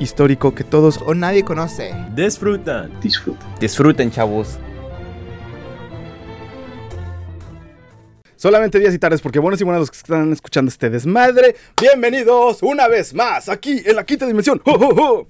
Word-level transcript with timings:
Histórico 0.00 0.54
que 0.54 0.64
todos 0.64 1.00
O 1.04 1.14
nadie 1.14 1.44
conoce. 1.44 1.94
disfrutan. 2.16 2.90
disfruten, 3.60 4.10
chavos. 4.10 4.58
Solamente 8.34 8.78
días 8.78 8.94
y 8.94 8.98
tardes, 8.98 9.20
porque 9.20 9.38
buenos 9.38 9.60
y 9.60 9.64
buenas 9.64 9.80
los 9.80 9.90
que 9.90 9.98
están 9.98 10.32
escuchando 10.32 10.70
este 10.70 10.88
desmadre. 10.88 11.56
Bienvenidos 11.78 12.62
una 12.62 12.88
vez 12.88 13.12
más 13.12 13.50
aquí 13.50 13.82
en 13.84 13.94
la 13.96 14.04
quinta 14.04 14.26
dimensión. 14.26 14.60
¡Jo, 14.64 14.78
jo, 14.78 14.94
jo! 14.94 15.28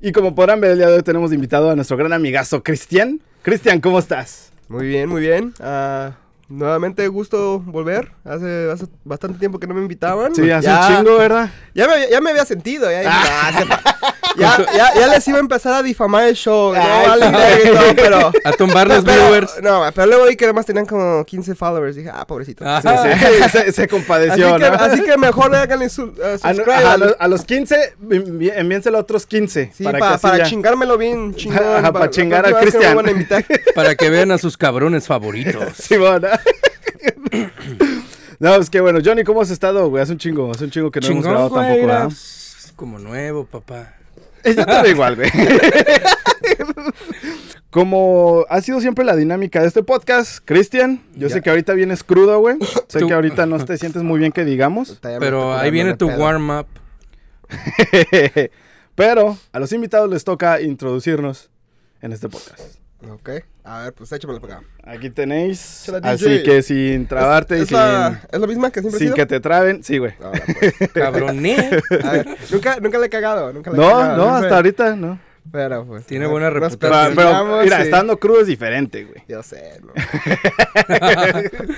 Y 0.00 0.10
como 0.12 0.34
podrán 0.34 0.60
ver, 0.62 0.70
el 0.70 0.78
día 0.78 0.88
de 0.88 0.94
hoy 0.94 1.02
tenemos 1.02 1.32
invitado 1.34 1.70
a 1.70 1.76
nuestro 1.76 1.98
gran 1.98 2.14
amigazo 2.14 2.62
Cristian. 2.62 3.20
Cristian, 3.42 3.80
¿cómo 3.80 3.98
estás? 3.98 4.52
Muy 4.68 4.86
bien, 4.86 5.08
muy 5.08 5.20
bien. 5.20 5.52
Ah, 5.60 6.12
nuevamente 6.48 7.06
gusto 7.08 7.60
volver. 7.60 8.12
Hace, 8.24 8.70
hace 8.70 8.86
bastante 9.04 9.38
tiempo 9.38 9.58
que 9.58 9.66
no 9.66 9.74
me 9.74 9.80
invitaban. 9.82 10.34
Sí, 10.34 10.50
hace 10.50 10.66
ya, 10.66 10.88
un 10.88 10.96
chingo, 11.04 11.18
¿verdad? 11.18 11.50
Ya 11.74 11.86
me, 11.86 11.94
había- 11.94 12.10
ya 12.10 12.20
me 12.20 12.30
había 12.30 12.44
sentido. 12.44 12.90
Ya, 12.90 13.02
ah. 13.06 14.14
Ya, 14.38 14.66
ya- 14.76 14.94
ya 14.94 15.06
les 15.14 15.26
iba 15.28 15.38
a 15.38 15.40
empezar 15.40 15.74
a 15.74 15.82
difamar 15.82 16.28
el 16.28 16.34
show. 16.34 16.74
No, 16.74 16.80
Ay, 16.80 17.06
vale, 17.08 17.26
sí. 17.26 17.32
verga 17.32 17.58
y 17.58 17.74
todo, 17.74 17.94
pero... 17.96 18.32
A 18.44 18.52
tumbar 18.52 18.86
los 18.88 19.04
pero- 19.04 19.22
viewers. 19.28 19.62
No, 19.62 19.82
pero 19.94 20.06
luego 20.06 20.26
vi 20.26 20.36
que 20.36 20.44
además 20.44 20.66
tenían 20.66 20.86
como 20.86 21.24
15 21.24 21.54
followers. 21.54 21.96
Dije, 21.96 22.10
ah, 22.12 22.26
pobrecito. 22.26 22.64
Ah. 22.66 22.80
Sí, 22.82 22.88
sí, 22.88 23.42
se, 23.50 23.72
se 23.72 23.82
Así 23.82 23.88
compadeció, 23.88 24.54
así 24.54 25.02
que 25.02 25.16
mejor 25.16 25.54
háganle 25.54 25.88
su, 25.88 26.04
uh, 26.04 26.14
A, 26.42 26.54
subscribe 26.54 26.74
a 26.84 26.96
los, 26.96 27.16
a 27.18 27.28
los 27.28 27.44
15, 27.44 27.94
envi- 28.08 28.52
envíenselo 28.54 28.98
a 28.98 29.00
otros 29.00 29.26
15. 29.26 29.72
Sí, 29.74 29.84
para 29.84 29.98
pa- 29.98 30.18
para 30.18 30.44
chingármelo 30.44 30.96
bien 30.98 31.34
chingón. 31.34 31.58
Ajá, 31.58 31.92
pa' 31.92 32.00
la 32.00 32.10
chingar 32.10 32.44
Cristian. 32.60 32.94
vuelvan 32.94 33.06
a 33.06 33.10
invitar. 33.10 33.44
Para 33.74 33.94
que 33.94 34.10
vean 34.10 34.30
a 34.32 34.38
sus 34.38 34.56
cabrones 34.56 35.06
favoritos. 35.06 35.64
Sí, 35.76 35.96
bueno. 35.96 36.28
No, 38.38 38.54
es 38.56 38.68
que 38.70 38.80
bueno, 38.80 38.98
Johnny, 39.04 39.24
¿cómo 39.24 39.40
has 39.40 39.50
estado, 39.50 39.88
güey? 39.88 40.02
Hace 40.02 40.12
un 40.12 40.18
chingo, 40.18 40.50
hace 40.50 40.64
un 40.64 40.70
chingo 40.70 40.90
que 40.90 41.00
no 41.00 41.06
hemos 41.08 41.24
grabado 41.24 41.48
güey, 41.48 41.62
tampoco, 41.66 41.86
¿verdad? 41.86 42.12
Como 42.76 42.98
nuevo, 42.98 43.44
papá. 43.46 43.94
Yo 44.46 44.64
te 44.66 44.72
veo 44.82 44.86
igual, 44.86 45.16
güey. 45.16 45.30
Como 47.70 48.46
ha 48.48 48.60
sido 48.60 48.80
siempre 48.80 49.04
la 49.04 49.16
dinámica 49.16 49.60
de 49.60 49.68
este 49.68 49.82
podcast, 49.82 50.38
Cristian, 50.44 51.02
yo 51.14 51.28
sé 51.28 51.42
que 51.42 51.50
ahorita 51.50 51.74
vienes 51.74 52.04
crudo, 52.04 52.38
güey. 52.38 52.56
Sé 52.88 53.00
Tú- 53.00 53.08
que 53.08 53.14
ahorita 53.14 53.44
no 53.46 53.62
te 53.64 53.76
sientes 53.76 54.02
muy 54.02 54.18
bien 54.18 54.32
que 54.32 54.44
digamos. 54.44 54.98
Pero 55.02 55.54
ahí 55.54 55.70
viene 55.70 55.94
tu 55.94 56.08
warm-up. 56.08 56.66
Pero 58.94 59.36
a 59.52 59.58
los 59.60 59.72
invitados 59.72 60.08
les 60.08 60.24
toca 60.24 60.60
introducirnos 60.62 61.50
en 62.00 62.12
este 62.12 62.28
podcast. 62.28 62.78
Ok. 63.10 63.30
A 63.64 63.82
ver, 63.84 63.92
pues 63.94 64.12
échamelo 64.12 64.40
para 64.40 64.58
acá. 64.58 64.66
Aquí 64.84 65.10
tenéis. 65.10 65.88
Así 66.02 66.42
que 66.42 66.62
sin 66.62 67.06
trabarte 67.06 67.56
¿Es, 67.56 67.62
y 67.62 67.66
sin, 67.66 67.76
la, 67.76 68.22
¿Es 68.30 68.38
la 68.40 68.46
misma 68.46 68.70
que 68.70 68.80
siempre 68.80 68.98
sin 68.98 69.08
sido? 69.08 69.16
que 69.16 69.26
te 69.26 69.40
traben. 69.40 69.82
Sí, 69.82 69.98
güey. 69.98 70.14
Ahora, 70.22 70.42
pues. 70.58 70.74
Cabroné. 70.94 71.80
A 72.04 72.12
ver, 72.12 72.28
nunca, 72.50 72.78
nunca 72.80 72.98
le 72.98 73.06
he 73.06 73.10
cagado, 73.10 73.52
nunca 73.52 73.70
le 73.70 73.76
he 73.76 73.80
No, 73.80 73.88
cagado. 73.90 74.16
no, 74.16 74.22
siempre- 74.24 74.44
hasta 74.46 74.56
ahorita 74.56 74.96
no. 74.96 75.20
Pero 75.50 75.84
pues. 75.86 76.06
Tiene 76.06 76.26
buena 76.26 76.50
reputación. 76.50 76.80
Pero, 77.14 77.14
pero, 77.14 77.62
mira, 77.62 77.82
estando 77.82 78.18
crudo 78.18 78.40
es 78.40 78.46
diferente, 78.48 79.04
güey. 79.04 79.22
Yo 79.28 79.42
sé, 79.42 79.80
¿no? 79.82 79.92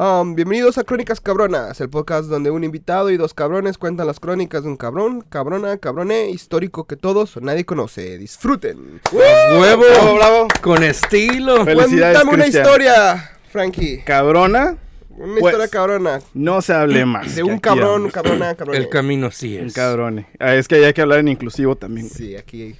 Um, 0.00 0.36
bienvenidos 0.36 0.78
a 0.78 0.84
Crónicas 0.84 1.20
Cabronas, 1.20 1.80
el 1.80 1.88
podcast 1.90 2.28
donde 2.28 2.52
un 2.52 2.62
invitado 2.62 3.10
y 3.10 3.16
dos 3.16 3.34
cabrones 3.34 3.78
cuentan 3.78 4.06
las 4.06 4.20
crónicas 4.20 4.62
de 4.62 4.68
un 4.68 4.76
cabrón, 4.76 5.22
cabrona, 5.28 5.76
cabrone, 5.78 6.30
histórico 6.30 6.86
que 6.86 6.94
todos 6.94 7.36
o 7.36 7.40
nadie 7.40 7.64
conoce. 7.64 8.16
Disfruten. 8.16 9.00
Huevo. 9.10 9.82
Bravo, 9.82 10.14
bravo. 10.14 10.48
Con 10.62 10.84
estilo. 10.84 11.64
Felicidades, 11.64 12.16
Cuéntame 12.18 12.34
una 12.34 12.42
Cristian. 12.44 12.64
historia, 12.64 13.30
Frankie. 13.50 14.02
Cabrona, 14.04 14.76
Una 15.16 15.40
Pues, 15.40 15.52
historia 15.54 15.68
cabrona. 15.68 16.20
no 16.32 16.62
se 16.62 16.72
hable 16.74 17.04
más. 17.04 17.34
De 17.34 17.42
un 17.42 17.58
cabrón, 17.58 18.02
vamos. 18.02 18.12
cabrona, 18.12 18.54
cabrone. 18.54 18.78
El 18.78 18.88
camino 18.88 19.32
sí 19.32 19.58
Un 19.58 19.66
es. 19.66 19.74
cabrone. 19.74 20.28
Ah, 20.38 20.54
es 20.54 20.68
que 20.68 20.76
hay 20.86 20.92
que 20.92 21.02
hablar 21.02 21.18
en 21.18 21.26
inclusivo 21.26 21.74
también. 21.74 22.06
güey. 22.06 22.16
Sí, 22.16 22.36
aquí. 22.36 22.76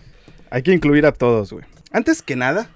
Hay 0.51 0.62
que 0.62 0.71
incluir 0.73 1.05
a 1.05 1.11
todos, 1.11 1.53
güey. 1.53 1.65
Antes 1.91 2.23
que 2.23 2.37
nada, 2.37 2.71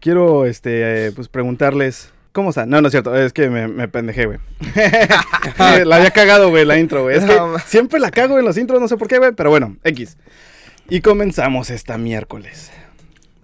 quiero, 0.00 0.46
este, 0.46 1.08
eh, 1.08 1.12
pues 1.12 1.28
preguntarles... 1.28 2.10
No, 2.42 2.80
no 2.80 2.88
es 2.88 2.92
cierto, 2.92 3.14
es 3.16 3.32
que 3.32 3.48
me, 3.50 3.68
me 3.68 3.88
pendejé, 3.88 4.26
güey. 4.26 4.38
la 5.84 5.96
había 5.96 6.10
cagado, 6.10 6.50
güey, 6.50 6.64
la 6.64 6.78
intro, 6.78 7.02
güey. 7.04 7.16
Es 7.18 7.24
que 7.26 7.38
siempre 7.66 8.00
la 8.00 8.10
cago 8.10 8.38
en 8.38 8.44
los 8.44 8.56
intros, 8.58 8.80
no 8.80 8.88
sé 8.88 8.96
por 8.96 9.08
qué, 9.08 9.18
güey, 9.18 9.32
pero 9.32 9.50
bueno, 9.50 9.76
X. 9.84 10.16
Y 10.88 11.00
comenzamos 11.00 11.70
esta 11.70 11.98
miércoles. 11.98 12.70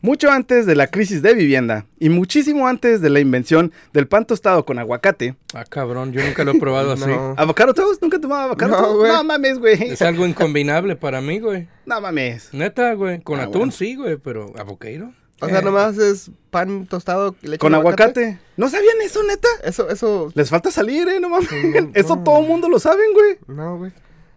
Mucho 0.03 0.31
antes 0.31 0.67
de 0.67 0.77
la 0.77 0.87
crisis 0.89 1.21
de 1.23 1.35
vivienda 1.35 1.87
y 1.99 2.11
muchísimo 2.11 2.69
antes 2.69 3.01
de 3.01 3.11
la 3.11 3.19
invención 3.19 3.73
del 3.93 4.07
pan 4.07 4.25
tostado 4.25 4.65
con 4.65 4.79
aguacate. 4.79 5.35
Ah, 5.55 5.65
cabrón, 5.65 6.13
yo 6.13 6.23
nunca 6.25 6.45
lo 6.45 6.53
he 6.53 6.59
probado 6.61 6.93
así. 6.95 7.07
No. 7.07 7.35
¿Avocado 7.37 7.75
toast? 7.75 8.01
¿Nunca 8.03 8.21
tomaba 8.21 8.45
avocado 8.45 8.71
No, 8.73 8.77
toast? 8.83 8.97
güey. 8.99 9.13
No 9.13 9.25
mames, 9.25 9.59
güey. 9.59 9.83
Es 9.83 10.03
algo 10.03 10.27
incombinable 10.27 10.95
para 10.97 11.21
mí, 11.21 11.41
güey. 11.41 11.67
No 11.87 12.01
mames. 12.01 12.51
Neta, 12.53 12.93
güey. 12.93 13.21
Con 13.23 13.41
Ah, 13.41 13.45
atún 13.45 13.53
bueno. 13.53 13.73
sí, 13.73 13.97
güey, 13.97 14.17
pero 14.19 14.53
¿aboqueiro? 14.59 15.13
O 15.41 15.49
sea, 15.49 15.61
nomás 15.61 15.99
es 15.99 16.31
pan 16.51 16.87
tostado 16.87 17.35
leche 17.43 17.59
Con 17.59 17.75
aguacate. 17.75 18.39
¿No 18.57 18.71
sabían 18.71 18.97
eso, 19.05 19.23
neta? 19.23 19.49
Eso, 19.65 19.89
eso. 19.91 20.33
Les 20.35 20.49
falta 20.49 20.71
salir, 20.71 21.07
eh, 21.09 21.21
no 21.21 21.29
mames. 21.29 21.49
no. 21.53 21.91
Eso 21.95 22.17
todo 22.19 22.41
el 22.41 22.47
mundo 22.47 22.69
lo 22.71 22.79
saben, 22.79 23.13
güey. 23.13 23.39
No, 23.47 23.77
güey. 23.79 23.93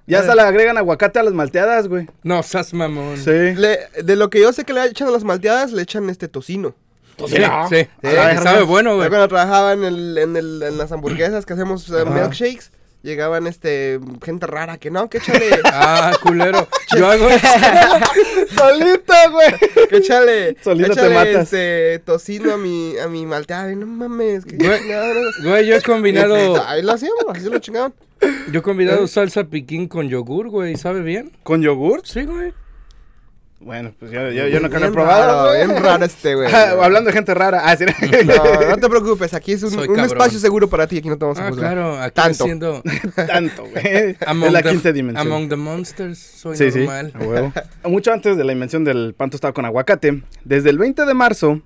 Ya 0.08 0.20
hasta 0.20 0.34
le 0.36 0.42
agregan 0.42 0.78
aguacate 0.78 1.20
a 1.20 1.24
las 1.24 1.34
malteadas, 1.34 1.88
güey. 1.88 2.08
No, 2.24 2.42
sas 2.44 2.74
mamón. 2.74 3.16
Sí. 3.18 3.30
Le- 3.32 3.80
de 4.04 4.16
lo 4.16 4.30
que 4.30 4.42
yo 4.42 4.52
sé 4.52 4.66
que 4.66 4.74
le 4.74 4.84
echan 4.86 5.08
a 5.08 5.12
las 5.12 5.24
malteadas, 5.24 5.72
le 5.72 5.84
echan 5.84 6.10
este 6.10 6.28
tocino. 6.28 6.76
Sí, 7.28 7.36
sí. 7.36 7.44
Ah, 7.44 7.68
verga. 8.02 8.42
sabe 8.42 8.64
bueno, 8.64 8.92
Yo 8.92 8.96
güey. 8.98 9.10
cuando 9.10 9.28
trabajaba 9.28 9.74
en, 9.74 9.84
el, 9.84 10.18
en, 10.18 10.36
el, 10.38 10.64
en 10.64 10.78
las 10.78 10.92
hamburguesas 10.92 11.46
que 11.46 11.54
hacemos 11.54 11.90
eh, 11.90 12.06
milkshakes, 12.06 12.72
llegaban 13.02 13.48
este 13.48 14.00
gente 14.24 14.46
rara 14.48 14.78
que 14.78 14.92
no, 14.92 15.10
que 15.10 15.20
échale, 15.20 15.50
Ah, 15.66 16.12
culero. 16.22 16.68
Yo 16.98 17.08
hago 17.10 17.28
Solita, 18.56 19.30
güey. 19.30 19.88
que 19.90 19.98
échale, 19.98 20.58
Solito 20.64 20.94
te 20.94 21.02
échale, 21.08 21.16
matas. 21.16 21.44
este 21.54 22.00
tocino 22.00 22.54
a 22.54 22.58
mi, 22.58 22.98
a 22.98 23.08
mi 23.08 23.26
malteada. 23.26 23.72
No 23.76 23.86
mames, 23.86 24.46
que 24.46 24.56
Güey. 24.58 24.80
chingados. 24.80 25.36
Güey, 25.44 25.66
yo 25.68 25.76
he 25.76 25.82
combinado. 25.82 26.64
Ahí 26.68 26.82
lo 26.82 26.92
hacíamos, 26.94 27.24
así 27.30 27.50
lo 27.50 27.60
chingaban. 27.60 27.94
Yo 28.52 28.60
he 28.60 28.64
combinado 28.64 29.08
salsa 29.08 29.46
piquín 29.46 29.88
con 29.88 30.10
yogur, 30.10 30.50
güey. 30.50 30.76
¿Sabe 30.76 31.02
bien? 31.02 31.32
¿Con 31.44 31.62
yogur? 31.62 32.02
Sí, 32.06 32.24
güey. 32.24 32.54
Bueno, 33.62 33.92
pues 34.00 34.10
yo, 34.12 34.32
yo, 34.32 34.48
yo 34.48 34.62
nunca 34.62 34.80
lo 34.80 34.86
he 34.88 34.92
probado, 34.92 35.48
raro. 35.54 35.68
Bien 35.68 35.84
raro 35.84 36.06
este, 36.06 36.34
güey. 36.34 36.48
Ah, 36.54 36.76
Hablando 36.82 37.10
de 37.10 37.14
gente 37.14 37.34
rara. 37.34 37.62
Ah, 37.66 37.76
sí. 37.76 37.84
No, 37.86 38.70
no 38.70 38.78
te 38.78 38.88
preocupes, 38.90 39.34
aquí 39.34 39.52
es 39.52 39.64
un, 39.64 40.00
espacio 40.00 40.40
seguro 40.40 40.70
para 40.70 40.88
ti, 40.88 41.00
aquí 41.00 41.10
no 41.10 41.18
te 41.18 41.26
vamos 41.26 41.40
a 41.40 41.48
Ah, 41.48 41.50
juzgar. 41.50 41.74
claro. 41.74 42.00
Aquí 42.02 42.14
Tanto. 42.16 42.44
siendo 42.46 42.82
Tanto, 43.28 43.66
güey. 43.66 44.16
among, 44.26 44.48
Es 44.48 44.54
la 44.54 44.62
the, 44.62 44.70
quinta 44.70 44.92
dimensión. 44.94 45.28
among 45.28 45.50
the 45.50 45.58
monsters. 45.58 46.20
Soy 46.20 46.56
Sí, 46.56 46.72
sí, 46.72 46.80
normal. 46.80 47.12
a 47.14 47.20
huevo. 47.20 47.54
Mucho 47.84 48.14
antes 48.14 48.38
de 48.38 48.44
la 48.46 48.54
invención 48.54 48.86
del 48.86 49.14
pan 49.14 49.30
tostado 49.30 49.54
con 49.54 49.66
aguacate, 49.66 50.24
desde 50.46 50.70
el 50.70 50.78
20 50.78 51.06
de 51.06 51.14
marzo 51.14 51.62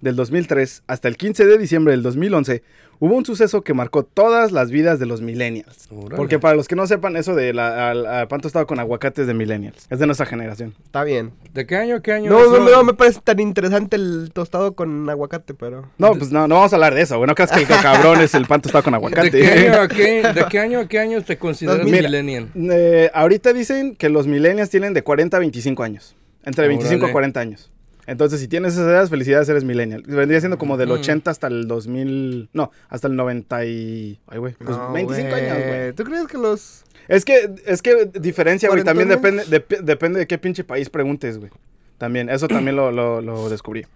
del 0.00 0.14
2003 0.14 0.84
hasta 0.86 1.08
el 1.08 1.16
15 1.16 1.44
de 1.44 1.58
diciembre 1.58 1.90
del 1.92 2.02
2011, 2.04 2.62
hubo 3.04 3.16
un 3.16 3.24
suceso 3.26 3.62
que 3.62 3.74
marcó 3.74 4.04
todas 4.04 4.52
las 4.52 4.70
vidas 4.70 5.00
de 5.00 5.06
los 5.06 5.22
millennials. 5.22 5.88
Órale. 5.90 6.14
Porque 6.16 6.38
para 6.38 6.54
los 6.54 6.68
que 6.68 6.76
no 6.76 6.86
sepan, 6.86 7.16
eso 7.16 7.34
de 7.34 7.52
la 7.52 7.90
al- 7.90 8.06
al 8.06 8.28
pan 8.28 8.40
tostado 8.40 8.64
con 8.68 8.78
aguacate 8.78 9.22
es 9.22 9.26
de 9.26 9.34
millennials. 9.34 9.88
Es 9.90 9.98
de 9.98 10.06
nuestra 10.06 10.24
generación. 10.24 10.74
Está 10.84 11.02
bien. 11.02 11.32
¿De 11.52 11.66
qué 11.66 11.76
año, 11.76 12.00
qué 12.00 12.12
año? 12.12 12.30
No, 12.30 12.48
no, 12.58 12.60
no 12.70 12.84
me 12.84 12.94
parece 12.94 13.20
tan 13.24 13.40
interesante 13.40 13.96
el 13.96 14.30
tostado 14.32 14.74
con 14.74 15.10
aguacate, 15.10 15.52
pero... 15.52 15.88
No, 15.98 16.14
pues 16.14 16.30
no, 16.30 16.46
no 16.46 16.54
vamos 16.54 16.72
a 16.72 16.76
hablar 16.76 16.94
de 16.94 17.00
eso, 17.02 17.16
güey. 17.16 17.26
No 17.26 17.34
creas 17.34 17.50
que 17.50 17.62
el 17.62 17.66
cabrón 17.66 18.20
es 18.20 18.34
el 18.34 18.46
pan 18.46 18.60
tostado 18.62 18.84
con 18.84 18.92
¿De 18.92 18.96
aguacate. 18.98 19.30
qué, 19.32 19.48
año 19.68 19.80
a 19.80 19.88
qué, 19.88 20.22
¿De 20.32 20.44
qué 20.48 20.58
año 20.60 20.78
a 20.78 20.86
qué 20.86 20.98
año 21.00 21.22
te 21.22 21.38
consideras 21.38 21.84
Mira, 21.84 22.02
millennial? 22.08 22.50
Eh, 22.54 23.10
ahorita 23.12 23.52
dicen 23.52 23.96
que 23.96 24.10
los 24.10 24.28
millennials 24.28 24.70
tienen 24.70 24.94
de 24.94 25.02
40 25.02 25.36
a 25.36 25.40
25 25.40 25.82
años. 25.82 26.14
Entre 26.44 26.68
25 26.68 26.96
Órale. 26.98 27.10
a 27.10 27.12
40 27.12 27.40
años. 27.40 27.70
Entonces, 28.06 28.40
si 28.40 28.48
tienes 28.48 28.72
esas 28.74 28.86
edades, 28.86 29.10
felicidades, 29.10 29.48
eres 29.48 29.62
millennial. 29.64 30.02
Vendría 30.06 30.40
siendo 30.40 30.58
como 30.58 30.76
del 30.76 30.88
Mm. 30.88 30.92
80 30.92 31.30
hasta 31.30 31.46
el 31.46 31.68
2000... 31.68 32.50
No, 32.52 32.70
hasta 32.88 33.06
el 33.08 33.14
90 33.16 33.64
y... 33.64 34.20
Ay, 34.26 34.38
güey. 34.38 34.54
Pues 34.54 34.76
No, 34.76 34.92
25 34.92 35.30
güey. 35.30 35.48
años, 35.48 35.66
güey. 35.66 35.92
¿Tú 35.92 36.04
crees 36.04 36.26
que 36.26 36.38
los...? 36.38 36.84
Es 37.08 37.24
que, 37.24 37.50
es 37.66 37.80
que 37.82 38.06
diferencia, 38.06 38.68
güey. 38.68 38.82
También 38.84 39.08
depende, 39.08 39.44
dep- 39.46 39.80
depende 39.82 40.18
de 40.20 40.26
qué 40.26 40.38
pinche 40.38 40.64
país 40.64 40.88
preguntes, 40.90 41.38
güey. 41.38 41.50
También, 41.98 42.28
eso 42.28 42.48
también 42.48 42.74
lo, 42.76 42.90
lo- 42.90 43.20
lo 43.20 43.48
descubrí. 43.48 43.86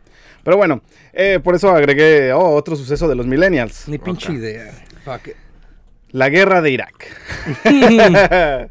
Pero 0.44 0.56
bueno, 0.56 0.82
eh, 1.12 1.41
por 1.43 1.56
eso 1.56 1.70
agregué 1.70 2.32
oh, 2.32 2.50
otro 2.55 2.76
suceso 2.76 3.09
de 3.09 3.17
los 3.17 3.26
millennials. 3.26 3.88
Ni 3.88 3.99
pinche 3.99 4.32
idea. 4.32 4.70
Fuck 5.05 5.29
it. 5.29 5.35
La 6.12 6.29
guerra 6.29 6.62
de 6.62 6.70
Irak. 6.70 7.06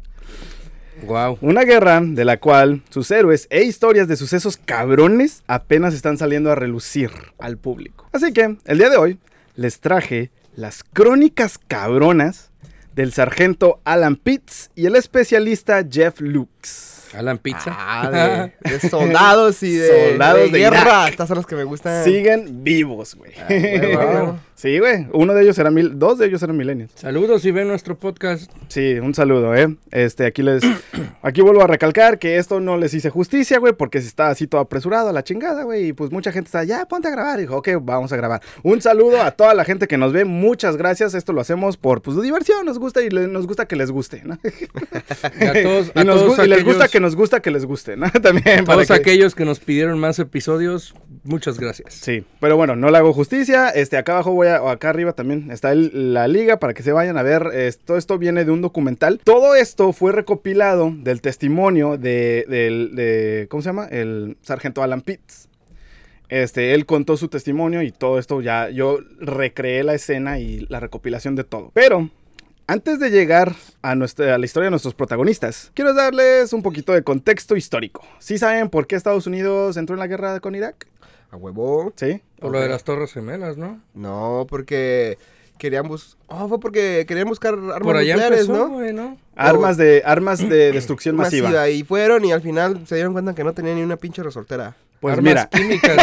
Wow. 1.02 1.38
Una 1.40 1.62
guerra 1.64 2.00
de 2.02 2.24
la 2.24 2.38
cual 2.38 2.82
sus 2.90 3.10
héroes 3.10 3.46
e 3.50 3.64
historias 3.64 4.08
de 4.08 4.16
sucesos 4.16 4.56
cabrones 4.56 5.42
apenas 5.46 5.94
están 5.94 6.18
saliendo 6.18 6.50
a 6.50 6.54
relucir 6.54 7.10
al 7.38 7.58
público. 7.58 8.08
Así 8.12 8.32
que, 8.32 8.56
el 8.64 8.78
día 8.78 8.88
de 8.90 8.96
hoy, 8.96 9.18
les 9.54 9.80
traje 9.80 10.30
las 10.54 10.82
crónicas 10.84 11.58
cabronas 11.58 12.50
del 12.94 13.12
sargento 13.12 13.80
Alan 13.84 14.16
Pitts 14.16 14.70
y 14.74 14.86
el 14.86 14.96
especialista 14.96 15.84
Jeff 15.88 16.20
Lux. 16.20 17.08
Alan 17.14 17.38
Pizza. 17.38 17.74
Ah, 17.76 18.50
de, 18.60 18.70
de 18.70 18.88
soldados 18.88 19.62
y 19.62 19.76
de, 19.76 20.10
Soldados 20.10 20.46
de 20.46 20.50
de 20.50 20.58
guerra. 20.58 20.80
Irak. 20.82 21.10
Estas 21.10 21.28
son 21.28 21.36
las 21.36 21.46
que 21.46 21.56
me 21.56 21.64
gustan. 21.64 22.04
Siguen 22.04 22.64
vivos, 22.64 23.14
güey. 23.14 23.32
huevo. 23.48 24.38
Sí, 24.56 24.78
güey. 24.80 25.06
Uno 25.12 25.32
de 25.34 25.42
ellos 25.44 25.56
era 25.58 25.70
mil, 25.70 25.98
dos 25.98 26.18
de 26.18 26.26
ellos 26.26 26.42
eran 26.42 26.56
millennials. 26.56 26.92
Saludos 26.96 27.42
si 27.42 27.50
ven 27.52 27.68
nuestro 27.68 27.96
podcast. 27.98 28.50
Sí, 28.68 28.94
un 28.98 29.14
saludo, 29.14 29.54
¿eh? 29.54 29.76
Este, 29.92 30.26
aquí 30.26 30.42
les... 30.42 30.62
Aquí 31.22 31.40
vuelvo 31.40 31.62
a 31.62 31.66
recalcar 31.66 32.18
que 32.20 32.36
esto 32.36 32.60
no 32.60 32.76
les 32.76 32.94
hice 32.94 33.10
justicia, 33.10 33.58
güey, 33.58 33.72
porque 33.72 34.00
se 34.00 34.06
está 34.06 34.28
así 34.28 34.46
todo 34.46 34.60
apresurado 34.60 35.08
a 35.08 35.12
la 35.12 35.24
chingada, 35.24 35.64
güey. 35.64 35.88
Y 35.88 35.92
pues 35.92 36.12
mucha 36.12 36.30
gente 36.30 36.46
está, 36.46 36.62
ya, 36.62 36.86
ponte 36.86 37.08
a 37.08 37.10
grabar. 37.10 37.38
Y 37.38 37.42
dijo, 37.42 37.56
ok, 37.56 37.68
vamos 37.80 38.12
a 38.12 38.16
grabar. 38.16 38.40
Un 38.62 38.80
saludo 38.80 39.20
a 39.20 39.32
toda 39.32 39.52
la 39.54 39.64
gente 39.64 39.88
que 39.88 39.98
nos 39.98 40.12
ve. 40.12 40.24
Muchas 40.24 40.76
gracias. 40.76 41.14
Esto 41.14 41.32
lo 41.32 41.40
hacemos 41.40 41.76
por, 41.76 42.00
pues, 42.00 42.20
diversión. 42.22 42.64
Nos 42.64 42.78
gusta 42.78 43.02
y 43.02 43.10
le- 43.10 43.26
nos 43.26 43.46
gusta 43.48 43.66
que 43.66 43.74
les 43.74 43.90
guste, 43.90 44.22
¿no? 44.24 44.38
Y 45.40 45.44
a 45.44 45.62
todos, 45.62 45.92
Y, 45.94 45.98
a 45.98 46.04
nos 46.04 46.20
todos 46.20 46.38
gu- 46.38 46.44
y 46.44 46.48
les 46.48 46.64
gusta 46.64 46.88
que 46.88 47.00
nos 47.00 47.16
gusta 47.16 47.40
que 47.40 47.50
les 47.50 47.64
guste, 47.64 47.96
¿no? 47.96 48.08
También. 48.22 48.64
para 48.64 48.76
todos 48.76 48.86
que- 48.88 48.94
aquellos 48.94 49.34
que 49.34 49.44
nos 49.44 49.58
pidieron 49.58 49.98
más 49.98 50.18
episodios, 50.20 50.94
muchas 51.24 51.58
gracias. 51.58 51.94
Sí, 51.94 52.24
pero 52.40 52.56
bueno, 52.56 52.76
no 52.76 52.90
le 52.90 52.98
hago 52.98 53.12
justicia. 53.12 53.70
Este, 53.70 53.96
acá 53.96 54.12
abajo 54.12 54.32
voy 54.32 54.45
a, 54.48 54.62
o 54.62 54.68
acá 54.68 54.90
arriba 54.90 55.12
también 55.12 55.50
está 55.50 55.72
el- 55.72 56.14
la 56.14 56.28
liga 56.28 56.58
para 56.58 56.74
que 56.74 56.82
se 56.82 56.92
vayan 56.92 57.16
a 57.18 57.22
ver. 57.22 57.48
Esto, 57.54 57.96
esto 57.96 58.18
viene 58.18 58.44
de 58.44 58.50
un 58.50 58.62
documental. 58.62 59.20
Todo 59.24 59.54
esto 59.54 59.92
fue 59.92 60.12
recopilado 60.12 60.92
del 60.96 61.20
testimonio 61.20 61.96
de, 61.98 62.44
del, 62.48 62.94
de- 62.94 63.46
¿cómo 63.50 63.62
se 63.62 63.68
llama? 63.68 63.86
El 63.86 64.36
sargento 64.42 64.82
Alan 64.82 65.00
Pitts. 65.00 65.48
Este, 66.28 66.74
él 66.74 66.86
contó 66.86 67.16
su 67.16 67.28
testimonio 67.28 67.82
y 67.82 67.92
todo 67.92 68.18
esto 68.18 68.40
ya, 68.40 68.68
yo 68.68 68.98
recreé 69.20 69.84
la 69.84 69.94
escena 69.94 70.40
y 70.40 70.66
la 70.68 70.80
recopilación 70.80 71.36
de 71.36 71.44
todo. 71.44 71.70
Pero 71.72 72.10
antes 72.66 72.98
de 72.98 73.10
llegar 73.10 73.54
a, 73.82 73.94
nuestra, 73.94 74.34
a 74.34 74.38
la 74.38 74.44
historia 74.44 74.64
de 74.66 74.70
nuestros 74.72 74.94
protagonistas, 74.94 75.70
quiero 75.72 75.94
darles 75.94 76.52
un 76.52 76.62
poquito 76.64 76.92
de 76.92 77.02
contexto 77.04 77.54
histórico. 77.54 78.02
¿Sí 78.18 78.38
saben 78.38 78.70
por 78.70 78.88
qué 78.88 78.96
Estados 78.96 79.28
Unidos 79.28 79.76
entró 79.76 79.94
en 79.94 80.00
la 80.00 80.08
guerra 80.08 80.40
con 80.40 80.56
Irak? 80.56 80.88
A 81.30 81.36
huevo. 81.36 81.92
¿Sí? 81.94 82.20
Por 82.38 82.52
lo 82.52 82.60
de 82.60 82.68
las 82.68 82.84
Torres 82.84 83.12
Gemelas, 83.12 83.56
¿no? 83.56 83.80
No, 83.94 84.46
porque 84.48 85.18
querían 85.58 85.88
bus... 85.88 86.16
Oh, 86.26 86.48
fue 86.48 86.60
porque 86.60 87.04
querían 87.08 87.28
buscar 87.28 87.54
armas 87.54 87.80
Por 87.80 87.96
allá 87.96 88.14
nucleares, 88.14 88.40
empezó, 88.48 88.68
¿no? 88.92 89.18
Armas 89.34 89.76
de, 89.76 90.02
armas 90.04 90.38
de 90.38 90.72
destrucción 90.72 91.16
masiva. 91.16 91.48
Masiva. 91.48 91.70
Y 91.70 91.82
fueron 91.82 92.24
y 92.24 92.32
al 92.32 92.42
final 92.42 92.86
se 92.86 92.96
dieron 92.96 93.12
cuenta 93.12 93.34
que 93.34 93.44
no 93.44 93.54
tenían 93.54 93.76
ni 93.76 93.82
una 93.82 93.96
pinche 93.96 94.22
resortera. 94.22 94.76
Pues 95.00 95.16
Armas 95.16 95.30
mira, 95.30 95.48
químicas, 95.48 95.96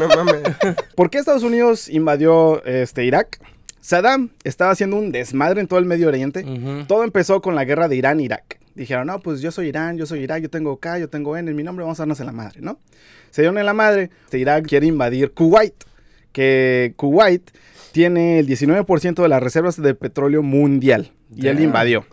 no 0.08 0.24
mames. 0.24 0.42
¿por 0.94 1.10
qué 1.10 1.18
Estados 1.18 1.42
Unidos 1.42 1.88
invadió 1.88 2.64
este, 2.64 3.04
Irak? 3.04 3.38
Saddam 3.80 4.30
estaba 4.42 4.72
haciendo 4.72 4.96
un 4.96 5.12
desmadre 5.12 5.60
en 5.60 5.68
todo 5.68 5.78
el 5.78 5.84
Medio 5.84 6.08
Oriente. 6.08 6.44
Todo 6.88 7.04
empezó 7.04 7.40
con 7.40 7.54
la 7.54 7.64
guerra 7.64 7.86
de 7.86 7.94
Irán-Irak. 7.94 8.58
Dijeron, 8.76 9.06
no, 9.06 9.20
pues 9.20 9.40
yo 9.40 9.50
soy 9.50 9.68
Irán, 9.68 9.96
yo 9.96 10.04
soy 10.04 10.20
Irak, 10.20 10.42
yo 10.42 10.50
tengo 10.50 10.76
K, 10.78 10.98
yo 10.98 11.08
tengo 11.08 11.34
N, 11.36 11.50
en 11.50 11.56
mi 11.56 11.62
nombre 11.62 11.82
vamos 11.82 11.98
a 11.98 12.02
darnos 12.02 12.20
en 12.20 12.26
la 12.26 12.32
madre, 12.32 12.60
¿no? 12.60 12.78
Se 13.30 13.40
dieron 13.40 13.56
en 13.56 13.64
la 13.64 13.72
madre. 13.72 14.10
Irak 14.32 14.66
quiere 14.66 14.86
invadir 14.86 15.32
Kuwait, 15.32 15.74
que 16.32 16.92
Kuwait 16.96 17.50
tiene 17.92 18.38
el 18.38 18.46
19% 18.46 19.22
de 19.22 19.28
las 19.28 19.42
reservas 19.42 19.80
de 19.80 19.94
petróleo 19.94 20.42
mundial. 20.42 21.12
Y 21.34 21.48
él 21.48 21.60
invadió. 21.60 22.04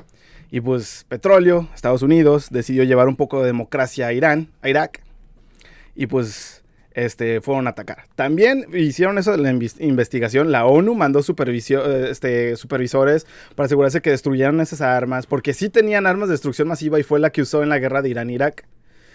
Y 0.52 0.62
pues 0.62 1.06
petróleo, 1.10 1.68
Estados 1.76 2.02
Unidos 2.02 2.48
decidió 2.50 2.84
llevar 2.84 3.08
un 3.08 3.18
poco 3.18 3.42
de 3.42 3.48
democracia 3.48 4.08
a 4.08 4.14
Irán, 4.14 4.48
a 4.62 4.70
Irak. 4.70 5.02
Y 5.96 6.08
pues 6.08 6.53
este, 6.94 7.42
fueron 7.42 7.68
a 7.68 7.72
atacar. 7.72 8.06
También 8.16 8.66
hicieron 8.74 9.18
eso 9.18 9.32
de 9.32 9.38
la 9.38 9.52
investigación. 9.52 10.52
La 10.52 10.66
ONU 10.66 10.96
mandó 10.96 11.20
este, 11.20 12.56
supervisores 12.56 13.26
para 13.56 13.66
asegurarse 13.66 14.02
que 14.02 14.12
destruyeran 14.12 14.60
esas 14.62 14.82
armas. 14.82 15.26
Porque 15.26 15.54
sí 15.54 15.70
tenían 15.70 16.06
armas 16.06 16.30
de 16.30 16.34
destrucción 16.34 16.68
masiva 16.68 17.00
y 17.00 17.04
fue 17.04 17.20
la 17.20 17.32
que 17.32 17.42
usó 17.42 17.64
en 17.64 17.70
la 17.70 17.80
guerra 17.80 18.02
de 18.02 18.10
Irán-Irak. 18.10 18.66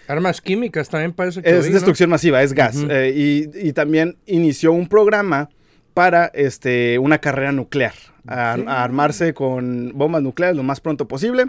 Armas 0.07 0.41
químicas 0.41 0.89
también 0.89 1.13
parece 1.13 1.41
que 1.41 1.49
Es 1.49 1.71
destrucción 1.71 2.09
masiva, 2.09 2.41
es 2.41 2.53
gas. 2.53 2.77
Eh, 2.89 3.13
y, 3.15 3.67
y 3.67 3.73
también 3.73 4.17
inició 4.25 4.71
un 4.71 4.87
programa 4.87 5.49
para 5.93 6.25
este, 6.33 6.97
una 6.97 7.19
carrera 7.19 7.51
nuclear. 7.51 7.93
A, 8.27 8.51
a 8.53 8.83
armarse 8.83 9.33
con 9.33 9.91
bombas 9.95 10.21
nucleares 10.21 10.55
lo 10.55 10.63
más 10.63 10.81
pronto 10.81 11.07
posible. 11.07 11.45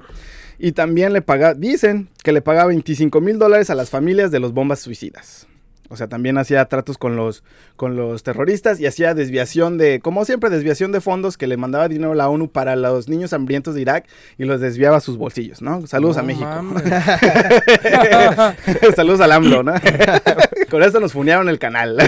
Y 0.59 0.73
también 0.73 1.13
le 1.15 1.23
paga, 1.23 1.55
dicen 1.55 2.09
que 2.23 2.33
le 2.33 2.43
paga 2.43 2.67
25 2.67 3.21
mil 3.23 3.39
dólares 3.39 3.71
a 3.71 3.75
las 3.75 3.89
familias 3.89 4.31
de 4.31 4.41
los 4.41 4.53
bombas 4.53 4.81
suicidas. 4.81 5.47
O 5.93 5.97
sea, 5.97 6.07
también 6.09 6.39
hacía 6.39 6.65
tratos 6.67 6.97
con 6.99 7.17
los, 7.17 7.43
con 7.77 7.97
los 7.97 8.23
terroristas 8.23 8.79
y 8.79 8.87
hacía 8.87 9.13
desviación 9.13 9.77
de, 9.77 9.99
como 10.01 10.25
siempre, 10.25 10.49
desviación 10.49 10.93
de 10.93 11.01
fondos 11.01 11.37
que 11.37 11.49
le 11.49 11.57
mandaba 11.57 11.89
dinero 11.89 12.13
a 12.13 12.15
la 12.15 12.29
ONU 12.29 12.49
para 12.51 12.77
los 12.77 13.09
niños 13.09 13.33
hambrientos 13.33 13.75
de 13.75 13.81
Irak 13.83 14.07
y 14.39 14.45
los 14.45 14.61
desviaba 14.61 14.99
a 14.99 15.01
sus 15.01 15.17
bolsillos, 15.17 15.63
¿no? 15.63 15.85
Saludos 15.89 16.17
a 16.17 16.21
No 16.23 16.27
México. 16.29 16.49
Saludos 18.97 19.21
al 19.21 19.33
AMLO, 19.33 19.63
¿no? 19.63 19.75
Con 20.71 20.83
esto 20.83 21.01
nos 21.01 21.13
funearon 21.13 21.49
el 21.49 21.59
canal. 21.59 21.97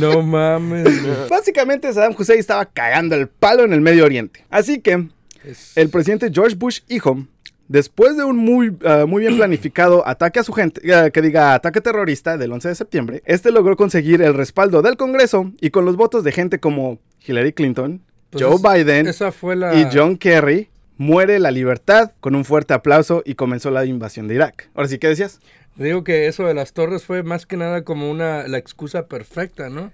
No 0.00 0.22
mames. 0.22 1.02
güey. 1.02 1.14
Básicamente 1.28 1.92
Saddam 1.92 2.14
Hussein 2.18 2.40
estaba 2.40 2.64
cagando 2.64 3.14
el 3.14 3.28
palo 3.28 3.64
en 3.64 3.72
el 3.74 3.80
Medio 3.82 4.04
Oriente. 4.06 4.44
Así 4.50 4.80
que 4.80 5.08
Es- 5.44 5.76
el 5.76 5.90
presidente 5.90 6.30
George 6.32 6.56
Bush 6.56 6.80
hijo, 6.88 7.26
después 7.68 8.16
de 8.16 8.24
un 8.24 8.36
muy, 8.36 8.76
ah, 8.84 9.04
muy 9.06 9.20
bien 9.22 9.36
planificado 9.36 10.02
ataque 10.06 10.40
a 10.40 10.44
su 10.44 10.52
gente, 10.52 10.92
ah, 10.92 11.10
que 11.10 11.22
diga 11.22 11.54
ataque 11.54 11.80
terrorista 11.80 12.36
del 12.36 12.52
11 12.52 12.68
de 12.68 12.74
septiembre, 12.74 13.22
este 13.26 13.50
logró 13.50 13.76
conseguir 13.76 14.22
el 14.22 14.34
respaldo 14.34 14.82
del 14.82 14.96
Congreso 14.96 15.52
y 15.60 15.70
con 15.70 15.84
los 15.84 15.96
votos 15.96 16.24
de 16.24 16.32
gente 16.32 16.58
como 16.60 16.98
Hillary 17.26 17.52
Clinton, 17.52 18.02
pues 18.30 18.44
Joe 18.44 18.56
es- 18.56 18.62
Biden 18.62 19.06
Esa 19.06 19.32
fue 19.32 19.56
la... 19.56 19.74
y 19.74 19.86
John 19.92 20.16
Kerry, 20.16 20.68
muere 20.96 21.38
la 21.40 21.50
libertad 21.50 22.12
con 22.20 22.34
un 22.34 22.44
fuerte 22.44 22.72
aplauso 22.74 23.22
y 23.24 23.34
comenzó 23.34 23.70
la 23.70 23.84
invasión 23.84 24.28
de 24.28 24.36
Irak. 24.36 24.68
Ahora 24.74 24.88
sí, 24.88 24.98
¿qué 24.98 25.08
decías? 25.08 25.40
Digo 25.76 26.04
que 26.04 26.28
eso 26.28 26.46
de 26.46 26.54
las 26.54 26.72
torres 26.72 27.02
fue 27.04 27.24
más 27.24 27.46
que 27.46 27.56
nada 27.56 27.82
como 27.82 28.08
una 28.10 28.46
la 28.46 28.58
excusa 28.58 29.06
perfecta, 29.08 29.70
¿no? 29.70 29.90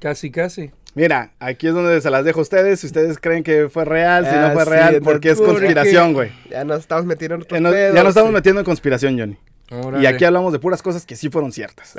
Casi, 0.00 0.30
casi. 0.30 0.70
Mira, 0.94 1.30
aquí 1.38 1.68
es 1.68 1.74
donde 1.74 2.00
se 2.00 2.10
las 2.10 2.24
dejo 2.24 2.40
a 2.40 2.42
ustedes. 2.42 2.80
Si 2.80 2.86
ustedes 2.86 3.18
creen 3.18 3.42
que 3.44 3.68
fue 3.68 3.84
real, 3.84 4.24
si 4.24 4.30
Ah, 4.34 4.48
no 4.48 4.54
fue 4.54 4.64
sí, 4.64 4.70
real, 4.70 5.00
porque 5.02 5.30
es 5.30 5.38
conspiración, 5.40 6.12
güey. 6.14 6.30
Ya 6.50 6.64
nos 6.64 6.80
estamos 6.80 7.04
metiendo 7.04 7.36
en 7.36 7.42
otros 7.42 7.56
Ya, 7.56 7.60
nos- 7.60 7.72
ya 7.72 7.76
pedos, 7.78 7.94
nos 7.94 8.08
estamos 8.08 8.30
sí. 8.30 8.34
metiendo 8.34 8.60
en 8.60 8.64
conspiración, 8.64 9.18
Johnny. 9.18 9.38
Y 10.00 10.06
aquí 10.06 10.24
hablamos 10.24 10.52
de 10.54 10.58
puras 10.58 10.80
cosas 10.82 11.04
que 11.04 11.14
sí 11.14 11.28
fueron 11.28 11.52
ciertas. 11.52 11.94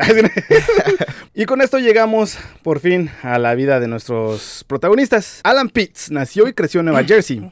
y 1.36 1.46
con 1.46 1.62
esto 1.62 1.78
llegamos 1.78 2.38
por 2.64 2.80
fin 2.80 3.12
a 3.22 3.38
la 3.38 3.54
vida 3.54 3.80
de 3.80 3.88
nuestros 3.88 4.66
protagonistas. 4.68 5.40
Alan 5.44 5.70
Pitts 5.70 6.10
nació 6.10 6.48
y 6.48 6.54
creció 6.54 6.80
en 6.80 6.88
Nueva 6.88 7.04
Jersey. 7.04 7.52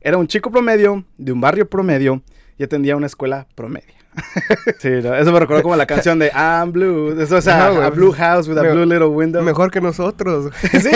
Era 0.00 0.18
un 0.18 0.28
chico 0.28 0.52
promedio, 0.52 1.04
de 1.18 1.32
un 1.32 1.40
barrio 1.40 1.68
promedio, 1.68 2.22
y 2.58 2.62
atendía 2.62 2.96
una 2.96 3.06
escuela 3.06 3.48
promedio. 3.56 3.95
Sí, 4.78 4.88
no, 5.02 5.14
eso 5.14 5.32
me 5.32 5.40
recordó 5.40 5.62
como 5.62 5.76
la 5.76 5.86
canción 5.86 6.18
de 6.18 6.28
I'm 6.34 6.72
Blue. 6.72 7.20
Eso, 7.20 7.36
o 7.36 7.40
sea, 7.40 7.70
No, 7.70 7.82
a 7.82 7.90
Blue 7.90 8.12
House 8.12 8.48
with 8.48 8.58
a 8.58 8.62
Me- 8.62 8.72
Blue 8.72 8.84
Little 8.84 9.06
Window. 9.06 9.42
Mejor 9.42 9.70
que 9.70 9.80
nosotros. 9.80 10.52
Sí, 10.70 10.78
sí, 10.80 10.90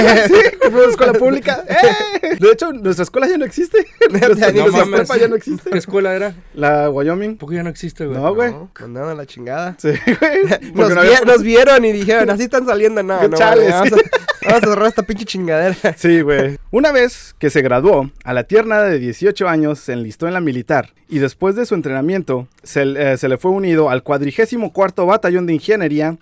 escuela 0.88 1.12
pública. 1.14 1.64
¡Eh! 1.68 2.36
De 2.38 2.50
hecho, 2.52 2.72
nuestra 2.72 3.02
escuela 3.02 3.26
ya 3.28 3.36
no 3.38 3.44
existe. 3.44 3.86
Nuestra, 4.10 4.52
No 4.52 4.62
nuestra 4.62 4.84
prepa 4.84 5.16
ya 5.16 5.28
no 5.28 5.36
existe. 5.36 5.70
¿Qué 5.70 5.78
escuela 5.78 6.14
era? 6.14 6.34
La 6.54 6.90
Wyoming. 6.90 7.36
¿Por 7.36 7.48
qué 7.50 7.56
ya 7.56 7.62
no 7.62 7.70
existe, 7.70 8.06
güey? 8.06 8.18
No, 8.18 8.34
güey. 8.34 8.50
No, 8.52 8.70
mandaron 8.80 9.10
a 9.10 9.14
la 9.14 9.26
chingada. 9.26 9.74
Sí, 9.78 9.90
güey. 10.20 10.72
Nos, 10.74 10.88
vi- 10.92 10.98
había- 10.98 11.20
nos 11.22 11.42
vieron 11.42 11.84
y 11.84 11.92
dijeron, 11.92 12.30
así 12.30 12.44
están 12.44 12.66
saliendo. 12.66 13.02
No, 13.02 13.20
Qué 13.20 13.28
no, 13.28 13.36
chales. 13.36 13.70
vale, 13.72 13.90
vamos, 14.50 14.62
a, 14.62 14.66
cerrar 14.68 14.88
esta 14.88 15.02
pinche 15.02 15.24
chingadera. 15.24 15.76
Sí, 15.96 16.20
güey. 16.20 16.58
Una 16.70 16.92
vez 16.92 17.34
que 17.38 17.50
se 17.50 17.62
graduó, 17.62 18.10
a 18.24 18.32
la 18.32 18.44
tierna 18.44 18.82
de 18.82 18.98
18 18.98 19.48
años 19.48 19.78
se 19.78 19.92
enlistó 19.92 20.26
en 20.26 20.34
la 20.34 20.40
militar 20.40 20.90
y 21.08 21.18
después 21.18 21.56
de 21.56 21.66
su 21.66 21.74
entrenamiento 21.74 22.48
se, 22.62 22.82
eh, 22.82 23.16
se 23.16 23.28
le 23.28 23.36
fue 23.36 23.50
unido 23.50 23.90
al 23.90 24.02
44 24.02 25.06
Batallón 25.06 25.46
de 25.46 25.54
Ingeniería 25.54 26.16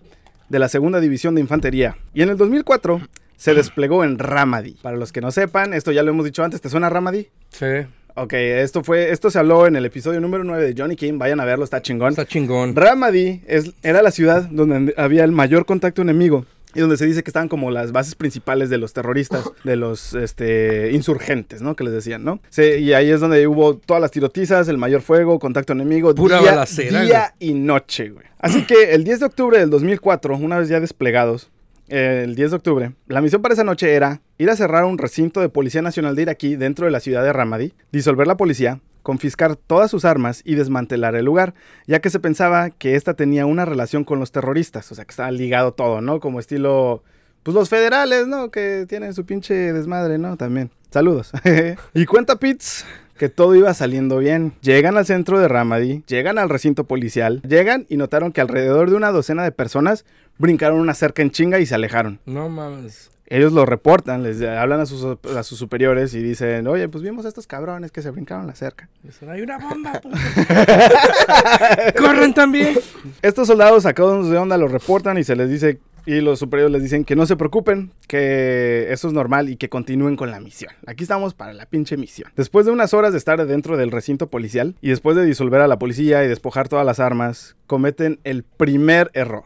de 0.48 0.58
la 0.58 0.68
Segunda 0.68 1.00
División 1.00 1.34
de 1.34 1.40
Infantería. 1.40 1.96
Y 2.14 2.22
en 2.22 2.30
el 2.30 2.36
2004 2.36 3.00
se 3.36 3.54
desplegó 3.54 4.04
en 4.04 4.18
Ramadi. 4.18 4.72
Para 4.82 4.96
los 4.96 5.12
que 5.12 5.20
no 5.20 5.30
sepan, 5.30 5.74
esto 5.74 5.92
ya 5.92 6.02
lo 6.02 6.10
hemos 6.10 6.24
dicho 6.24 6.42
antes, 6.42 6.60
¿te 6.60 6.68
suena 6.68 6.88
Ramadi? 6.88 7.28
Sí, 7.50 7.86
Ok, 8.20 8.32
esto 8.32 8.82
fue, 8.82 9.12
esto 9.12 9.30
se 9.30 9.38
habló 9.38 9.68
en 9.68 9.76
el 9.76 9.84
episodio 9.84 10.20
número 10.20 10.42
9 10.42 10.64
de 10.64 10.74
Johnny 10.76 10.96
King, 10.96 11.18
vayan 11.18 11.38
a 11.38 11.44
verlo, 11.44 11.62
está 11.62 11.80
chingón. 11.82 12.10
está 12.10 12.26
chingón. 12.26 12.74
Ramadi 12.74 13.42
es, 13.46 13.74
era 13.84 14.02
la 14.02 14.10
ciudad 14.10 14.42
donde 14.50 14.92
había 14.96 15.22
el 15.22 15.30
mayor 15.30 15.66
contacto 15.66 16.02
enemigo 16.02 16.44
y 16.74 16.80
donde 16.80 16.96
se 16.96 17.06
dice 17.06 17.22
que 17.22 17.30
estaban 17.30 17.48
como 17.48 17.70
las 17.70 17.92
bases 17.92 18.14
principales 18.14 18.70
de 18.70 18.78
los 18.78 18.92
terroristas, 18.92 19.50
de 19.64 19.76
los 19.76 20.14
este, 20.14 20.92
insurgentes, 20.92 21.62
¿no? 21.62 21.76
Que 21.76 21.84
les 21.84 21.92
decían, 21.92 22.24
¿no? 22.24 22.40
Sí, 22.50 22.62
y 22.62 22.92
ahí 22.92 23.10
es 23.10 23.20
donde 23.20 23.46
hubo 23.46 23.76
todas 23.76 24.00
las 24.00 24.10
tirotizas, 24.10 24.68
el 24.68 24.78
mayor 24.78 25.02
fuego, 25.02 25.38
contacto 25.38 25.72
enemigo, 25.72 26.14
Pura 26.14 26.40
día, 26.40 26.50
balacera, 26.50 27.02
día 27.02 27.34
y 27.38 27.54
noche, 27.54 28.10
güey. 28.10 28.26
Así 28.38 28.64
que 28.64 28.92
el 28.94 29.04
10 29.04 29.20
de 29.20 29.26
octubre 29.26 29.58
del 29.58 29.70
2004, 29.70 30.36
una 30.36 30.58
vez 30.58 30.68
ya 30.68 30.78
desplegados, 30.78 31.50
eh, 31.88 32.22
el 32.24 32.34
10 32.34 32.50
de 32.50 32.56
octubre, 32.56 32.92
la 33.06 33.20
misión 33.20 33.42
para 33.42 33.54
esa 33.54 33.64
noche 33.64 33.94
era 33.94 34.20
ir 34.36 34.50
a 34.50 34.56
cerrar 34.56 34.84
un 34.84 34.98
recinto 34.98 35.40
de 35.40 35.48
Policía 35.48 35.82
Nacional 35.82 36.14
de 36.14 36.22
Iraquí 36.22 36.54
dentro 36.54 36.84
de 36.84 36.92
la 36.92 37.00
ciudad 37.00 37.24
de 37.24 37.32
Ramadi, 37.32 37.72
disolver 37.90 38.26
la 38.26 38.36
policía, 38.36 38.80
confiscar 39.08 39.56
todas 39.56 39.90
sus 39.90 40.04
armas 40.04 40.42
y 40.44 40.54
desmantelar 40.54 41.14
el 41.14 41.24
lugar, 41.24 41.54
ya 41.86 42.00
que 42.00 42.10
se 42.10 42.20
pensaba 42.20 42.68
que 42.68 42.94
esta 42.94 43.14
tenía 43.14 43.46
una 43.46 43.64
relación 43.64 44.04
con 44.04 44.20
los 44.20 44.32
terroristas, 44.32 44.92
o 44.92 44.94
sea 44.94 45.06
que 45.06 45.12
estaba 45.12 45.30
ligado 45.30 45.72
todo, 45.72 46.02
¿no? 46.02 46.20
Como 46.20 46.40
estilo, 46.40 47.02
pues 47.42 47.54
los 47.54 47.70
federales, 47.70 48.26
¿no? 48.26 48.50
Que 48.50 48.84
tienen 48.86 49.14
su 49.14 49.24
pinche 49.24 49.54
desmadre, 49.72 50.18
¿no? 50.18 50.36
También. 50.36 50.70
Saludos. 50.90 51.32
y 51.94 52.04
cuenta 52.04 52.38
Pitts 52.38 52.84
que 53.16 53.30
todo 53.30 53.54
iba 53.54 53.72
saliendo 53.72 54.18
bien. 54.18 54.52
Llegan 54.60 54.98
al 54.98 55.06
centro 55.06 55.40
de 55.40 55.48
Ramadi, 55.48 56.02
llegan 56.06 56.36
al 56.36 56.50
recinto 56.50 56.84
policial, 56.84 57.40
llegan 57.48 57.86
y 57.88 57.96
notaron 57.96 58.30
que 58.30 58.42
alrededor 58.42 58.90
de 58.90 58.96
una 58.96 59.10
docena 59.10 59.42
de 59.42 59.52
personas 59.52 60.04
brincaron 60.36 60.80
una 60.80 60.92
cerca 60.92 61.22
en 61.22 61.30
chinga 61.30 61.60
y 61.60 61.64
se 61.64 61.74
alejaron. 61.74 62.20
No 62.26 62.50
mames. 62.50 63.10
Ellos 63.30 63.52
lo 63.52 63.66
reportan, 63.66 64.22
les 64.22 64.40
hablan 64.42 64.80
a 64.80 64.86
sus, 64.86 65.04
a 65.04 65.42
sus 65.42 65.58
superiores 65.58 66.14
y 66.14 66.22
dicen, 66.22 66.66
oye, 66.66 66.88
pues 66.88 67.04
vimos 67.04 67.26
a 67.26 67.28
estos 67.28 67.46
cabrones 67.46 67.92
que 67.92 68.00
se 68.00 68.10
brincaron 68.10 68.46
la 68.46 68.54
cerca. 68.54 68.88
Dicen, 69.02 69.28
hay 69.28 69.42
una 69.42 69.58
bomba, 69.58 70.00
puto. 70.00 70.16
Corren 71.98 72.32
también. 72.32 72.78
Estos 73.20 73.48
soldados 73.48 73.82
sacados 73.82 74.30
de 74.30 74.38
onda 74.38 74.56
lo 74.56 74.68
reportan 74.68 75.18
y 75.18 75.24
se 75.24 75.36
les 75.36 75.50
dice, 75.50 75.78
y 76.08 76.22
los 76.22 76.38
superiores 76.38 76.72
les 76.72 76.82
dicen 76.82 77.04
que 77.04 77.16
no 77.16 77.26
se 77.26 77.36
preocupen, 77.36 77.92
que 78.06 78.86
eso 78.90 79.08
es 79.08 79.12
normal 79.12 79.50
y 79.50 79.56
que 79.56 79.68
continúen 79.68 80.16
con 80.16 80.30
la 80.30 80.40
misión. 80.40 80.72
Aquí 80.86 81.02
estamos 81.02 81.34
para 81.34 81.52
la 81.52 81.66
pinche 81.66 81.98
misión. 81.98 82.32
Después 82.34 82.64
de 82.64 82.72
unas 82.72 82.94
horas 82.94 83.12
de 83.12 83.18
estar 83.18 83.46
dentro 83.46 83.76
del 83.76 83.90
recinto 83.90 84.28
policial 84.28 84.74
y 84.80 84.88
después 84.88 85.16
de 85.16 85.26
disolver 85.26 85.60
a 85.60 85.68
la 85.68 85.78
policía 85.78 86.24
y 86.24 86.28
despojar 86.28 86.70
todas 86.70 86.86
las 86.86 86.98
armas, 86.98 87.56
cometen 87.66 88.20
el 88.24 88.42
primer 88.42 89.10
error. 89.12 89.44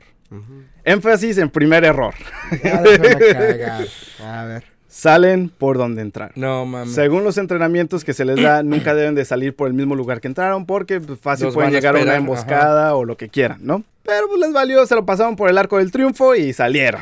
Énfasis 0.85 1.39
en 1.39 1.51
primer 1.51 1.85
error. 1.85 2.15
Ya 2.63 2.83
déjame 2.83 3.33
cagar. 3.33 3.87
A 4.25 4.45
ver. 4.45 4.65
Salen 4.89 5.49
por 5.49 5.79
donde 5.79 6.03
entrar. 6.03 6.33
No 6.35 6.67
mames. 6.67 6.95
Según 6.95 7.25
los 7.25 7.39
entrenamientos 7.39 8.05
que 8.05 8.13
se 8.13 8.27
les 8.27 8.43
da, 8.43 8.63
nunca 8.63 8.95
deben 8.95 9.15
de 9.15 9.25
salir 9.25 9.57
por 9.57 9.69
el 9.69 9.75
mismo 9.75 9.95
lugar 9.95 10.21
que 10.21 10.29
entraron 10.29 10.67
porque 10.67 11.01
pues, 11.01 11.19
fácil 11.19 11.47
Los 11.47 11.55
pueden 11.55 11.71
a 11.71 11.73
llegar 11.73 11.97
a 11.97 12.03
una 12.03 12.17
emboscada 12.17 12.95
o 12.95 13.05
lo 13.05 13.17
que 13.17 13.29
quieran, 13.29 13.61
¿no? 13.63 13.85
Pero 14.03 14.29
pues 14.29 14.41
les 14.41 14.53
valió, 14.53 14.85
se 14.85 14.95
lo 14.95 15.07
pasaron 15.07 15.37
por 15.37 15.49
el 15.49 15.57
arco 15.57 15.79
del 15.79 15.93
triunfo 15.93 16.35
y 16.35 16.53
salieron. 16.53 17.01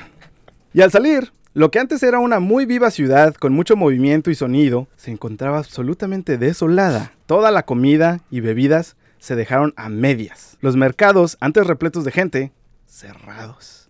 Y 0.73 0.83
al 0.83 0.93
salir, 0.93 1.33
lo 1.53 1.73
que 1.73 1.81
antes 1.81 2.01
era 2.05 2.21
una 2.21 2.39
muy 2.39 2.65
viva 2.65 2.93
ciudad 2.93 3.35
con 3.35 3.53
mucho 3.53 3.75
movimiento 3.75 4.31
y 4.31 4.37
sonido, 4.37 4.87
se 4.97 5.11
encontraba 5.11 5.59
absolutamente 5.59 6.39
desolada. 6.39 7.13
Toda 7.27 7.51
la 7.51 7.65
comida 7.65 8.21
y 8.31 8.39
bebidas 8.39 8.95
se 9.19 9.35
dejaron 9.35 9.75
a 9.77 9.89
medias. 9.89 10.59
Los 10.61 10.77
mercados, 10.77 11.37
antes 11.41 11.67
repletos 11.67 12.05
de 12.05 12.13
gente, 12.13 12.53
cerrados. 12.91 13.89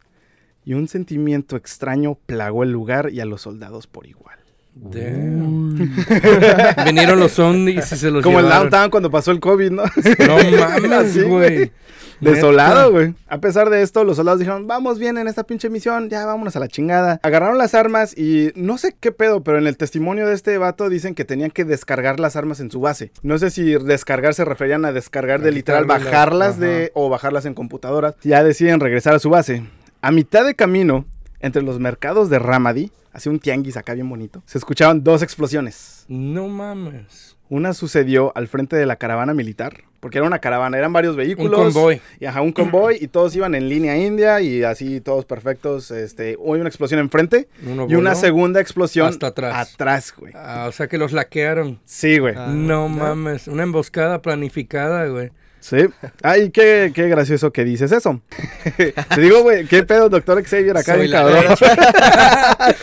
Y 0.64 0.74
un 0.74 0.88
sentimiento 0.88 1.56
extraño 1.56 2.18
plagó 2.26 2.62
el 2.62 2.70
lugar 2.70 3.10
y 3.10 3.20
a 3.20 3.24
los 3.24 3.42
soldados 3.42 3.86
por 3.86 4.06
igual. 4.06 4.36
Damn. 4.74 5.74
Vinieron 6.84 7.18
los 7.18 7.32
zombies 7.32 7.90
y 7.92 7.96
se 7.96 8.10
los 8.10 8.22
Como 8.22 8.38
el 8.38 8.44
llevaron. 8.44 8.70
downtown 8.70 8.90
cuando 8.90 9.10
pasó 9.10 9.30
el 9.32 9.40
COVID, 9.40 9.70
¿no? 9.70 9.82
No 9.84 10.50
mames, 10.60 11.24
güey. 11.26 11.72
Desolado, 12.20 12.92
güey. 12.92 13.14
A 13.28 13.38
pesar 13.38 13.70
de 13.70 13.82
esto, 13.82 14.04
los 14.04 14.16
soldados 14.16 14.40
dijeron, 14.40 14.66
vamos 14.66 14.98
bien 14.98 15.18
en 15.18 15.28
esta 15.28 15.44
pinche 15.44 15.70
misión, 15.70 16.10
ya 16.10 16.24
vámonos 16.26 16.56
a 16.56 16.60
la 16.60 16.68
chingada. 16.68 17.20
Agarraron 17.22 17.58
las 17.58 17.74
armas 17.74 18.16
y 18.16 18.52
no 18.54 18.78
sé 18.78 18.94
qué 18.98 19.12
pedo, 19.12 19.42
pero 19.42 19.58
en 19.58 19.66
el 19.66 19.76
testimonio 19.76 20.26
de 20.26 20.34
este 20.34 20.58
vato 20.58 20.88
dicen 20.88 21.14
que 21.14 21.24
tenían 21.24 21.50
que 21.50 21.64
descargar 21.64 22.20
las 22.20 22.36
armas 22.36 22.60
en 22.60 22.70
su 22.70 22.80
base. 22.80 23.12
No 23.22 23.38
sé 23.38 23.50
si 23.50 23.72
descargar 23.72 24.34
se 24.34 24.44
referían 24.44 24.84
a 24.84 24.92
descargar 24.92 25.40
A 25.40 25.44
de 25.44 25.52
literal 25.52 25.84
bajarlas 25.84 26.58
de 26.58 26.90
o 26.94 27.08
bajarlas 27.08 27.46
en 27.46 27.54
computadoras. 27.54 28.14
Ya 28.22 28.44
deciden 28.44 28.80
regresar 28.80 29.14
a 29.14 29.18
su 29.18 29.30
base. 29.30 29.64
A 30.02 30.12
mitad 30.12 30.44
de 30.44 30.54
camino, 30.54 31.04
entre 31.40 31.62
los 31.62 31.78
mercados 31.78 32.30
de 32.30 32.38
Ramadi, 32.38 32.90
hacia 33.12 33.30
un 33.30 33.38
tianguis 33.38 33.76
acá 33.76 33.94
bien 33.94 34.08
bonito, 34.08 34.42
se 34.46 34.58
escucharon 34.58 35.02
dos 35.02 35.22
explosiones. 35.22 36.04
No 36.08 36.48
mames. 36.48 37.36
Una 37.50 37.74
sucedió 37.74 38.30
al 38.36 38.46
frente 38.46 38.76
de 38.76 38.86
la 38.86 38.94
caravana 38.94 39.34
militar, 39.34 39.82
porque 39.98 40.18
era 40.18 40.26
una 40.26 40.38
caravana, 40.38 40.78
eran 40.78 40.92
varios 40.92 41.14
Un 41.14 41.18
vehículos. 41.18 41.60
convoy. 41.74 42.00
Y 42.20 42.26
ajá, 42.26 42.42
un 42.42 42.52
convoy 42.52 42.96
y 43.00 43.08
todos 43.08 43.34
iban 43.34 43.56
en 43.56 43.68
línea 43.68 43.98
india 43.98 44.40
y 44.40 44.62
así 44.62 45.00
todos 45.00 45.24
perfectos. 45.24 45.90
Este, 45.90 46.36
hubo 46.38 46.52
una 46.52 46.68
explosión 46.68 47.00
enfrente 47.00 47.48
Uno 47.66 47.86
y 47.90 47.96
una 47.96 48.14
segunda 48.14 48.60
explosión 48.60 49.08
Hasta 49.08 49.26
atrás. 49.26 49.74
Atrás, 49.74 50.14
güey. 50.16 50.32
Ah, 50.36 50.66
o 50.68 50.72
sea 50.72 50.86
que 50.86 50.96
los 50.96 51.10
laquearon. 51.12 51.80
Sí, 51.84 52.18
güey. 52.18 52.34
Ah, 52.36 52.46
no 52.54 52.88
mames. 52.88 53.48
Una 53.48 53.64
emboscada 53.64 54.22
planificada, 54.22 55.06
güey. 55.06 55.30
Sí. 55.58 55.78
Ay, 56.22 56.50
qué, 56.50 56.92
qué 56.94 57.08
gracioso 57.08 57.52
que 57.52 57.64
dices 57.64 57.90
eso. 57.92 58.22
Te 58.76 59.20
digo, 59.20 59.42
güey, 59.42 59.66
qué 59.66 59.82
pedo, 59.82 60.08
doctor 60.08 60.42
Xavier, 60.42 60.76
acá 60.76 60.94
Soy 60.94 61.08
la 61.08 61.18
cabrón. 61.18 61.44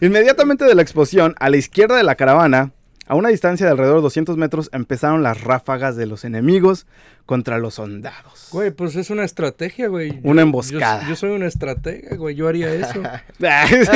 Inmediatamente 0.00 0.64
de 0.64 0.74
la 0.74 0.82
explosión, 0.82 1.34
a 1.38 1.50
la 1.50 1.56
izquierda 1.58 1.96
de 1.96 2.02
la 2.02 2.14
caravana, 2.16 2.72
a 3.06 3.14
una 3.14 3.28
distancia 3.28 3.66
de 3.66 3.72
alrededor 3.72 3.96
de 3.96 4.02
200 4.02 4.36
metros, 4.36 4.68
empezaron 4.72 5.22
las 5.22 5.42
ráfagas 5.42 5.96
de 5.96 6.06
los 6.06 6.24
enemigos 6.24 6.86
contra 7.24 7.58
los 7.58 7.74
soldados. 7.74 8.48
Güey, 8.52 8.70
pues 8.70 8.94
es 8.96 9.10
una 9.10 9.24
estrategia, 9.24 9.88
güey. 9.88 10.20
Una 10.22 10.42
emboscada. 10.42 11.02
Yo, 11.02 11.08
yo 11.10 11.16
soy 11.16 11.30
una 11.30 11.46
estratega, 11.46 12.16
güey. 12.16 12.34
Yo 12.36 12.46
haría 12.48 12.72
eso. 12.72 13.02
Ya 13.38 13.64
es 13.64 13.88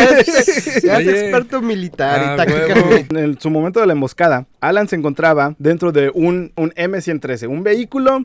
Oye. 0.99 1.21
experto 1.21 1.63
militar 1.63 2.21
Ah, 2.21 2.35
y 2.35 2.37
táctica. 2.37 3.21
En 3.21 3.41
su 3.41 3.51
momento 3.51 3.81
de 3.81 3.87
la 3.87 3.93
emboscada, 3.93 4.47
Alan 4.61 4.89
se 4.89 4.97
encontraba 4.97 5.55
dentro 5.59 5.93
de 5.93 6.11
un, 6.13 6.53
un 6.57 6.71
M113, 6.73 7.49
un 7.49 7.63
vehículo 7.63 8.23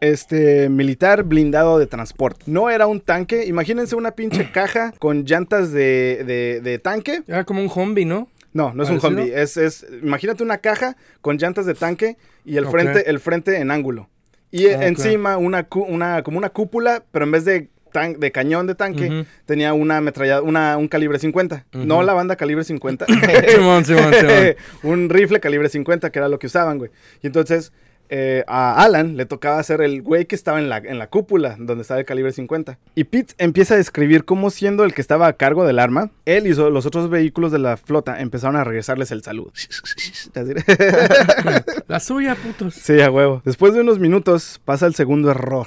este, 0.00 0.68
militar 0.68 1.22
blindado 1.24 1.78
de 1.78 1.86
transporte. 1.86 2.44
No 2.46 2.70
era 2.70 2.86
un 2.86 3.00
tanque, 3.00 3.46
imagínense 3.46 3.94
una 3.96 4.12
pinche 4.12 4.50
caja 4.52 4.92
con 4.98 5.24
llantas 5.24 5.70
de, 5.72 6.24
de- 6.26 6.60
de 6.62 6.78
tanque. 6.78 7.22
Ah, 7.30 7.44
como 7.44 7.60
un 7.62 7.70
zombie, 7.70 8.04
¿no? 8.04 8.28
No, 8.56 8.72
no 8.74 8.82
es 8.82 8.88
un. 8.90 8.98
Humvee, 9.22 9.42
es, 9.42 9.56
es, 9.56 9.86
imagínate 10.02 10.42
una 10.42 10.58
caja 10.58 10.96
con 11.20 11.36
llantas 11.38 11.66
de 11.66 11.74
tanque 11.74 12.16
y 12.44 12.56
el 12.56 12.64
frente, 12.66 13.10
el 13.10 13.20
frente 13.20 13.56
en 13.60 13.70
ángulo. 13.70 14.08
Y 14.50 14.66
encima 14.66 15.36
una, 15.36 15.66
una, 15.88 16.22
como 16.22 16.38
una 16.38 16.50
cúpula, 16.50 17.04
pero 17.12 17.24
en 17.26 17.32
vez 17.32 17.44
de, 17.44 17.68
tan- 17.92 18.18
de 18.18 18.32
cañón 18.32 18.66
de 18.66 18.74
tanque, 18.74 19.26
tenía 19.44 19.74
una 19.74 19.98
ametrallada, 19.98 20.40
una, 20.42 20.76
un 20.78 20.88
calibre 20.88 21.18
50. 21.18 21.66
No 21.72 22.02
la 22.02 22.14
banda 22.14 22.36
calibre 22.36 22.64
50. 22.64 23.06
Simón, 23.48 23.84
Simón, 23.84 24.14
Simón. 24.14 24.54
un 24.84 25.10
rifle 25.10 25.40
calibre 25.40 25.68
50, 25.68 26.10
que 26.10 26.18
era 26.18 26.28
lo 26.28 26.38
que 26.38 26.46
usaban, 26.46 26.78
güey. 26.78 26.90
Y 27.22 27.26
entonces 27.26 27.72
eh, 28.10 28.44
a 28.46 28.82
Alan 28.82 29.16
le 29.16 29.26
tocaba 29.26 29.62
ser 29.62 29.80
el 29.80 30.02
güey 30.02 30.26
que 30.26 30.34
estaba 30.34 30.58
en 30.58 30.68
la, 30.68 30.78
en 30.78 30.98
la 30.98 31.08
cúpula, 31.08 31.56
donde 31.58 31.82
estaba 31.82 32.00
el 32.00 32.06
calibre 32.06 32.32
50. 32.32 32.78
Y 32.94 33.04
Pitts 33.04 33.34
empieza 33.38 33.74
a 33.74 33.76
describir 33.76 34.24
cómo 34.24 34.50
siendo 34.50 34.84
el 34.84 34.94
que 34.94 35.00
estaba 35.00 35.26
a 35.26 35.32
cargo 35.34 35.66
del 35.66 35.78
arma, 35.78 36.10
él 36.24 36.46
y 36.46 36.54
los 36.54 36.86
otros 36.86 37.10
vehículos 37.10 37.52
de 37.52 37.58
la 37.58 37.76
flota 37.76 38.20
empezaron 38.20 38.56
a 38.56 38.64
regresarles 38.64 39.10
el 39.10 39.22
saludo. 39.22 39.52
La 41.88 42.00
suya, 42.00 42.34
putos. 42.34 42.74
sí, 42.74 43.00
a 43.00 43.10
huevo. 43.10 43.42
Después 43.44 43.74
de 43.74 43.80
unos 43.80 43.98
minutos 43.98 44.60
pasa 44.64 44.86
el 44.86 44.94
segundo 44.94 45.30
error. 45.30 45.66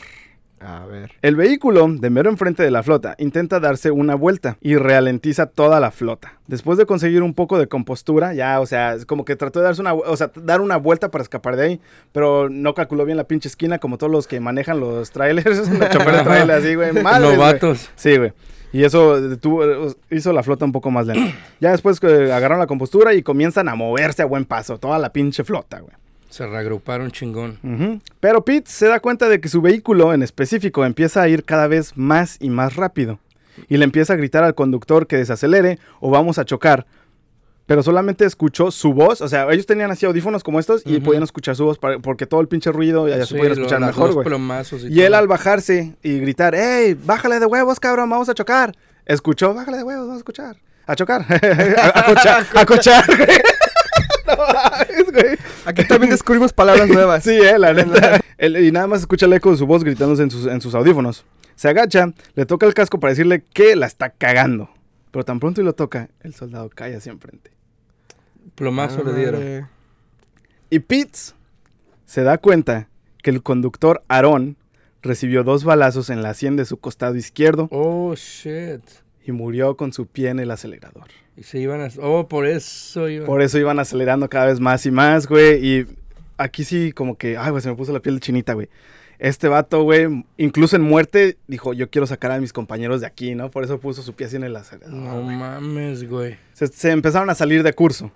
A 0.62 0.86
ver. 0.86 1.12
El 1.22 1.36
vehículo, 1.38 1.88
de 1.90 2.10
mero 2.10 2.30
enfrente 2.30 2.64
de 2.64 2.72
la 2.72 2.84
flota, 2.84 3.16
intenta 3.18 3.60
darse 3.60 3.92
una 3.92 4.16
vuelta 4.16 4.58
y 4.60 4.76
ralentiza 4.76 5.46
toda 5.46 5.80
la 5.80 5.90
flota. 5.92 6.34
Después 6.48 6.78
de 6.78 6.86
conseguir 6.86 7.24
un 7.24 7.34
poco 7.34 7.58
de 7.58 7.68
compostura, 7.68 8.34
ya, 8.34 8.60
o 8.60 8.66
sea, 8.66 8.94
es 8.96 9.06
como 9.06 9.24
que 9.24 9.36
trató 9.36 9.60
de 9.60 9.66
darse 9.66 9.80
una, 9.82 9.94
o 9.94 10.18
sea, 10.18 10.32
dar 10.36 10.60
una 10.62 10.76
vuelta 10.78 11.10
para 11.12 11.22
escapar 11.22 11.56
de 11.56 11.64
ahí, 11.66 11.82
pero 12.12 12.50
no 12.50 12.74
calculó 12.74 13.06
bien 13.06 13.18
la 13.18 13.24
pinche 13.24 13.48
esquina 13.48 13.80
como 13.80 13.98
todos 13.98 14.12
los 14.12 14.28
que 14.28 14.40
manejan 14.40 14.80
los 14.80 15.12
trailers, 15.12 15.70
los 15.70 15.90
choferes 15.92 16.18
de 16.20 16.24
trailer, 16.24 16.52
así, 16.58 16.76
güey. 16.76 16.92
Novatos. 16.94 17.90
Sí, 17.96 18.18
güey. 18.18 18.34
Y 18.72 18.84
eso 18.84 19.20
detuvo- 19.20 19.96
hizo 20.12 20.32
la 20.34 20.44
flota 20.44 20.66
un 20.66 20.72
poco 20.72 20.92
más 20.92 21.08
lenta. 21.08 21.36
Ya 21.60 21.72
después 21.72 22.00
que 22.00 22.08
agarraron 22.32 22.60
la 22.60 22.68
compostura 22.68 23.14
y 23.14 23.24
comienzan 23.24 23.68
a 23.70 23.76
moverse 23.76 24.22
a 24.22 24.26
buen 24.26 24.46
paso, 24.46 24.78
toda 24.78 25.00
la 25.00 25.12
pinche 25.14 25.44
flota, 25.44 25.80
güey. 25.80 25.94
Se 26.30 26.46
reagruparon 26.46 27.12
chingón. 27.12 28.02
Pero 28.20 28.46
Pete 28.46 28.70
se 28.70 28.88
da 28.88 29.00
cuenta 29.00 29.28
de 29.28 29.42
que 29.42 29.50
su 29.50 29.62
vehículo 29.62 30.14
en 30.14 30.22
específico 30.24 30.86
empieza 30.86 31.22
a 31.22 31.28
ir 31.28 31.44
cada 31.44 31.68
vez 31.68 31.94
más 31.98 32.38
y 32.40 32.50
más 32.50 32.76
rápido. 32.76 33.20
Y 33.68 33.78
le 33.78 33.84
empieza 33.84 34.14
a 34.14 34.16
gritar 34.16 34.44
al 34.44 34.56
conductor 34.56 35.08
que 35.08 35.18
desacelere 35.18 35.80
o 36.00 36.10
vamos 36.12 36.38
a 36.38 36.46
chocar. 36.46 36.86
Pero 37.66 37.84
solamente 37.84 38.26
escuchó 38.26 38.72
su 38.72 38.94
voz, 38.94 39.22
o 39.22 39.28
sea, 39.28 39.48
ellos 39.52 39.66
tenían 39.68 39.92
así 39.92 40.06
audífonos 40.06 40.44
como 40.44 40.60
estos 40.60 40.82
y 40.86 41.00
podían 41.02 41.22
escuchar 41.24 41.56
su 41.56 41.66
voz 41.66 41.78
para- 41.78 42.00
porque 42.00 42.26
todo 42.26 42.42
el 42.42 42.48
pinche 42.48 42.72
ruido 42.72 43.08
ya 43.08 43.18
se 43.18 43.26
Sí, 43.26 43.34
podía 43.36 43.50
lo- 43.50 43.54
escuchar 43.56 43.80
mejor, 43.82 44.14
güey. 44.14 44.28
y 44.90 45.00
Y 45.00 45.02
él 45.04 45.14
al 45.14 45.28
bajarse 45.28 45.96
y 46.02 46.20
gritar, 46.20 46.56
¡Ey, 46.56 46.96
bájale 46.96 47.40
de 47.40 47.46
huevos, 47.46 47.80
cabrón, 47.80 48.10
vamos 48.10 48.28
a 48.30 48.34
chocar! 48.34 48.76
Escuchó, 49.06 49.54
bájale 49.54 49.78
de 49.78 49.84
huevos, 49.84 50.04
vamos 50.06 50.16
a 50.16 50.20
escuchar. 50.20 50.56
A 50.88 50.96
chocar. 50.96 51.22
a, 51.78 52.00
a 52.00 52.06
cochar. 52.06 52.46
A 52.56 52.66
cochar, 52.66 53.04
mames, 54.40 55.12
güey. 55.12 55.38
Aquí 55.66 55.86
también 55.88 56.12
descubrimos 56.12 56.54
palabras 56.54 56.88
nuevas. 56.90 57.24
Sí, 57.24 57.32
eh, 57.32 57.58
la 57.60 57.74
neta. 57.74 58.20
Y 58.40 58.72
nada 58.72 58.88
más 58.88 59.02
escucha 59.02 59.26
el 59.26 59.34
eco 59.34 59.52
de 59.52 59.58
su 59.58 59.66
voz 59.68 59.84
gritándose 59.84 60.24
en 60.24 60.32
sus, 60.32 60.46
en 60.48 60.62
sus 60.62 60.74
audífonos. 60.76 61.26
Se 61.56 61.68
agacha, 61.68 62.14
le 62.36 62.46
toca 62.46 62.66
el 62.66 62.74
casco 62.74 63.00
para 63.00 63.12
decirle 63.12 63.44
que 63.54 63.76
la 63.76 63.86
está 63.86 64.10
cagando. 64.12 64.70
Pero 65.12 65.26
tan 65.26 65.40
pronto 65.40 65.60
y 65.60 65.64
lo 65.64 65.74
toca, 65.74 66.10
el 66.22 66.34
soldado 66.34 66.70
cae 66.70 66.96
hacia 66.96 67.12
enfrente. 67.12 67.52
Plomazo 68.56 69.04
le 69.04 69.14
dieron. 69.14 69.68
Y 70.70 70.80
Pitts 70.80 71.36
se 72.06 72.24
da 72.24 72.38
cuenta 72.38 72.88
que 73.24 73.30
el 73.32 73.44
conductor 73.44 74.04
Aarón 74.08 74.56
recibió 75.02 75.44
dos 75.44 75.64
balazos 75.64 76.10
en 76.10 76.22
la 76.22 76.34
sien 76.34 76.56
de 76.56 76.66
su 76.66 76.78
costado 76.78 77.16
izquierdo 77.16 77.68
Oh, 77.72 78.14
shit. 78.16 78.82
y 79.26 79.32
murió 79.32 79.76
con 79.78 79.94
su 79.94 80.08
pie 80.08 80.30
en 80.30 80.40
el 80.40 80.52
acelerador. 80.52 81.08
Y 81.40 81.44
se 81.44 81.58
iban 81.58 81.80
a... 81.80 81.88
Oh, 82.02 82.28
por 82.28 82.46
eso 82.46 83.08
iban. 83.08 83.26
Por 83.26 83.42
eso 83.42 83.58
iban 83.58 83.80
acelerando 83.80 84.30
cada 84.30 84.48
vez 84.48 84.60
más 84.60 84.86
y 84.86 84.92
más, 84.92 85.26
güey. 85.26 85.66
Y 85.66 85.88
aquí 86.38 86.66
sí 86.66 86.92
como 86.92 87.18
que, 87.18 87.38
ay, 87.38 87.52
güey, 87.52 87.64
se 87.64 87.70
me 87.70 87.76
puso 87.78 87.94
la 87.94 88.02
piel 88.02 88.16
de 88.16 88.22
chinita, 88.22 88.54
güey. 88.54 88.68
Este 89.20 89.48
vato, 89.48 89.84
güey, 89.84 90.26
incluso 90.36 90.76
en 90.76 90.82
muerte, 90.82 91.38
dijo, 91.48 91.74
yo 91.74 91.90
quiero 91.90 92.08
sacar 92.08 92.32
a 92.32 92.40
mis 92.40 92.52
compañeros 92.52 93.00
de 93.00 93.08
aquí, 93.08 93.36
¿no? 93.36 93.52
Por 93.52 93.64
eso 93.64 93.80
puso 93.80 94.02
su 94.02 94.14
pie 94.16 94.28
así 94.28 94.36
en 94.36 94.44
el 94.44 94.56
acelerador. 94.56 94.98
No 94.98 95.22
mames, 95.22 96.10
güey. 96.10 96.38
Se, 96.52 96.68
se 96.68 96.92
empezaron 96.92 97.30
a 97.30 97.36
salir 97.36 97.64
de 97.64 97.72
curso. 97.72 98.12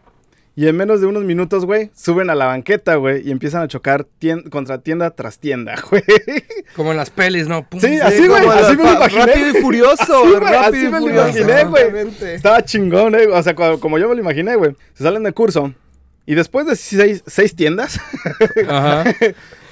Y 0.56 0.68
en 0.68 0.78
menos 0.78 1.02
de 1.02 1.08
unos 1.08 1.24
minutos, 1.24 1.66
güey, 1.66 1.90
suben 1.96 2.30
a 2.30 2.36
la 2.36 2.46
banqueta, 2.46 2.96
güey, 2.96 3.28
y 3.28 3.32
empiezan 3.32 3.64
a 3.64 3.68
chocar 3.68 4.06
contra 4.52 4.78
tienda 4.82 5.10
tras 5.10 5.40
tienda, 5.40 5.74
güey. 5.90 6.04
Como 6.76 6.92
en 6.92 6.98
las 6.98 7.10
pelis, 7.10 7.48
¿no? 7.48 7.68
Pum. 7.68 7.80
Sí, 7.80 8.00
así, 8.00 8.28
güey, 8.28 8.46
así 8.48 8.78
me 8.78 8.84
lo 8.84 8.94
imaginé. 8.94 9.26
Rápido 9.26 9.50
y 9.50 9.62
furioso. 9.62 9.94
Así, 10.04 10.30
güey, 10.30 10.40
rápido 10.40 10.60
así 10.60 10.78
me 10.90 11.00
lo 11.00 11.10
imaginé, 11.10 11.64
güey. 11.66 11.86
Estaba 12.36 12.64
chingón, 12.64 13.16
eh. 13.16 13.28
O 13.28 13.42
sea, 13.42 13.56
co- 13.56 13.80
como 13.80 13.98
yo 13.98 14.08
me 14.10 14.16
lo 14.16 14.22
imaginé, 14.22 14.56
güey. 14.56 14.76
Se 14.94 15.04
salen 15.04 15.24
de 15.24 15.32
curso. 15.34 15.74
Y 16.28 16.36
después 16.36 16.68
de 16.68 16.76
seis, 16.76 17.24
seis 17.26 17.56
tiendas, 17.56 18.00
Ajá. 18.70 19.04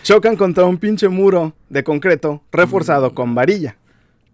chocan 0.03 0.35
contra 0.35 0.65
un 0.65 0.77
pinche 0.77 1.07
muro 1.09 1.53
de 1.69 1.83
concreto 1.83 2.41
reforzado 2.51 3.13
con 3.13 3.35
varilla. 3.35 3.77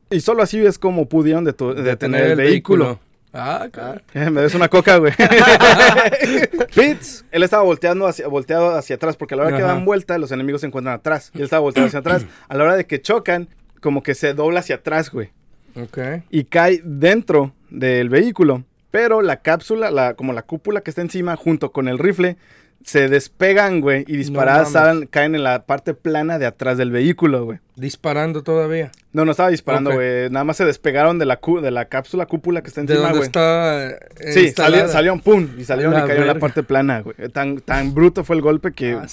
Y 0.09 0.21
solo 0.21 0.41
así 0.41 0.65
es 0.65 0.79
como 0.79 1.07
pudieron 1.09 1.43
detener 1.43 2.31
el, 2.31 2.35
vehículo. 2.37 2.99
Ah, 3.39 3.67
claro. 3.71 4.01
Eh, 4.13 4.29
me 4.29 4.41
des 4.41 4.55
una 4.55 4.67
coca, 4.67 4.97
güey. 4.97 5.13
Pitts, 6.75 7.25
él 7.31 7.43
estaba 7.43 7.63
volteando 7.63 8.07
hacia, 8.07 8.27
volteado 8.27 8.75
hacia 8.75 8.95
atrás 8.95 9.15
porque 9.15 9.33
a 9.35 9.37
la 9.37 9.43
hora 9.43 9.51
que 9.57 9.63
dan 9.63 9.85
vuelta, 9.85 10.17
los 10.17 10.31
enemigos 10.31 10.61
se 10.61 10.67
encuentran 10.67 10.95
atrás. 10.95 11.31
Y 11.33 11.37
él 11.39 11.43
estaba 11.45 11.61
volteado 11.61 11.87
hacia 11.87 11.99
atrás. 11.99 12.25
A 12.49 12.55
la 12.55 12.63
hora 12.63 12.75
de 12.75 12.85
que 12.85 13.01
chocan, 13.01 13.49
como 13.81 14.03
que 14.03 14.15
se 14.15 14.33
dobla 14.33 14.59
hacia 14.61 14.75
atrás, 14.75 15.11
güey. 15.11 15.29
Ok. 15.75 15.97
Y 16.29 16.45
cae 16.45 16.81
dentro 16.83 17.53
del 17.69 18.09
vehículo. 18.09 18.63
Pero 18.91 19.21
la 19.21 19.41
cápsula, 19.41 19.91
la, 19.91 20.13
como 20.15 20.33
la 20.33 20.41
cúpula 20.41 20.81
que 20.81 20.89
está 20.89 21.01
encima, 21.01 21.35
junto 21.35 21.71
con 21.71 21.87
el 21.87 21.99
rifle, 21.99 22.37
se 22.83 23.09
despegan, 23.09 23.81
güey. 23.81 24.03
Y 24.07 24.17
disparadas 24.17 24.71
salen- 24.71 25.07
caen 25.07 25.35
en 25.35 25.43
la 25.43 25.65
parte 25.65 25.93
plana 25.93 26.39
de 26.39 26.45
atrás 26.45 26.77
del 26.77 26.91
vehículo, 26.91 27.45
güey. 27.45 27.59
Disparando 27.77 28.41
todavía. 28.43 28.91
No, 29.13 29.23
no 29.23 29.31
estaba 29.31 29.49
disparando, 29.49 29.93
güey. 29.93 30.29
Nada 30.29 30.43
más 30.43 30.57
se 30.57 30.65
despegaron 30.65 31.17
de 31.19 31.25
la, 31.25 31.37
cu- 31.37 31.61
de 31.61 31.71
la 31.71 31.85
cápsula 31.85 32.25
cúpula 32.25 32.61
que 32.61 32.67
está 32.69 32.81
¿De 32.81 32.93
encima, 32.93 33.01
dónde 33.11 33.17
güey. 33.19 33.27
está? 33.27 33.89
eh, 33.91 33.99
Sí, 34.33 34.49
salieron, 34.51 34.89
salieron, 34.89 35.19
pum, 35.21 35.47
y 35.57 35.63
salieron 35.63 35.93
La 35.93 35.99
y 35.99 36.01
cayeron 36.03 36.23
en 36.23 36.27
la 36.27 36.39
parte 36.39 36.63
plana, 36.63 37.01
güey. 37.01 37.15
Tan, 37.31 37.59
tan 37.61 37.93
bruto 37.93 38.23
fue 38.23 38.35
el 38.35 38.41
golpe 38.41 38.71
que 38.73 38.93
Ah, 38.93 39.05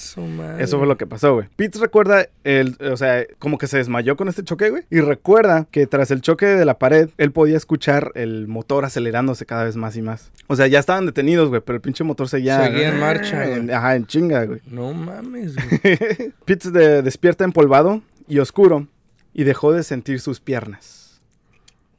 eso 0.59 0.77
fue 0.77 0.87
lo 0.87 0.97
que 0.97 1.07
pasó, 1.07 1.35
güey. 1.35 1.47
Pete 1.55 1.79
recuerda, 1.79 2.27
el, 2.43 2.75
o 2.91 2.97
sea, 2.97 3.23
como 3.39 3.57
que 3.57 3.67
se 3.67 3.77
desmayó 3.77 4.15
con 4.15 4.27
este 4.27 4.43
choque, 4.43 4.69
güey. 4.71 4.83
Y 4.89 4.99
recuerda 4.99 5.65
que 5.71 5.87
tras 5.87 6.11
el 6.11 6.21
choque 6.21 6.45
de 6.47 6.65
la 6.65 6.77
pared, 6.79 7.09
él 7.17 7.31
podía 7.31 7.57
escuchar 7.57 8.11
el 8.15 8.47
motor 8.47 8.85
acelerándose 8.85 9.45
cada 9.45 9.63
vez 9.63 9.75
más 9.75 9.95
y 9.95 10.01
más. 10.01 10.31
O 10.47 10.55
sea, 10.55 10.67
ya 10.67 10.79
estaban 10.79 11.05
detenidos, 11.05 11.49
güey, 11.49 11.61
pero 11.65 11.75
el 11.77 11.81
pinche 11.81 12.03
motor 12.03 12.27
seguía... 12.29 12.63
Seguía 12.63 12.89
en 12.89 12.99
marcha, 12.99 13.45
en- 13.45 13.65
güey. 13.65 13.75
ajá, 13.75 13.95
en 13.95 14.05
chinga, 14.05 14.45
güey. 14.45 14.59
No 14.67 14.93
mames, 14.93 15.55
güey. 15.83 15.97
Pete 16.45 16.65
se 16.65 16.71
de- 16.71 17.01
despierta 17.01 17.43
empolvado 17.43 18.01
y 18.27 18.39
oscuro 18.39 18.87
y 19.33 19.43
dejó 19.43 19.71
de 19.73 19.83
sentir 19.83 20.19
sus 20.19 20.39
piernas. 20.39 21.21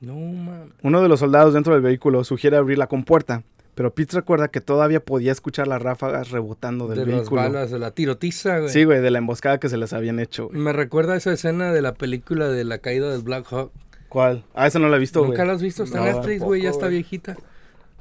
No 0.00 0.14
mames. 0.16 0.72
Uno 0.82 1.02
de 1.02 1.08
los 1.08 1.20
soldados 1.20 1.54
dentro 1.54 1.72
del 1.72 1.82
vehículo 1.82 2.22
sugiere 2.24 2.56
abrir 2.56 2.78
la 2.78 2.86
compuerta, 2.86 3.42
pero 3.74 3.94
Pete 3.94 4.16
recuerda 4.16 4.48
que 4.48 4.60
todavía 4.60 5.00
podía 5.00 5.32
escuchar 5.32 5.68
las 5.68 5.82
ráfagas 5.82 6.30
rebotando 6.30 6.86
del 6.88 6.98
De 7.00 7.06
las 7.06 7.20
vehículo. 7.20 7.42
balas, 7.42 7.70
de 7.70 7.78
la 7.78 7.90
tirotiza, 7.92 8.58
güey. 8.58 8.70
Sí, 8.70 8.84
güey, 8.84 9.00
de 9.00 9.10
la 9.10 9.18
emboscada 9.18 9.58
que 9.58 9.68
se 9.68 9.76
les 9.76 9.92
habían 9.92 10.18
hecho, 10.18 10.48
güey. 10.48 10.58
Me 10.58 10.72
recuerda 10.72 11.16
esa 11.16 11.32
escena 11.32 11.72
de 11.72 11.82
la 11.82 11.94
película 11.94 12.48
de 12.48 12.64
la 12.64 12.78
caída 12.78 13.10
del 13.10 13.22
Black 13.22 13.46
Hawk. 13.50 13.72
¿Cuál? 14.08 14.44
Ah, 14.54 14.66
esa 14.66 14.78
no 14.78 14.88
la 14.88 14.96
he 14.96 15.00
visto, 15.00 15.20
güey. 15.20 15.30
¿Nunca 15.32 15.44
la 15.44 15.52
has 15.54 15.62
visto? 15.62 15.82
Está 15.84 15.98
en 15.98 16.04
No, 16.04 16.12
Netflix, 16.18 16.42
güey. 16.42 16.62
Ya 16.62 16.70
está 16.70 16.88
viejita. 16.88 17.36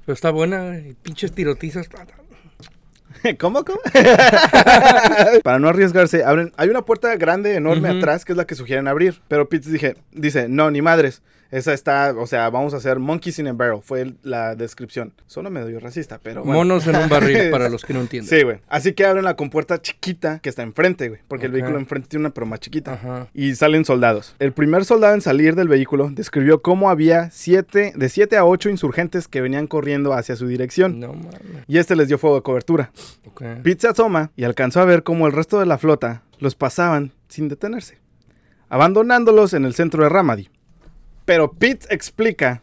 Pero 0.05 0.13
está 0.13 0.31
buena, 0.31 0.63
güey. 0.63 0.93
Pinches 1.01 1.31
tirotizas. 1.33 1.89
¿Cómo, 3.39 3.63
cómo? 3.65 3.79
Para 5.43 5.59
no 5.59 5.69
arriesgarse, 5.69 6.23
abren. 6.23 6.53
Hay 6.57 6.69
una 6.69 6.83
puerta 6.83 7.15
grande, 7.15 7.55
enorme 7.55 7.89
atrás, 7.89 8.25
que 8.25 8.33
es 8.33 8.37
la 8.37 8.45
que 8.45 8.55
sugieren 8.55 8.87
abrir. 8.87 9.21
Pero 9.27 9.49
Pitts 9.49 9.71
dije, 9.71 9.95
dice, 10.11 10.47
no, 10.47 10.69
ni 10.71 10.81
madres. 10.81 11.21
Esa 11.55 11.71
está, 11.71 12.13
o 12.17 12.27
sea, 12.27 12.49
vamos 12.49 12.73
a 12.73 12.77
hacer 12.77 12.99
Monkeys 12.99 13.39
in 13.39 13.47
a 13.47 13.53
Barrel. 13.53 13.79
Fue 13.81 14.13
la 14.23 14.55
descripción. 14.55 15.13
Suena 15.25 15.49
medio 15.49 15.79
racista, 15.79 16.19
pero. 16.21 16.43
bueno. 16.43 16.59
Monos 16.59 16.85
en 16.85 16.97
un 16.97 17.07
barril, 17.07 17.49
para 17.51 17.69
los 17.69 17.85
que 17.85 17.93
no 17.93 18.01
entienden. 18.01 18.29
Sí, 18.29 18.43
güey. 18.43 18.57
Así 18.67 18.91
que 18.91 19.05
abren 19.05 19.23
la 19.23 19.37
compuerta 19.37 19.81
chiquita 19.81 20.39
que 20.39 20.49
está 20.49 20.63
enfrente, 20.63 21.07
güey. 21.07 21.21
Porque 21.29 21.45
el 21.45 21.53
vehículo 21.53 21.79
enfrente 21.79 22.09
tiene 22.09 22.25
una 22.25 22.33
pero 22.33 22.45
más 22.45 22.59
chiquita. 22.59 22.95
Ajá. 22.95 23.27
Y 23.33 23.55
salen 23.55 23.85
soldados. 23.85 24.35
El 24.39 24.51
primer 24.51 24.83
soldado 24.83 25.13
en 25.13 25.21
salir 25.21 25.55
del 25.55 25.69
vehículo 25.69 26.09
describió 26.11 26.61
cómo 26.61 26.89
había 26.89 27.31
siete, 27.31 27.93
de 27.95 28.09
7 28.09 28.35
a 28.35 28.43
8 28.43 28.69
insurgentes 28.69 29.29
que 29.29 29.39
venían 29.39 29.67
corriendo 29.67 30.11
hacia 30.11 30.35
su 30.35 30.47
dirección. 30.47 30.99
No 30.99 31.13
mames. 31.13 31.63
Y 31.67 31.77
este 31.77 31.95
les 31.95 32.09
dio 32.09 32.17
fuego 32.17 32.35
de 32.35 32.41
cobertura. 32.41 32.91
Ok. 33.27 33.43
Pete 33.63 33.79
se 33.79 33.87
asoma 33.87 34.29
y 34.35 34.43
alcanzó 34.43 34.81
a 34.81 34.85
ver 34.85 35.03
cómo 35.03 35.25
el 35.25 35.31
resto 35.31 35.57
de 35.61 35.67
la 35.67 35.77
flota 35.77 36.23
los 36.37 36.53
pasaban 36.53 37.13
sin 37.29 37.47
detenerse, 37.47 37.97
abandonándolos 38.67 39.53
en 39.53 39.63
el 39.63 39.73
centro 39.73 40.03
de 40.03 40.09
Ramadi. 40.09 40.49
Pero 41.25 41.51
Pete 41.53 41.87
explica 41.89 42.61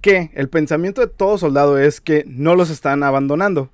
que 0.00 0.30
el 0.34 0.48
pensamiento 0.48 1.00
de 1.00 1.06
todo 1.08 1.38
soldado 1.38 1.78
es 1.78 2.00
que 2.00 2.24
no 2.26 2.54
los 2.54 2.70
están 2.70 3.02
abandonando, 3.02 3.70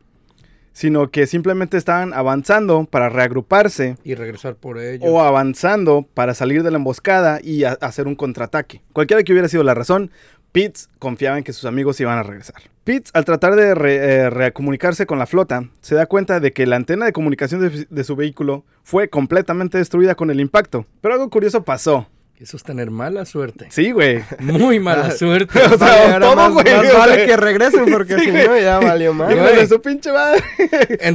sino 0.73 1.11
que 1.11 1.27
simplemente 1.27 1.77
estaban 1.77 2.15
avanzando 2.15 2.85
para 2.85 3.09
reagruparse 3.11 3.97
Y 4.05 4.15
regresar 4.15 4.55
por 4.55 4.79
ellos. 4.79 5.07
o 5.07 5.21
avanzando 5.21 6.07
para 6.15 6.33
salir 6.35 6.63
de 6.63 6.71
la 6.71 6.79
emboscada 6.79 7.41
y 7.43 7.65
hacer 7.65 8.07
un 8.07 8.15
contraataque. 8.15 8.81
Cualquiera 8.93 9.23
que 9.23 9.33
hubiera 9.33 9.49
sido 9.49 9.63
la 9.65 9.75
razón, 9.75 10.11
Pitts 10.53 10.89
confiaba 10.99 11.37
en 11.39 11.45
que 11.45 11.53
sus 11.53 11.65
amigos 11.67 11.99
iban 12.01 12.19
a 12.19 12.23
regresar. 12.23 12.57
Pitts, 12.85 13.11
al 13.15 13.25
tratar 13.25 13.55
de 13.57 13.75
re- 13.75 13.97
eh, 13.97 14.31
recomunicarse 14.31 15.07
con 15.07 15.19
la 15.19 15.27
flota, 15.27 15.65
se 15.81 15.95
da 15.95 16.07
cuenta 16.07 16.41
de 16.41 16.53
que 16.53 16.67
la 16.67 16.77
antena 16.77 17.05
de 17.07 17.13
comunicación 17.13 17.61
de, 17.61 17.87
de 17.89 18.05
su 18.05 18.17
vehículo 18.17 18.65
fue 18.83 19.09
completamente 19.09 19.79
destruida 19.79 20.15
con 20.15 20.31
el 20.31 20.41
impacto. 20.41 20.87
Pero 21.01 21.15
algo 21.15 21.29
curioso 21.31 21.63
pasó. 21.65 22.07
Eso 22.43 22.57
es 22.57 22.65
tener 22.65 22.91
mala 22.91 23.25
suerte. 23.25 23.69
Sí, 23.71 23.93
güey. 23.93 24.21
Muy 24.41 24.81
mala 24.81 25.13
suerte. 25.13 25.61
O 25.73 25.79
sea, 25.79 26.19
Vale, 26.19 26.27
todo, 26.27 26.53
güey, 26.53 26.65
más 26.65 26.93
vale 26.93 27.15
sea, 27.15 27.27
que 27.27 27.37
regresen 27.37 27.87
porque 27.87 28.19
sí, 28.19 28.25
si 28.25 28.33
no 28.33 28.59
ya 28.59 28.81
valió 28.81 29.15
más. 29.15 29.33
Hijos 29.33 29.53
de 29.53 29.67
su 29.69 29.81
pinche 29.81 30.11
madre. 30.13 30.43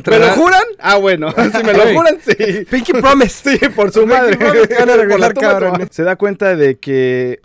¿Me 0.10 0.20
lo 0.20 0.28
juran? 0.30 0.64
Ah, 0.80 0.96
bueno. 0.96 1.28
Si 1.58 1.64
me 1.64 1.74
lo 1.74 1.94
juran, 1.94 2.18
sí. 2.26 2.66
Pinky 2.70 2.94
Promise. 2.94 3.58
Sí, 3.58 3.70
por 3.70 3.92
su 3.92 4.08
madre. 4.08 4.38
Van 4.38 4.90
a 4.90 4.96
regresar. 4.96 5.90
Se 5.92 6.04
da 6.04 6.16
cuenta 6.16 6.56
de 6.56 6.78
que 6.78 7.42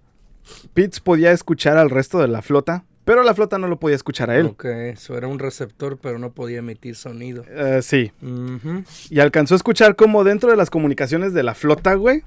Pitts 0.75 1.01
podía 1.01 1.33
escuchar 1.33 1.77
al 1.77 1.91
resto 1.91 2.21
de 2.21 2.29
la 2.29 2.41
flota, 2.41 2.85
pero 3.05 3.25
la 3.25 3.35
flota 3.35 3.59
no 3.59 3.67
lo 3.67 3.81
podía 3.81 3.97
escuchar 3.97 4.31
a 4.31 4.37
él. 4.37 4.47
Ok, 4.47 4.65
eso 4.65 5.17
era 5.17 5.27
un 5.27 5.41
receptor, 5.41 5.99
pero 6.01 6.21
no 6.21 6.31
podía 6.31 6.59
emitir 6.59 6.95
sonido. 6.95 7.45
Eh, 7.49 7.81
sí. 7.83 8.13
Y 9.11 9.19
alcanzó 9.19 9.55
a 9.55 9.57
escuchar 9.57 9.97
cómo 9.97 10.23
dentro 10.23 10.51
de 10.51 10.57
las 10.57 10.71
comunicaciones 10.71 11.35
de 11.35 11.43
la 11.43 11.55
flota, 11.55 11.95
güey, 11.95 12.23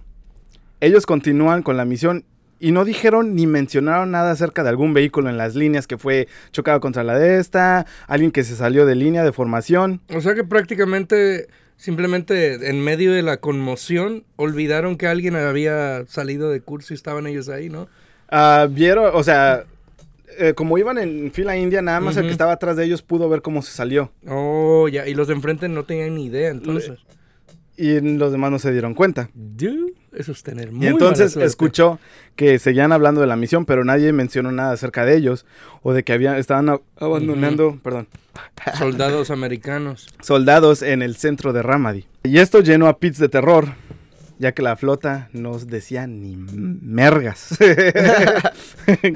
ellos 0.81 1.05
continúan 1.05 1.63
con 1.63 1.77
la 1.77 1.85
misión 1.85 2.25
y 2.59 2.71
no 2.71 2.85
dijeron 2.85 3.35
ni 3.35 3.47
mencionaron 3.47 4.11
nada 4.11 4.31
acerca 4.31 4.63
de 4.63 4.69
algún 4.69 4.93
vehículo 4.93 5.29
en 5.29 5.37
las 5.37 5.55
líneas 5.55 5.87
que 5.87 5.97
fue 5.97 6.27
chocado 6.51 6.79
contra 6.79 7.03
la 7.03 7.17
de 7.17 7.39
esta, 7.39 7.85
alguien 8.07 8.31
que 8.31 8.43
se 8.43 8.55
salió 8.55 8.85
de 8.85 8.95
línea 8.95 9.23
de 9.23 9.31
formación. 9.31 10.01
O 10.13 10.21
sea 10.21 10.35
que 10.35 10.43
prácticamente, 10.43 11.47
simplemente 11.77 12.69
en 12.69 12.81
medio 12.81 13.11
de 13.13 13.21
la 13.23 13.37
conmoción, 13.37 14.23
olvidaron 14.35 14.97
que 14.97 15.07
alguien 15.07 15.35
había 15.35 16.05
salido 16.07 16.49
de 16.49 16.61
curso 16.61 16.93
y 16.93 16.95
estaban 16.95 17.27
ellos 17.27 17.49
ahí, 17.49 17.69
¿no? 17.69 17.87
Ah, 18.29 18.67
vieron, 18.69 19.11
o 19.13 19.23
sea, 19.23 19.65
eh, 20.37 20.53
como 20.53 20.77
iban 20.77 20.97
en 20.97 21.31
fila 21.31 21.55
india, 21.57 21.81
nada 21.81 21.99
más 21.99 22.17
el 22.17 22.25
que 22.25 22.31
estaba 22.31 22.53
atrás 22.53 22.75
de 22.77 22.85
ellos 22.85 23.01
pudo 23.01 23.29
ver 23.29 23.41
cómo 23.41 23.61
se 23.61 23.71
salió. 23.71 24.11
Oh, 24.27 24.87
ya. 24.87 25.07
Y 25.07 25.13
los 25.13 25.27
de 25.27 25.33
enfrente 25.33 25.69
no 25.69 25.83
tenían 25.83 26.15
ni 26.15 26.25
idea, 26.25 26.49
entonces. 26.49 26.99
Y 27.77 27.99
los 27.99 28.31
demás 28.31 28.51
no 28.51 28.59
se 28.59 28.71
dieron 28.71 28.93
cuenta. 28.93 29.29
Dude, 29.33 29.93
eso 30.17 30.31
es 30.31 30.43
tener 30.43 30.71
muy 30.71 30.85
Y 30.85 30.89
entonces 30.89 31.35
mala 31.35 31.47
escuchó 31.47 31.99
que 32.35 32.59
seguían 32.59 32.91
hablando 32.91 33.21
de 33.21 33.27
la 33.27 33.35
misión, 33.35 33.65
pero 33.65 33.83
nadie 33.85 34.11
mencionó 34.13 34.51
nada 34.51 34.71
acerca 34.73 35.05
de 35.05 35.15
ellos 35.15 35.45
o 35.83 35.93
de 35.93 36.03
que 36.03 36.13
habían, 36.13 36.35
estaban 36.37 36.69
a- 36.69 36.79
abandonando, 36.97 37.79
perdón, 37.83 38.07
Soldados 38.77 39.31
americanos. 39.31 40.07
soldados 40.21 40.81
en 40.81 41.01
el 41.01 41.15
centro 41.15 41.53
de 41.53 41.61
Ramadi. 41.61 42.05
Y 42.23 42.39
esto 42.39 42.59
llenó 42.61 42.87
a 42.87 42.99
Pitts 42.99 43.19
de 43.19 43.29
terror, 43.29 43.67
ya 44.39 44.51
que 44.53 44.61
la 44.61 44.75
flota 44.75 45.29
no 45.31 45.57
decía 45.59 46.07
ni 46.07 46.35
mergas. 46.35 47.57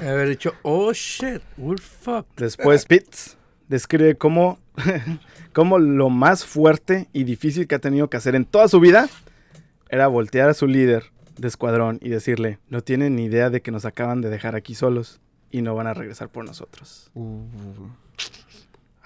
Haber 0.01 0.29
dicho, 0.29 0.53
oh 0.63 0.93
shit, 0.93 1.41
we're 1.57 1.81
fucked. 1.81 2.38
Después 2.38 2.85
Pitts 2.85 3.38
describe 3.67 4.15
cómo, 4.15 4.59
cómo 5.53 5.79
lo 5.79 6.09
más 6.09 6.45
fuerte 6.45 7.07
y 7.13 7.23
difícil 7.23 7.67
que 7.67 7.75
ha 7.75 7.79
tenido 7.79 8.09
que 8.09 8.17
hacer 8.17 8.35
en 8.35 8.45
toda 8.45 8.67
su 8.67 8.79
vida 8.79 9.09
era 9.89 10.08
voltear 10.08 10.49
a 10.49 10.54
su 10.54 10.67
líder 10.67 11.12
de 11.38 11.47
escuadrón 11.47 11.99
y 12.02 12.10
decirle, 12.10 12.60
no 12.69 12.82
tienen 12.82 13.15
ni 13.15 13.25
idea 13.25 13.49
de 13.49 13.62
que 13.62 13.71
nos 13.71 13.86
acaban 13.86 14.21
de 14.21 14.30
dejar 14.30 14.56
aquí 14.56 14.75
solos 14.75 15.19
y 15.52 15.62
no 15.62 15.75
van 15.75 15.88
a 15.88 15.93
regresar 15.93 16.30
por 16.30 16.45
nosotros. 16.45 17.12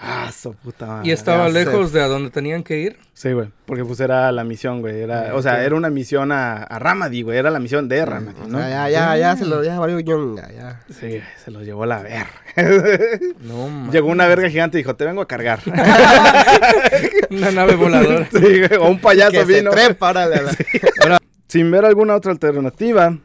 Ah, 0.05 0.29
su 0.37 0.53
puta 0.53 0.85
madre. 0.85 1.07
Y 1.07 1.11
estaba 1.13 1.47
Ya 1.47 1.53
lejos 1.53 1.93
de 1.93 2.01
a 2.01 2.07
donde 2.07 2.29
tenían 2.29 2.61
que 2.61 2.77
ir. 2.77 2.97
Sí, 3.13 3.31
güey. 3.31 3.47
Porque 3.65 3.85
pues 3.85 4.01
era 4.01 4.29
la 4.33 4.43
misión, 4.43 4.81
güey. 4.81 4.99
Era, 5.01 5.33
o 5.33 5.41
sea, 5.41 5.63
era 5.63 5.75
una 5.75 5.89
misión 5.89 6.33
a, 6.33 6.57
a 6.57 6.77
Ramadi, 6.77 7.21
güey. 7.21 7.37
Era 7.37 7.49
la 7.49 7.59
misión 7.59 7.87
de 7.87 8.05
Ramadi, 8.05 8.35
¿no? 8.49 8.59
Ya, 8.59 8.67
ya, 8.69 8.89
ya, 8.89 9.17
ya, 9.17 9.35
se 9.37 9.45
lo, 9.45 9.63
ya 9.63 9.79
valió 9.79 9.97
ñonga, 10.01 10.51
ya. 10.51 10.81
Sí, 10.89 11.21
se 11.43 11.51
los 11.51 11.63
llevó 11.63 11.85
la 11.85 12.01
verga. 12.01 12.27
No, 13.39 13.69
man. 13.69 13.91
Llegó 13.93 14.09
una 14.09 14.27
verga 14.27 14.49
gigante 14.49 14.77
y 14.77 14.81
dijo, 14.81 14.93
te 14.95 15.05
vengo 15.05 15.21
a 15.21 15.27
cargar. 15.27 15.59
Una 17.29 17.51
nave 17.51 17.75
voladora. 17.75 18.27
Sí, 18.29 18.39
güey, 18.39 18.75
o 18.79 18.89
un 18.89 18.99
payaso 18.99 19.31
Que 19.31 19.45
se 19.45 19.59
vino. 19.59 19.71
trepa, 19.71 20.09
órale, 20.09 20.35
a 20.35 21.07
la- 21.07 21.21
Sin 21.47 21.71
ver 21.71 21.85
alguna 21.85 22.15
otra 22.15 22.31
alternativa, 22.31 23.17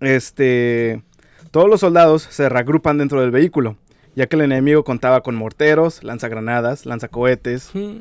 este, 0.00 1.02
todos 1.50 1.68
los 1.68 1.80
soldados 1.80 2.26
se 2.30 2.48
reagrupan 2.48 2.98
dentro 2.98 3.20
del 3.20 3.30
vehículo, 3.30 3.76
ya 4.14 4.26
que 4.26 4.36
el 4.36 4.42
enemigo 4.42 4.84
contaba 4.84 5.22
con 5.22 5.34
morteros, 5.34 6.02
lanzagranadas, 6.04 6.86
lanzacohetes. 6.86 7.70
Mm. 7.74 7.96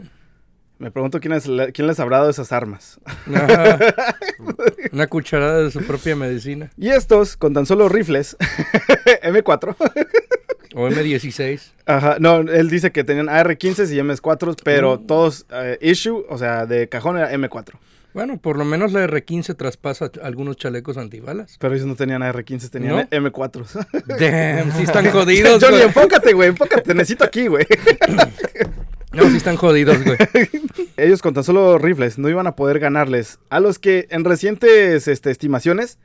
Me 0.80 0.92
pregunto 0.92 1.20
quién, 1.20 1.34
es 1.34 1.48
la- 1.48 1.72
quién 1.72 1.88
les 1.88 2.00
habrá 2.00 2.18
dado 2.18 2.30
esas 2.30 2.52
armas. 2.52 3.00
Ajá. 3.34 3.78
Una 4.92 5.08
cucharada 5.08 5.60
de 5.62 5.72
su 5.72 5.82
propia 5.86 6.16
medicina. 6.16 6.72
Y 6.78 6.90
estos, 6.90 7.38
con 7.38 7.54
tan 7.54 7.66
solo 7.66 7.88
rifles, 7.90 8.36
M4. 9.24 9.76
O 10.76 10.88
M16. 10.90 11.72
Ajá, 11.86 12.18
no, 12.20 12.40
él 12.40 12.70
dice 12.70 12.92
que 12.92 13.04
tenían 13.04 13.30
AR-15 13.30 13.94
y 13.94 14.00
MS4, 14.00 14.56
pero 14.64 14.98
Mm. 15.00 15.06
todos, 15.08 15.46
eh, 15.52 15.78
issue, 15.82 16.26
o 16.30 16.38
sea, 16.38 16.66
de 16.66 16.90
cajón 16.90 17.18
era 17.18 17.32
M4. 17.32 17.74
Bueno, 18.14 18.40
por 18.40 18.58
lo 18.58 18.66
menos 18.66 18.94
la 18.94 19.08
R15 19.08 19.56
traspasa 19.56 20.12
algunos 20.22 20.58
chalecos 20.58 20.98
antibalas. 20.98 21.58
Pero 21.60 21.74
ellos 21.74 21.88
no 21.88 21.96
tenían 21.96 22.22
AR-15, 22.22 22.70
tenían 22.70 22.96
¿No? 22.96 23.02
M4. 23.10 23.88
Damn, 24.20 24.72
sí 24.78 24.84
están 24.84 25.10
jodidos, 25.12 25.62
Johnny, 25.64 25.78
güey. 25.78 25.88
enfócate, 25.88 26.34
güey, 26.34 26.50
enfócate, 26.50 26.82
te 26.82 26.94
necesito 26.94 27.24
aquí, 27.24 27.48
güey. 27.48 27.66
No, 29.14 29.30
sí 29.30 29.38
están 29.38 29.58
jodidos, 29.58 30.04
güey. 30.04 30.18
Ellos 30.98 31.22
con 31.22 31.36
tan 31.36 31.44
solo 31.44 31.78
rifles 31.78 32.18
no 32.18 32.30
iban 32.30 32.48
a 32.48 32.56
poder 32.56 32.80
ganarles 32.80 33.38
a 33.52 33.60
los 33.60 33.78
que 33.78 34.08
en 34.10 34.26
recientes 34.26 35.08
este, 35.08 35.30
estimaciones 35.30 36.00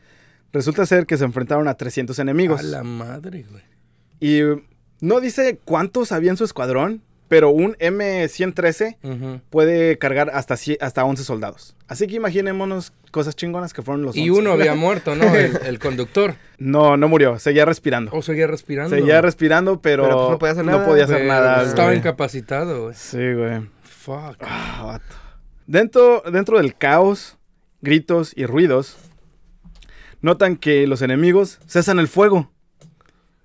resulta 0.53 0.85
ser 0.85 1.07
que 1.07 1.16
se 1.16 1.25
enfrentaron 1.25 1.68
a 1.68 1.75
300 1.75 2.18
enemigos. 2.18 2.61
A 2.61 2.64
la 2.64 2.83
madre, 2.83 3.47
güey. 3.51 3.62
Y 4.21 4.42
no 5.01 5.21
dice 5.21 5.59
cuántos 5.64 6.12
había 6.12 6.33
en 6.33 6.37
su 6.37 6.44
escuadrón, 6.44 7.01
pero 7.29 7.51
un 7.51 7.75
M113 7.77 8.97
Ujú. 9.03 9.41
puede 9.51 9.99
cargar 9.99 10.31
hasta, 10.33 10.57
hasta 10.81 11.05
11 11.05 11.25
soldados. 11.25 11.77
Así 11.87 12.07
que 12.07 12.17
imaginémonos 12.17 12.93
cosas 13.11 13.37
chingonas 13.37 13.73
que 13.75 13.83
fueron 13.83 14.03
los 14.03 14.17
Y 14.17 14.31
11. 14.31 14.41
uno 14.41 14.53
había 14.53 14.75
muerto, 14.77 15.14
¿no? 15.14 15.25
El, 15.35 15.57
el 15.64 15.79
conductor. 15.79 16.35
No, 16.59 16.97
no 16.97 17.09
murió, 17.09 17.38
seguía 17.38 17.64
respirando. 17.64 18.11
O 18.12 18.23
seguía 18.23 18.47
respirando. 18.47 18.95
Seguía 18.97 19.21
respirando, 19.21 19.81
pero, 19.81 20.05
Pero, 20.05 20.17
pues, 20.17 20.31
no 20.31 20.38
podía 20.38 20.53
hacer 20.53 20.64
no 20.64 20.73
nada. 20.73 20.87
podía 20.87 21.05
hacer 21.05 21.17
Pero 21.19 21.29
nada. 21.29 21.62
Estaba 21.64 21.88
güey. 21.88 21.99
incapacitado, 21.99 22.83
güey. 22.85 22.95
Sí, 22.97 23.33
güey. 23.35 23.61
Fuck. 23.83 24.37
Ah. 24.41 25.01
Dentro, 25.67 26.23
dentro 26.33 26.57
del 26.59 26.75
caos, 26.77 27.37
gritos 27.83 28.33
y 28.35 28.47
ruidos, 28.47 28.97
notan 30.21 30.57
que 30.57 30.87
los 30.87 31.03
enemigos 31.03 31.59
cesan 31.69 31.99
el 31.99 32.09
fuego. 32.09 32.51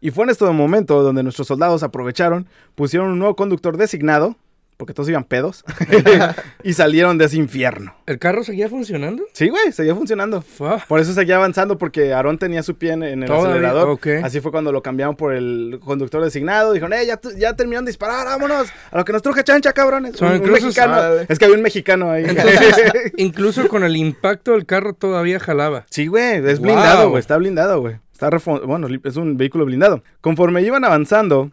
Y 0.04 0.12
fue 0.12 0.26
en 0.26 0.32
este 0.32 0.44
momento 0.44 1.02
donde 1.02 1.24
nuestros 1.24 1.48
soldados 1.48 1.82
aprovecharon, 1.82 2.46
pusieron 2.76 3.12
un 3.12 3.20
nuevo 3.20 3.38
conductor 3.38 3.78
designado, 3.78 4.36
porque 4.84 4.94
todos 4.94 5.08
iban 5.10 5.24
pedos, 5.24 5.64
y 6.64 6.74
salieron 6.74 7.18
de 7.18 7.26
ese 7.26 7.38
infierno. 7.38 7.96
¿El 8.06 8.20
carro 8.20 8.44
seguía 8.44 8.68
funcionando? 8.70 9.24
Sí, 9.34 9.50
güey, 9.50 9.72
seguía 9.72 9.96
funcionando. 9.96 10.42
Fuck. 10.42 10.86
Por 10.88 11.00
eso 11.00 11.14
seguía 11.14 11.38
avanzando, 11.38 11.78
porque 11.78 12.14
Aarón 12.14 12.38
tenía 12.38 12.64
su 12.64 12.76
pie 12.76 12.92
en, 12.94 13.04
en 13.04 13.24
el 13.24 13.28
Todavía, 13.30 13.52
acelerador. 13.52 14.00
Así 14.24 14.42
fue 14.42 14.52
cuando 14.52 14.72
lo 14.72 14.82
cambiaron 14.84 15.16
por 15.16 15.34
el 15.34 15.80
conductor 15.84 16.24
designado. 16.24 16.74
Dijeron, 16.74 16.94
eh, 16.94 17.06
ya, 17.06 17.20
ya 17.38 17.54
terminaron 17.56 17.86
de 17.86 17.90
disparar, 17.92 18.26
vámonos. 18.26 18.68
A 18.92 18.98
lo 18.98 19.06
que 19.06 19.14
nos 19.14 19.22
truje 19.22 19.44
chancha, 19.44 19.72
cabrones. 19.74 20.18
So, 20.18 20.26
Un- 20.26 20.32
un 20.32 20.38
incluso- 20.40 20.66
mexicano. 20.66 21.26
Es 21.30 21.40
que 21.40 21.46
había 21.46 21.58
un 21.58 21.64
mexicano 21.64 22.12
ahí. 22.12 22.26
Entonces, 22.28 23.14
incluso 23.18 23.68
con 23.70 23.84
el 23.84 23.96
impacto 23.96 24.56
el 24.56 24.66
carro 24.66 24.94
todavía 24.94 25.40
jalaba. 25.40 25.86
sí, 25.90 26.08
güey, 26.08 26.46
es 26.46 26.60
Wow. 26.60 26.64
blindado, 26.68 27.10
güey. 27.10 27.20
Está 27.20 27.38
blindado, 27.38 27.80
güey. 27.82 27.96
Está 28.12 28.30
bueno, 28.66 28.88
es 29.04 29.16
un 29.18 29.38
vehículo 29.38 29.66
blindado. 29.66 30.04
Conforme 30.22 30.62
iban 30.62 30.86
avanzando, 30.86 31.52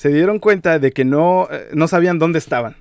se 0.00 0.08
dieron 0.08 0.38
cuenta 0.38 0.78
de 0.78 0.92
que 0.92 1.04
no, 1.04 1.46
eh, 1.50 1.68
no 1.74 1.86
sabían 1.86 2.18
dónde 2.18 2.38
estaban. 2.38 2.74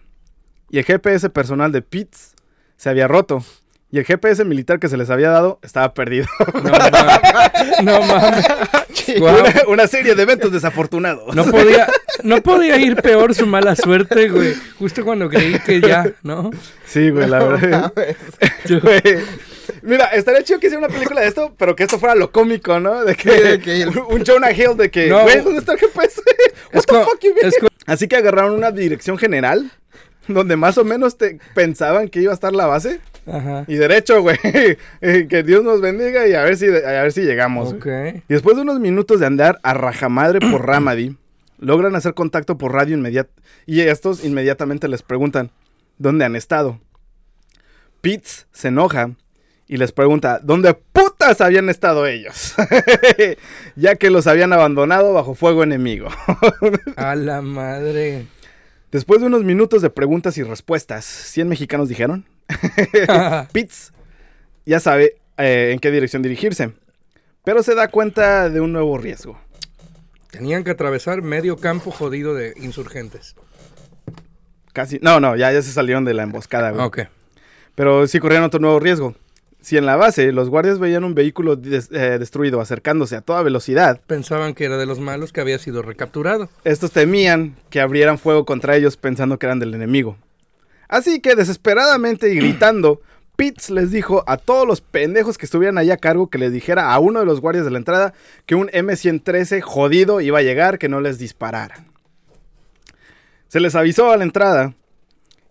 Y 0.70 0.78
el 0.78 0.86
GPS 0.86 1.30
personal 1.30 1.74
de 1.74 1.82
Pitts 1.82 2.34
se 2.78 2.90
había 2.90 3.10
roto. 3.10 3.44
Y 3.92 3.98
el 3.98 4.06
GPS 4.06 4.46
militar 4.46 4.80
que 4.80 4.88
se 4.88 4.96
les 4.96 5.10
había 5.10 5.30
dado 5.30 5.60
estaba 5.62 5.94
perdido. 5.94 6.28
No 6.64 6.72
mames. 6.72 7.84
No 7.84 8.02
mames. 8.04 8.48
Una, 9.20 9.68
una 9.68 9.88
serie 9.88 10.16
de 10.16 10.24
eventos 10.24 10.54
desafortunados. 10.54 11.36
No 11.36 11.44
podía, 11.44 11.90
no 12.24 12.42
podía 12.42 12.78
ir 12.78 12.96
peor 12.96 13.36
su 13.36 13.46
mala 13.46 13.76
suerte, 13.76 14.30
güey. 14.30 14.54
Justo 14.78 15.04
cuando 15.04 15.28
creí 15.28 15.60
que 15.60 15.82
ya, 15.82 16.14
¿no? 16.24 16.52
Sí, 16.86 17.10
güey, 17.10 17.28
la 17.28 17.44
verdad. 17.44 17.94
Güey. 18.66 19.02
Mira, 19.82 20.06
estaría 20.06 20.44
chido 20.44 20.60
que 20.60 20.68
hiciera 20.68 20.86
una 20.86 20.94
película 20.94 21.22
de 21.22 21.28
esto, 21.28 21.54
pero 21.58 21.76
que 21.76 21.84
esto 21.84 22.00
fuera 22.00 22.16
lo 22.16 22.32
cómico, 22.32 22.80
¿no? 22.80 23.04
De 23.06 23.16
que, 23.16 23.32
Sí, 23.32 23.42
de 23.42 23.60
que 23.60 23.82
el- 23.82 23.90
un 23.98 24.24
Jonah 24.26 24.52
Hill 24.52 24.76
de 24.78 24.90
que, 24.92 25.08
No. 25.08 25.22
güey, 25.24 25.42
¿dónde 25.42 25.60
está 25.60 25.74
el 25.74 25.80
GPS? 25.80 26.22
What 26.74 26.84
the 26.84 27.04
fuck 27.04 27.20
you 27.22 27.34
mean? 27.36 27.52
Así 27.86 28.08
que 28.08 28.16
agarraron 28.18 28.54
una 28.54 28.72
dirección 28.72 29.18
general 29.18 29.72
donde 30.28 30.56
más 30.56 30.78
o 30.78 30.84
menos 30.84 31.18
te 31.18 31.40
pensaban 31.56 32.08
que 32.08 32.22
iba 32.22 32.32
a 32.32 32.36
estar 32.36 32.54
la 32.54 32.68
base 32.68 33.00
Ajá. 33.26 33.66
y 33.68 33.76
derecho, 33.76 34.22
güey. 34.22 34.38
Que 35.02 35.44
Dios 35.44 35.64
nos 35.64 35.82
bendiga 35.82 36.28
y 36.28 36.34
a 36.36 36.44
ver 36.44 36.56
si 36.58 36.68
a 36.68 37.02
ver 37.02 37.12
si 37.12 37.22
llegamos. 37.22 37.74
güey. 37.74 38.10
Ok. 38.10 38.24
Y 38.30 38.34
después 38.34 38.56
de 38.56 38.62
unos 38.62 38.80
minutos 38.80 39.20
de 39.20 39.26
andar 39.26 39.60
a 39.64 39.74
rajamadre 39.74 40.40
por 40.40 40.66
Ramadi, 40.68 41.18
logran 41.58 41.96
hacer 41.96 42.14
contacto 42.14 42.58
por 42.60 42.74
radio 42.74 42.96
inmediato. 42.96 43.32
Y 43.66 43.82
estos 43.82 44.24
inmediatamente 44.24 44.88
les 44.88 45.02
preguntan, 45.02 45.50
¿dónde 45.98 46.26
han 46.26 46.36
estado? 46.36 46.80
Pitts 48.02 48.48
se 48.54 48.70
enoja 48.70 49.12
y 49.70 49.78
les 49.78 49.92
pregunta, 49.92 50.40
¿dónde 50.42 50.74
putas 50.74 51.42
habían 51.42 51.70
estado 51.70 52.08
ellos? 52.08 52.56
ya 53.76 53.96
que 53.98 54.10
los 54.10 54.26
habían 54.26 54.52
abandonado 54.52 55.14
bajo 55.14 55.36
fuego 55.36 55.62
enemigo. 55.62 56.08
A 56.96 57.14
la 57.16 57.44
madre. 57.44 58.26
Después 58.92 59.22
de 59.22 59.28
unos 59.28 59.44
minutos 59.44 59.84
de 59.84 59.92
preguntas 59.92 60.40
y 60.40 60.44
respuestas, 60.44 61.06
100 61.06 61.48
mexicanos 61.48 61.88
dijeron, 61.88 62.26
Pitts 63.54 63.94
ya 64.66 64.80
sabe 64.80 65.18
eh, 65.38 65.70
en 65.72 65.78
qué 65.78 65.92
dirección 65.92 66.24
dirigirse, 66.24 66.72
pero 67.44 67.62
se 67.62 67.76
da 67.76 67.90
cuenta 67.90 68.50
de 68.50 68.62
un 68.62 68.74
nuevo 68.74 68.98
riesgo. 68.98 69.40
Tenían 70.32 70.64
que 70.64 70.72
atravesar 70.72 71.22
medio 71.22 71.58
campo 71.58 71.92
jodido 71.92 72.34
de 72.34 72.56
insurgentes. 72.58 73.36
Casi. 74.74 74.98
No, 75.04 75.20
no, 75.20 75.36
ya, 75.36 75.52
ya 75.52 75.62
se 75.62 75.72
salieron 75.72 76.06
de 76.06 76.16
la 76.16 76.24
emboscada, 76.24 76.72
güey. 76.72 76.84
Ok. 76.84 77.00
Pero 77.76 78.08
sí 78.08 78.20
corrían 78.20 78.44
otro 78.44 78.60
nuevo 78.60 78.80
riesgo. 78.80 79.14
Si 79.62 79.76
en 79.78 79.86
la 79.86 79.98
base 79.98 80.32
los 80.32 80.50
guardias 80.50 80.80
veían 80.80 81.04
un 81.04 81.14
vehículo 81.16 81.56
des- 81.58 81.92
eh, 81.92 82.18
destruido 82.18 82.62
acercándose 82.62 83.16
a 83.18 83.22
toda 83.22 83.44
velocidad, 83.44 84.00
Pensaban 84.08 84.54
que 84.54 84.66
era 84.66 84.78
de 84.78 84.86
los 84.86 85.00
malos 85.00 85.34
que 85.34 85.42
había 85.42 85.60
sido 85.60 85.82
recapturado. 85.82 86.50
estos 86.64 86.92
temían 86.92 87.56
que 87.70 87.82
abrieran 87.82 88.18
fuego 88.18 88.46
contra 88.46 88.76
ellos 88.78 88.96
pensando 88.98 89.38
que 89.38 89.46
eran 89.48 89.60
del 89.60 89.74
enemigo. 89.74 90.16
Así 90.88 91.20
que 91.20 91.36
desesperadamente 91.36 92.32
y 92.34 92.36
gritando, 92.38 93.02
Pitts 93.36 93.70
les 93.70 93.92
dijo 93.92 94.24
a 94.28 94.36
todos 94.38 94.68
los 94.68 94.82
pendejos 94.82 95.38
que 95.38 95.46
estuvieran 95.46 95.78
ahí 95.78 95.92
a 95.92 95.98
cargo 95.98 96.30
que 96.30 96.38
les 96.38 96.52
dijera 96.52 96.92
a 96.94 97.00
uno 97.00 97.20
de 97.22 97.26
los 97.26 97.40
guardias 97.42 97.64
de 97.66 97.72
la 97.72 97.78
entrada 97.78 98.14
que 98.46 98.56
un 98.56 98.68
M113 98.70 99.62
jodido 99.62 100.20
iba 100.20 100.40
a 100.40 100.42
llegar, 100.42 100.78
que 100.80 100.90
no 100.90 101.00
les 101.00 101.20
dispararan. 101.20 101.86
Se 103.48 103.60
les 103.60 103.76
avisó 103.76 104.12
a 104.12 104.18
la 104.18 104.24
entrada 104.24 104.74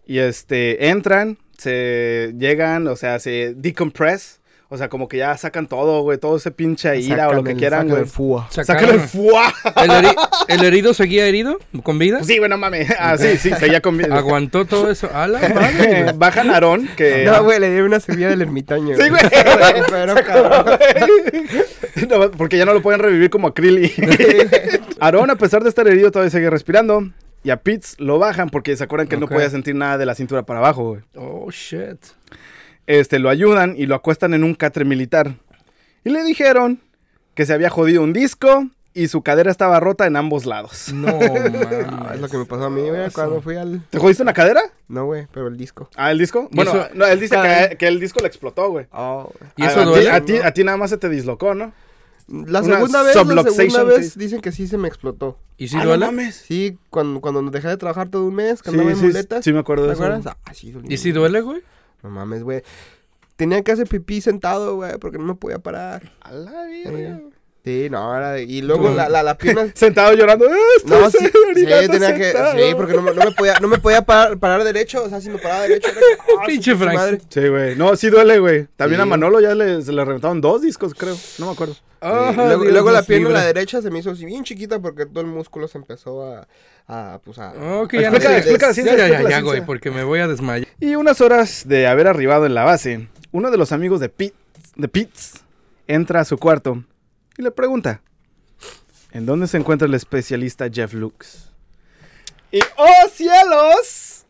y 0.07 0.19
este 0.19 0.89
entran, 0.89 1.39
se 1.59 2.33
llegan, 2.39 2.87
o 2.89 2.97
sea, 2.97 3.19
se 3.19 3.53
decompress, 3.57 4.41
o 4.71 4.77
sea, 4.77 4.89
como 4.91 5.09
que 5.09 5.17
ya 5.17 5.35
sacan 5.39 5.67
todo, 5.67 6.03
güey, 6.03 6.19
todo 6.19 6.37
ese 6.37 6.51
pinche 6.51 6.95
ira 7.01 7.29
o 7.29 7.33
lo 7.33 7.43
que 7.43 7.53
el- 7.53 7.57
quieran, 7.57 7.89
güey. 7.89 8.03
el 8.03 8.07
fua. 8.07 8.47
Sacan 8.51 8.91
el 8.91 9.01
fuá. 9.01 9.53
¿El, 9.77 9.91
heri- 9.91 10.15
el 10.49 10.63
herido 10.65 10.93
seguía 10.93 11.27
herido? 11.27 11.59
¿Con 11.83 11.99
vida? 11.99 12.23
Sí, 12.23 12.37
güey, 12.37 12.51
no 12.51 12.59
mames. 12.59 12.91
Ah, 12.99 13.17
sí, 13.17 13.39
sí, 13.39 13.51
seguía 13.59 13.81
con 13.81 13.99
Aguantó 14.13 14.67
todo 14.67 14.91
eso. 14.91 15.09
A 15.15 15.27
la 15.27 15.41
madre. 15.55 16.03
güey. 16.03 16.17
Bajan 16.19 16.51
a 16.51 16.55
Aarón, 16.55 16.87
que... 16.99 17.25
No, 17.27 17.43
güey, 17.45 17.59
le 17.61 17.71
dieron 17.71 17.87
una 17.89 18.01
subida 18.01 18.29
del 18.29 18.43
ermitaño. 18.43 18.95
Sí, 18.95 19.09
güey. 19.09 19.23
Pero, 19.91 20.15
cabrón. 20.17 20.79
No, 22.09 22.31
porque 22.33 22.59
ya 22.59 22.67
no 22.67 22.75
lo 22.75 22.83
pueden 22.83 23.01
revivir 23.01 23.31
como 23.31 23.49
a 23.49 23.55
Krilly. 23.55 23.91
Aarón, 25.01 25.31
a 25.31 25.37
pesar 25.37 25.63
de 25.63 25.71
estar 25.71 25.89
herido, 25.89 26.11
todavía 26.11 26.31
sigue 26.31 26.51
respirando. 26.51 27.09
Y 27.45 27.51
a 27.51 27.57
Pitts 27.63 27.97
lo 27.99 28.19
bajan 28.19 28.51
porque 28.51 28.77
se 28.77 28.85
acuerdan 28.85 29.09
que 29.09 29.15
él 29.15 29.21
no 29.21 29.29
podía 29.29 29.49
sentir 29.51 29.75
nada 29.75 29.97
de 29.99 30.07
la 30.07 30.15
cintura 30.15 30.43
para 30.45 30.59
abajo, 30.59 30.85
güey. 30.91 31.03
Oh, 31.15 31.51
shit. 31.51 31.99
Este, 32.87 33.19
lo 33.19 33.29
ayudan 33.31 33.75
y 33.77 33.87
lo 33.87 33.95
acuestan 33.95 34.35
en 34.35 34.45
un 34.45 34.55
catre 34.55 34.85
militar. 34.85 35.35
Y 36.05 36.11
le 36.11 36.23
dijeron 36.25 36.81
que 37.35 37.47
se 37.47 37.53
había 37.53 37.71
jodido 37.71 38.03
un 38.03 38.13
disco 38.13 38.67
y 38.95 39.09
su 39.09 39.23
cadera 39.23 39.51
estaba 39.51 39.79
rota 39.79 40.07
en 40.07 40.17
ambos 40.17 40.47
lados. 40.47 40.93
No, 40.93 41.09
Ah, 41.21 42.13
es 42.15 42.21
lo 42.21 42.29
que 42.29 42.39
me 42.39 42.45
pasó 42.47 42.65
a 42.65 42.71
mí, 42.71 42.81
güey, 42.89 43.11
cuando 43.11 43.41
fui 43.41 43.57
al... 43.57 43.83
¿Te 43.91 43.99
jodiste 43.99 44.23
una 44.23 44.33
cadera? 44.33 44.61
No, 44.89 45.05
güey, 45.05 45.27
pero 45.33 45.47
el 45.49 45.57
disco. 45.57 45.89
Ah, 45.95 46.11
el 46.11 46.19
disco. 46.19 46.49
¿Y 46.51 46.57
Bueno, 46.57 46.71
eso- 46.73 46.89
no, 46.95 47.07
él 47.07 47.21
dice 47.21 47.37
que, 47.41 47.77
que 47.77 47.87
el 47.87 48.01
disco 48.01 48.21
le 48.21 48.27
explotó, 48.27 48.71
güey. 48.71 48.87
Oh, 48.91 49.31
¿Y 49.57 49.63
A- 49.65 49.71
eso 49.71 49.81
a, 49.81 49.85
ti- 49.85 49.89
duele? 49.91 50.11
a 50.11 50.25
ti, 50.25 50.37
a 50.39 50.53
ti 50.53 50.65
nada 50.65 50.77
más 50.79 50.91
se 50.91 50.97
te 50.99 51.09
dislocó, 51.09 51.55
¿no? 51.55 51.73
La 52.29 52.61
Una 52.61 52.75
segunda 52.77 53.03
vez, 53.03 53.17
la 53.17 53.43
segunda 53.51 53.83
vez 53.85 54.13
sí. 54.13 54.19
dicen 54.19 54.41
que 54.43 54.53
sí 54.53 54.67
se 54.69 54.77
me 54.77 54.87
explotó. 54.87 55.39
¿Y 55.57 55.69
si 55.69 55.77
Ah, 55.77 55.81
no 55.81 55.87
duele? 55.87 56.07
mames. 56.07 56.35
Sí, 56.37 56.77
cuando, 56.91 57.21
cuando 57.23 57.43
dejé 57.51 57.69
de 57.69 57.77
trabajar 57.79 58.11
todo 58.11 58.27
un 58.27 58.35
mes, 58.35 58.63
que 58.63 58.71
Sí, 58.71 58.75
andaba 58.77 58.91
en 58.91 58.97
sí, 58.99 59.07
muletas. 59.07 59.45
sí 59.45 59.53
me 59.53 59.61
acuerdo 59.61 59.85
¿Te 59.85 59.89
de 59.89 59.95
eso. 59.95 60.05
acuerdas? 60.05 60.37
Ah, 60.45 60.55
sí, 60.55 60.75
¿Y 60.89 60.97
si 60.99 61.13
duele, 61.13 61.41
güey? 61.41 61.63
No 62.03 62.11
mames, 62.11 62.43
güey. 62.43 62.63
Tenía 63.37 63.63
que 63.63 63.73
hacer 63.73 63.87
pipí 63.89 64.21
sentado, 64.21 64.77
güey, 64.77 64.99
porque 64.99 65.17
no 65.17 65.25
me 65.25 65.35
podía 65.37 65.59
parar. 65.59 66.13
A 66.21 66.33
la 66.33 66.53
verga. 66.65 67.21
Sí, 67.69 67.89
no, 67.91 68.17
era... 68.17 68.41
Y 68.41 68.63
luego 68.63 68.89
la, 68.89 69.11
la, 69.11 69.23
la 69.23 69.37
pierna... 69.37 69.71
Sentado 69.75 70.15
llorando. 70.15 70.47
"Ah, 70.51 70.57
estoy 70.79 70.99
No, 71.01 71.11
sí, 71.11 71.19
sí, 71.19 71.67
tenía 71.67 72.15
que... 72.17 72.25
sentado". 72.25 72.53
Sí, 72.59 72.75
porque 72.75 72.95
no, 72.95 73.03
me- 73.03 73.13
no 73.13 73.25
me 73.27 73.33
podía, 73.33 73.55
no 73.61 73.69
me 73.69 73.77
podía 73.79 74.01
parar, 74.01 74.39
parar 74.39 74.65
derecho. 74.65 75.05
O 75.05 75.09
sea, 75.11 75.21
si 75.21 75.29
me 75.29 75.37
paraba 75.39 75.63
derecho... 75.63 75.89
era 75.91 75.99
ah, 76.41 76.45
Pinche 76.47 76.75
Frank. 76.75 76.95
madre. 76.95 77.21
Sí, 77.29 77.47
güey. 77.47 77.77
No, 77.77 77.95
sí 77.95 78.09
duele, 78.09 78.39
güey. 78.39 78.67
También 78.77 79.01
Sí. 79.01 79.03
a 79.03 79.05
Manolo 79.07 79.39
ya 79.41 79.55
le, 79.55 79.83
se 79.83 79.93
le 79.93 80.03
reventaron 80.03 80.41
dos 80.41 80.63
discos, 80.63 80.95
creo. 80.95 81.15
No 81.39 81.45
me 81.47 81.53
acuerdo. 81.53 81.77
Ah, 82.01 82.31
y 82.33 82.37
luego, 82.37 82.63
Dios 82.63 82.73
luego 82.73 82.91
la 82.91 83.03
pierna 83.03 83.29
libre. 83.29 83.41
la 83.43 83.47
derecha 83.47 83.83
se 83.83 83.91
me 83.91 83.99
hizo 83.99 84.13
así 84.13 84.25
bien 84.25 84.45
chiquita 84.45 84.79
porque 84.81 85.05
todo 85.05 85.21
el 85.21 85.27
músculo 85.27 85.69
se 85.69 85.77
empezó 85.77 86.23
a... 86.33 86.49
a 86.87 87.19
pues 87.23 87.39
a... 87.39 87.51
Ok, 87.83 87.93
ya 87.95 88.09
Explica- 88.09 88.37
explica 88.39 88.67
la 88.69 88.73
ciencia, 88.73 88.97
Ya, 88.97 89.09
ya, 89.23 89.29
ya, 89.29 89.41
güey, 89.43 89.61
porque 89.67 89.91
me 89.91 90.05
voy 90.05 90.21
a 90.21 90.27
desmayar. 90.29 90.67
Y 90.81 90.95
unas 90.95 91.21
horas 91.21 91.65
de 91.69 91.87
haber 91.87 92.07
arribado 92.07 92.47
en 92.47 92.55
la 92.55 92.65
base, 92.65 93.09
uno 93.31 93.51
de 93.51 93.59
los 93.59 93.73
amigos 93.73 94.01
de 94.01 94.09
Pete, 94.09 94.35
de 94.77 94.89
Pitts 94.89 95.43
entra 95.87 96.21
a 96.21 96.25
su 96.25 96.39
cuarto 96.39 96.83
y 97.39 97.43
le 97.43 97.51
pregunta: 97.51 98.03
¿En 99.13 99.25
dónde 99.25 99.47
se 99.47 99.57
encuentra 99.57 99.89
el 99.89 99.95
especialista 99.95 100.69
Jeff 100.71 100.93
Lux? 100.93 101.51
Y 102.51 102.61
¡oh 102.77 103.09
cielos! 103.11 104.27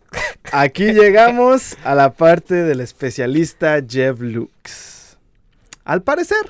Aquí 0.53 0.85
llegamos 0.93 1.77
a 1.85 1.95
la 1.95 2.13
parte 2.13 2.55
del 2.55 2.81
especialista 2.81 3.81
Jeff 3.87 4.21
Lux. 4.21 5.19
Al 5.85 6.03
parecer, 6.03 6.47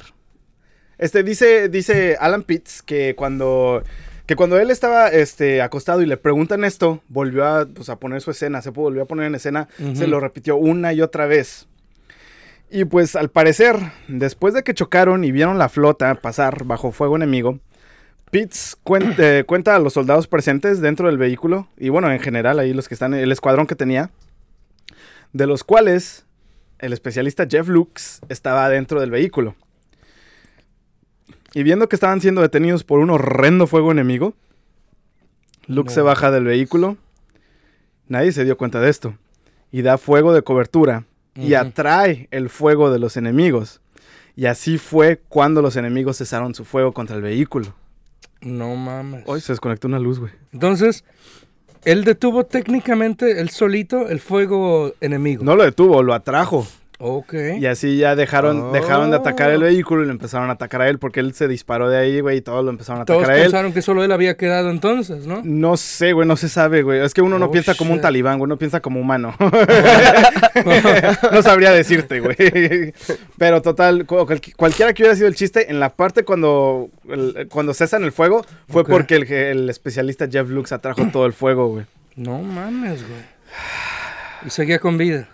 este 0.98 1.22
dice, 1.22 1.68
dice 1.68 2.16
Alan 2.20 2.42
Pitts 2.42 2.82
que 2.82 3.14
cuando 3.14 3.82
que 4.26 4.36
cuando 4.36 4.58
él 4.58 4.70
estaba 4.70 5.08
este, 5.08 5.62
acostado 5.62 6.02
y 6.02 6.06
le 6.06 6.18
preguntan 6.18 6.62
esto, 6.62 7.02
volvió 7.08 7.46
a, 7.46 7.64
pues, 7.64 7.88
a 7.88 7.96
poner 7.96 8.20
su 8.20 8.30
escena, 8.30 8.60
se 8.60 8.68
volvió 8.68 9.02
a 9.02 9.06
poner 9.06 9.24
en 9.24 9.34
escena, 9.34 9.68
se 9.94 10.06
lo 10.06 10.20
repitió 10.20 10.56
una 10.56 10.92
y 10.92 11.00
otra 11.00 11.24
vez. 11.24 11.66
Y 12.70 12.84
pues 12.84 13.16
al 13.16 13.30
parecer, 13.30 13.76
después 14.08 14.52
de 14.52 14.62
que 14.62 14.74
chocaron 14.74 15.24
y 15.24 15.32
vieron 15.32 15.58
la 15.58 15.68
flota 15.68 16.14
pasar 16.16 16.64
bajo 16.64 16.92
fuego 16.92 17.16
enemigo, 17.16 17.58
Pitts 18.30 18.76
eh, 19.18 19.44
cuenta 19.46 19.74
a 19.74 19.78
los 19.78 19.94
soldados 19.94 20.26
presentes 20.26 20.80
dentro 20.80 21.06
del 21.06 21.16
vehículo, 21.18 21.68
y 21.78 21.88
bueno, 21.88 22.10
en 22.12 22.20
general 22.20 22.58
ahí 22.58 22.74
los 22.74 22.88
que 22.88 22.94
están, 22.94 23.14
el 23.14 23.32
escuadrón 23.32 23.66
que 23.66 23.74
tenía, 23.74 24.10
de 25.32 25.46
los 25.46 25.64
cuales 25.64 26.26
el 26.78 26.92
especialista 26.92 27.46
Jeff 27.48 27.68
Lux 27.68 28.20
estaba 28.28 28.68
dentro 28.68 29.00
del 29.00 29.10
vehículo. 29.10 29.56
Y 31.54 31.62
viendo 31.62 31.88
que 31.88 31.96
estaban 31.96 32.20
siendo 32.20 32.42
detenidos 32.42 32.84
por 32.84 33.00
un 33.00 33.10
horrendo 33.10 33.66
fuego 33.66 33.90
enemigo, 33.90 34.34
Lux 35.66 35.90
No. 35.90 35.94
se 35.94 36.00
baja 36.02 36.30
del 36.30 36.44
vehículo. 36.44 36.96
Nadie 38.06 38.32
se 38.32 38.44
dio 38.44 38.56
cuenta 38.56 38.80
de 38.80 38.90
esto. 38.90 39.14
Y 39.72 39.82
da 39.82 39.98
fuego 39.98 40.32
de 40.32 40.42
cobertura. 40.42 41.04
Y 41.46 41.54
atrae 41.54 42.28
el 42.30 42.50
fuego 42.50 42.90
de 42.90 42.98
los 42.98 43.16
enemigos. 43.16 43.80
Y 44.34 44.46
así 44.46 44.78
fue 44.78 45.20
cuando 45.28 45.62
los 45.62 45.76
enemigos 45.76 46.18
cesaron 46.18 46.54
su 46.54 46.64
fuego 46.64 46.92
contra 46.92 47.16
el 47.16 47.22
vehículo. 47.22 47.74
No 48.40 48.74
mames. 48.76 49.24
Hoy 49.26 49.40
se 49.40 49.52
desconectó 49.52 49.88
una 49.88 49.98
luz, 49.98 50.20
güey. 50.20 50.32
Entonces, 50.52 51.04
él 51.84 52.04
detuvo 52.04 52.44
técnicamente, 52.44 53.40
él 53.40 53.50
solito, 53.50 54.08
el 54.08 54.20
fuego 54.20 54.92
enemigo. 55.00 55.44
No 55.44 55.56
lo 55.56 55.64
detuvo, 55.64 56.02
lo 56.02 56.14
atrajo. 56.14 56.66
Ok. 57.00 57.32
Y 57.60 57.66
así 57.66 57.96
ya 57.96 58.16
dejaron, 58.16 58.72
dejaron 58.72 59.10
de 59.10 59.16
atacar 59.18 59.50
el 59.50 59.58
Oh. 59.62 59.66
vehículo 59.66 60.02
y 60.02 60.06
lo 60.06 60.10
empezaron 60.12 60.50
a 60.50 60.54
atacar 60.54 60.82
a 60.82 60.88
él 60.88 60.98
porque 60.98 61.20
él 61.20 61.32
se 61.32 61.46
disparó 61.46 61.88
de 61.88 61.96
ahí, 61.96 62.20
güey, 62.20 62.38
y 62.38 62.40
todos 62.40 62.64
lo 62.64 62.70
empezaron 62.70 63.02
a 63.02 63.04
Todos 63.04 63.20
atacar 63.20 63.34
a 63.36 63.38
él. 63.38 63.44
pensaron 63.44 63.72
que 63.72 63.82
solo 63.82 64.02
él 64.02 64.10
había 64.10 64.36
quedado 64.36 64.70
entonces, 64.70 65.24
¿no? 65.26 65.40
No 65.44 65.76
sé, 65.76 66.12
güey, 66.12 66.26
no 66.26 66.36
se 66.36 66.48
sabe, 66.48 66.82
güey. 66.82 67.00
Es 67.00 67.14
que 67.14 67.22
uno 67.22 67.38
no 67.38 67.46
Oh, 67.46 67.50
piensa 67.52 67.74
como 67.76 67.92
un 67.92 68.00
talibán, 68.00 68.38
güey, 68.38 68.48
no 68.48 68.56
piensa 68.58 68.80
como 68.80 68.98
humano. 69.00 69.32
no 71.32 71.42
sabría 71.42 71.70
decirte, 71.72 72.20
güey. 72.20 72.36
Pero 73.38 73.62
total, 73.62 74.04
cu- 74.06 74.26
cual- 74.26 74.40
cualquiera 74.56 74.92
que 74.92 75.02
hubiera 75.02 75.14
sido 75.16 75.28
el 75.28 75.34
chiste, 75.34 75.70
en 75.70 75.80
la 75.80 75.90
parte 75.90 76.24
cuando, 76.24 76.90
cuando 77.50 77.74
cesan 77.74 78.02
el 78.04 78.12
fuego, 78.12 78.44
fue 78.68 78.84
porque 78.84 79.16
el, 79.16 79.32
el 79.32 79.70
especialista 79.70 80.26
Jeff 80.30 80.48
Lux 80.48 80.72
atrajo 80.72 81.06
todo 81.12 81.26
el 81.26 81.32
fuego, 81.32 81.68
güey. 81.68 81.86
No 82.16 82.40
mames, 82.40 83.02
güey. 83.06 83.20
Y 84.46 84.50
seguía 84.50 84.78
con 84.78 84.98
vida. 84.98 85.28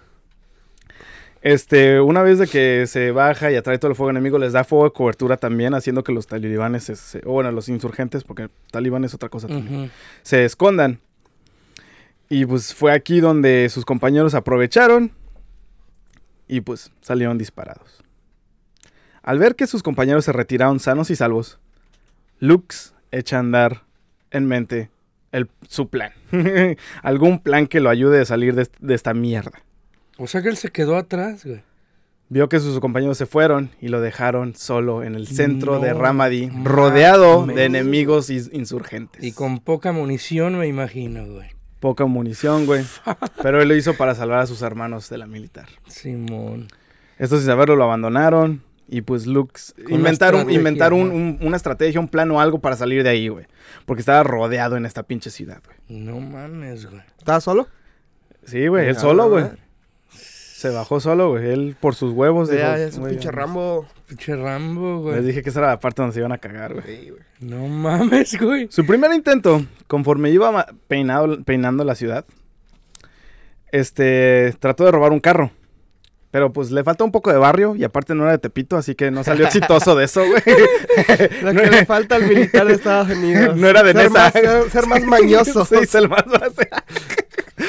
Este, 1.44 2.00
una 2.00 2.22
vez 2.22 2.38
de 2.38 2.46
que 2.46 2.86
se 2.86 3.10
baja 3.10 3.52
y 3.52 3.56
atrae 3.56 3.76
todo 3.78 3.90
el 3.90 3.94
fuego 3.96 4.08
enemigo, 4.08 4.38
les 4.38 4.54
da 4.54 4.64
fuego 4.64 4.84
de 4.86 4.92
cobertura 4.92 5.36
también, 5.36 5.74
haciendo 5.74 6.02
que 6.02 6.10
los 6.12 6.26
talibanes, 6.26 6.84
se- 6.84 7.20
o 7.26 7.32
bueno, 7.32 7.52
los 7.52 7.68
insurgentes, 7.68 8.24
porque 8.24 8.48
talibán 8.70 9.04
es 9.04 9.12
otra 9.12 9.28
cosa 9.28 9.46
también. 9.48 9.90
Se 10.22 10.46
escondan. 10.46 11.00
Y 12.30 12.46
pues 12.46 12.74
fue 12.74 12.92
aquí 12.92 13.20
donde 13.20 13.68
sus 13.68 13.84
compañeros 13.84 14.34
aprovecharon 14.34 15.12
y 16.48 16.62
pues 16.62 16.90
salieron 17.02 17.36
disparados. 17.36 18.02
Al 19.22 19.38
ver 19.38 19.54
que 19.54 19.66
sus 19.66 19.82
compañeros 19.82 20.24
se 20.24 20.32
retiraron 20.32 20.80
sanos 20.80 21.10
y 21.10 21.16
salvos, 21.16 21.58
Lux 22.40 22.94
echa 23.10 23.36
a 23.36 23.40
andar 23.40 23.82
en 24.30 24.46
mente 24.46 24.88
el, 25.30 25.50
su 25.68 25.88
plan. 25.90 26.12
Algún 27.02 27.38
plan 27.40 27.66
que 27.66 27.80
lo 27.80 27.90
ayude 27.90 28.22
a 28.22 28.24
salir 28.24 28.54
de 28.54 28.94
esta 28.94 29.12
mierda. 29.12 29.62
O 30.18 30.26
sea 30.26 30.42
que 30.42 30.48
él 30.48 30.56
se 30.56 30.70
quedó 30.70 30.96
atrás, 30.96 31.44
güey. 31.44 31.62
Vio 32.30 32.48
que 32.48 32.58
sus 32.58 32.80
compañeros 32.80 33.18
se 33.18 33.26
fueron 33.26 33.70
y 33.80 33.88
lo 33.88 34.00
dejaron 34.00 34.54
solo 34.54 35.02
en 35.02 35.14
el 35.14 35.26
centro 35.26 35.78
de 35.78 35.92
Ramadi, 35.92 36.50
rodeado 36.62 37.46
de 37.46 37.64
enemigos 37.64 38.30
insurgentes. 38.30 39.22
Y 39.22 39.32
con 39.32 39.60
poca 39.60 39.92
munición, 39.92 40.58
me 40.58 40.66
imagino, 40.66 41.26
güey. 41.26 41.50
Poca 41.80 42.06
munición, 42.06 42.64
güey. 42.66 42.82
Pero 43.42 43.60
él 43.60 43.68
lo 43.68 43.76
hizo 43.76 43.94
para 43.94 44.14
salvar 44.14 44.40
a 44.40 44.46
sus 44.46 44.62
hermanos 44.62 45.10
de 45.10 45.18
la 45.18 45.26
militar. 45.26 45.66
Simón. 45.86 46.68
Estos 47.18 47.40
sin 47.40 47.46
saberlo 47.46 47.76
lo 47.76 47.84
abandonaron. 47.84 48.62
Y 48.88 49.00
pues 49.02 49.26
una 49.26 50.10
inventaron, 50.48 51.10
un- 51.10 51.38
una 51.40 51.56
estrategia, 51.56 52.00
un 52.00 52.08
plan 52.08 52.30
o 52.30 52.40
algo 52.40 52.58
para 52.58 52.76
salir 52.76 53.02
de 53.02 53.10
ahí, 53.10 53.28
güey. 53.28 53.46
Porque 53.86 54.00
estaba 54.00 54.22
rodeado 54.22 54.76
en 54.76 54.86
esta 54.86 55.02
pinche 55.04 55.30
ciudad, 55.30 55.60
güey. 55.64 56.00
No 56.00 56.20
mames, 56.20 56.86
güey. 56.86 57.02
¿Estabas 57.18 57.44
solo? 57.44 57.68
Sí, 58.44 58.66
güey, 58.66 58.88
él 58.88 58.96
solo, 58.96 59.28
güey. 59.30 59.44
Se 60.56 60.68
bajó 60.70 61.00
solo, 61.00 61.30
güey. 61.30 61.50
Él 61.50 61.76
por 61.80 61.96
sus 61.96 62.12
huevos. 62.12 62.48
Ya, 62.48 62.54
dijo, 62.54 62.68
ya 62.78 62.84
es 62.84 62.94
un 62.94 63.00
"Güey, 63.00 63.12
pinche 63.14 63.24
ya". 63.26 63.32
Rambo. 63.32 63.86
Pinche 64.06 64.36
Rambo, 64.36 64.94
Les 65.10 65.16
güey. 65.16 65.22
dije 65.26 65.42
que 65.42 65.50
esa 65.50 65.58
era 65.58 65.68
la 65.70 65.80
parte 65.80 66.00
donde 66.00 66.14
se 66.14 66.20
iban 66.20 66.30
a 66.30 66.38
cagar, 66.38 66.74
güey. 66.74 66.84
Sí, 66.86 67.10
güey. 67.10 67.22
No 67.40 67.66
mames, 67.66 68.40
güey. 68.40 68.68
Su 68.70 68.86
primer 68.86 69.12
intento, 69.12 69.64
conforme 69.88 70.30
iba 70.30 70.66
peinado, 70.86 71.42
peinando 71.42 71.82
la 71.82 71.96
ciudad, 71.96 72.24
este, 73.72 74.54
trató 74.60 74.84
de 74.84 74.92
robar 74.92 75.12
un 75.12 75.20
carro. 75.20 75.50
Pero 76.30 76.52
pues 76.52 76.70
le 76.72 76.82
falta 76.82 77.04
un 77.04 77.12
poco 77.12 77.32
de 77.32 77.38
barrio 77.38 77.76
y 77.76 77.84
aparte 77.84 78.14
no 78.14 78.24
era 78.24 78.32
de 78.32 78.38
Tepito, 78.38 78.76
así 78.76 78.94
que 78.96 79.10
no 79.12 79.22
salió 79.22 79.46
exitoso 79.46 79.94
de 79.94 80.04
eso, 80.04 80.22
güey. 80.26 80.42
Lo 81.42 81.52
que 81.52 81.70
le 81.70 81.86
falta 81.86 82.16
al 82.16 82.26
militar 82.26 82.66
de 82.66 82.74
Estados 82.74 83.08
Unidos. 83.10 83.56
No 83.56 83.68
era 83.68 83.82
de 83.84 83.92
ser 83.92 84.02
Nesa. 84.10 84.18
más, 84.18 84.32
ser, 84.32 84.70
ser 84.70 84.86
más 84.86 85.02
mañoso. 85.06 85.64
Sí, 85.64 85.86
ser 85.86 86.08
más 86.08 86.24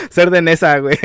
Ser 0.09 0.31
de 0.31 0.41
Nesa, 0.41 0.79
güey. 0.79 0.97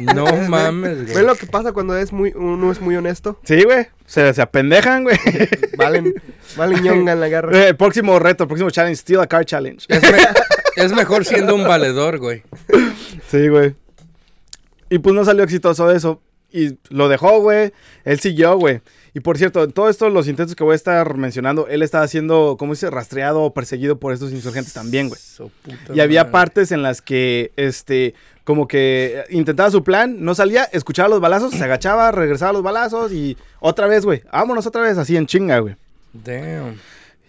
No 0.00 0.24
mames, 0.48 0.98
¿Ven 1.04 1.12
güey. 1.12 1.24
lo 1.26 1.34
que 1.34 1.46
pasa 1.46 1.72
cuando 1.72 1.96
es 1.96 2.12
muy, 2.12 2.32
uno 2.34 2.70
es 2.72 2.80
muy 2.80 2.96
honesto? 2.96 3.38
Sí, 3.44 3.62
güey. 3.64 3.86
Se, 4.06 4.32
se 4.34 4.42
apendejan, 4.42 5.04
güey. 5.04 5.16
Valen, 5.76 6.14
valen 6.56 6.82
ñonga 6.82 7.12
en 7.12 7.20
la 7.20 7.28
guerra. 7.28 7.56
Eh, 7.56 7.68
El 7.68 7.76
próximo 7.76 8.18
reto, 8.18 8.44
el 8.44 8.48
próximo 8.48 8.70
challenge, 8.70 8.96
Steal 8.96 9.20
a 9.20 9.26
Car 9.26 9.44
Challenge. 9.44 9.84
Es, 9.88 10.02
me- 10.02 10.82
es 10.84 10.92
mejor 10.92 11.24
siendo 11.24 11.54
un 11.54 11.64
valedor, 11.64 12.18
güey. 12.18 12.42
Sí, 13.28 13.48
güey. 13.48 13.74
Y 14.88 14.98
pues 14.98 15.14
no 15.14 15.24
salió 15.24 15.44
exitoso 15.44 15.90
eso. 15.90 16.20
Y 16.52 16.78
lo 16.88 17.08
dejó, 17.08 17.40
güey. 17.40 17.72
Él 18.04 18.20
siguió, 18.20 18.56
güey. 18.56 18.80
Y 19.14 19.20
por 19.20 19.38
cierto, 19.38 19.64
en 19.64 19.72
todos 19.72 19.90
estos 19.90 20.12
los 20.12 20.28
intentos 20.28 20.54
que 20.54 20.62
voy 20.62 20.72
a 20.72 20.76
estar 20.76 21.16
mencionando, 21.16 21.66
él 21.68 21.82
estaba 21.82 22.06
siendo, 22.06 22.56
¿cómo 22.58 22.72
dice? 22.72 22.90
Rastreado 22.90 23.42
o 23.42 23.52
perseguido 23.52 23.98
por 23.98 24.12
estos 24.12 24.32
insurgentes 24.32 24.72
también, 24.72 25.08
güey. 25.08 25.20
Puta 25.36 25.94
Y 25.94 26.00
había 26.00 26.22
madre. 26.22 26.32
partes 26.32 26.72
en 26.72 26.82
las 26.82 27.02
que, 27.02 27.52
este, 27.56 28.14
como 28.44 28.68
que 28.68 29.24
intentaba 29.30 29.70
su 29.70 29.82
plan, 29.82 30.24
no 30.24 30.34
salía, 30.34 30.64
escuchaba 30.64 31.08
los 31.08 31.20
balazos, 31.20 31.52
se 31.52 31.64
agachaba, 31.64 32.12
regresaba 32.12 32.50
a 32.50 32.52
los 32.52 32.62
balazos 32.62 33.12
y 33.12 33.36
otra 33.58 33.88
vez, 33.88 34.04
güey. 34.04 34.22
Vámonos 34.32 34.66
otra 34.66 34.82
vez, 34.82 34.96
así 34.96 35.16
en 35.16 35.26
chinga, 35.26 35.58
güey. 35.58 35.74
Damn. 36.12 36.76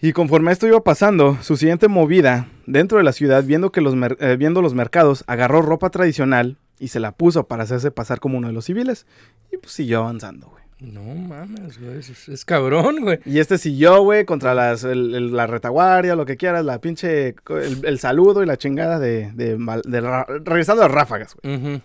Y 0.00 0.12
conforme 0.12 0.50
esto 0.50 0.66
iba 0.66 0.82
pasando, 0.82 1.38
su 1.42 1.56
siguiente 1.56 1.86
movida 1.86 2.48
dentro 2.66 2.98
de 2.98 3.04
la 3.04 3.12
ciudad, 3.12 3.44
viendo, 3.44 3.70
que 3.70 3.80
los 3.80 3.94
eh, 4.18 4.36
viendo 4.36 4.60
los 4.60 4.74
mercados, 4.74 5.22
agarró 5.28 5.62
ropa 5.62 5.90
tradicional 5.90 6.56
y 6.82 6.88
se 6.88 6.98
la 7.00 7.12
puso 7.12 7.46
para 7.46 7.62
hacerse 7.62 7.90
pasar 7.90 8.18
como 8.20 8.38
uno 8.38 8.48
de 8.48 8.52
los 8.54 8.64
civiles. 8.64 9.06
Y 9.52 9.56
pues 9.56 9.72
siguió 9.72 10.00
avanzando, 10.00 10.48
güey. 10.48 10.62
No 10.80 11.02
mames, 11.14 11.78
güey. 11.80 11.98
Es, 11.98 12.28
es 12.28 12.44
cabrón, 12.44 13.02
güey. 13.02 13.20
Y 13.24 13.38
este 13.38 13.56
siguió, 13.56 14.02
güey, 14.02 14.24
contra 14.24 14.52
las, 14.52 14.82
el- 14.82 15.14
el- 15.14 15.36
la 15.36 15.46
retaguardia, 15.46 16.16
lo 16.16 16.26
que 16.26 16.36
quieras, 16.36 16.64
la 16.64 16.80
pinche, 16.80 17.36
el, 17.50 17.84
el 17.86 17.98
saludo 18.00 18.42
y 18.42 18.46
la 18.46 18.56
chingada 18.56 18.98
de, 18.98 19.30
de, 19.32 19.56
de 19.84 20.00
ra- 20.00 20.26
regresando 20.44 20.82
a 20.82 20.88
ráfagas, 20.88 21.36
güey. 21.40 21.80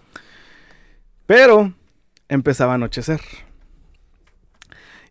Pero 1.28 1.74
empezaba 2.28 2.72
a 2.72 2.76
anochecer. 2.76 3.22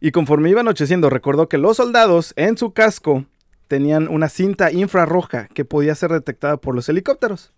Y 0.00 0.10
conforme 0.10 0.50
iba 0.50 0.60
anocheciendo, 0.62 1.08
recordó 1.10 1.48
que 1.48 1.58
los 1.58 1.76
soldados 1.76 2.32
en 2.36 2.58
su 2.58 2.72
casco 2.72 3.24
tenían 3.68 4.08
una 4.08 4.28
cinta 4.28 4.72
infrarroja 4.72 5.48
que 5.48 5.64
podía 5.64 5.94
ser 5.94 6.10
detectada 6.10 6.56
por 6.56 6.74
los 6.74 6.88
helicópteros. 6.88 7.52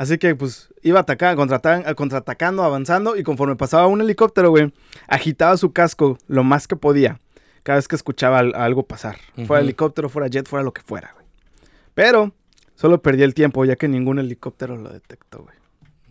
Así 0.00 0.16
que, 0.16 0.34
pues, 0.34 0.72
iba 0.82 1.00
atacando, 1.00 1.42
contraatacan- 1.42 1.94
contraatacando, 1.94 2.62
avanzando, 2.64 3.16
y 3.18 3.22
conforme 3.22 3.54
pasaba 3.56 3.86
un 3.86 4.00
helicóptero, 4.00 4.48
güey, 4.48 4.72
agitaba 5.08 5.58
su 5.58 5.74
casco 5.74 6.16
lo 6.26 6.42
más 6.42 6.66
que 6.66 6.74
podía 6.74 7.20
cada 7.64 7.76
vez 7.76 7.86
que 7.86 7.96
escuchaba 7.96 8.38
al- 8.38 8.54
algo 8.54 8.82
pasar. 8.84 9.18
Fuera 9.46 9.62
helicóptero, 9.62 10.08
fuera 10.08 10.28
jet, 10.28 10.48
fuera 10.48 10.62
lo 10.64 10.72
que 10.72 10.80
fuera, 10.80 11.10
güey. 11.12 11.26
Pero 11.92 12.32
solo 12.76 13.02
perdía 13.02 13.26
el 13.26 13.34
tiempo, 13.34 13.62
ya 13.66 13.76
que 13.76 13.88
ningún 13.88 14.18
helicóptero 14.18 14.78
lo 14.78 14.88
detectó, 14.88 15.42
güey. 15.42 15.56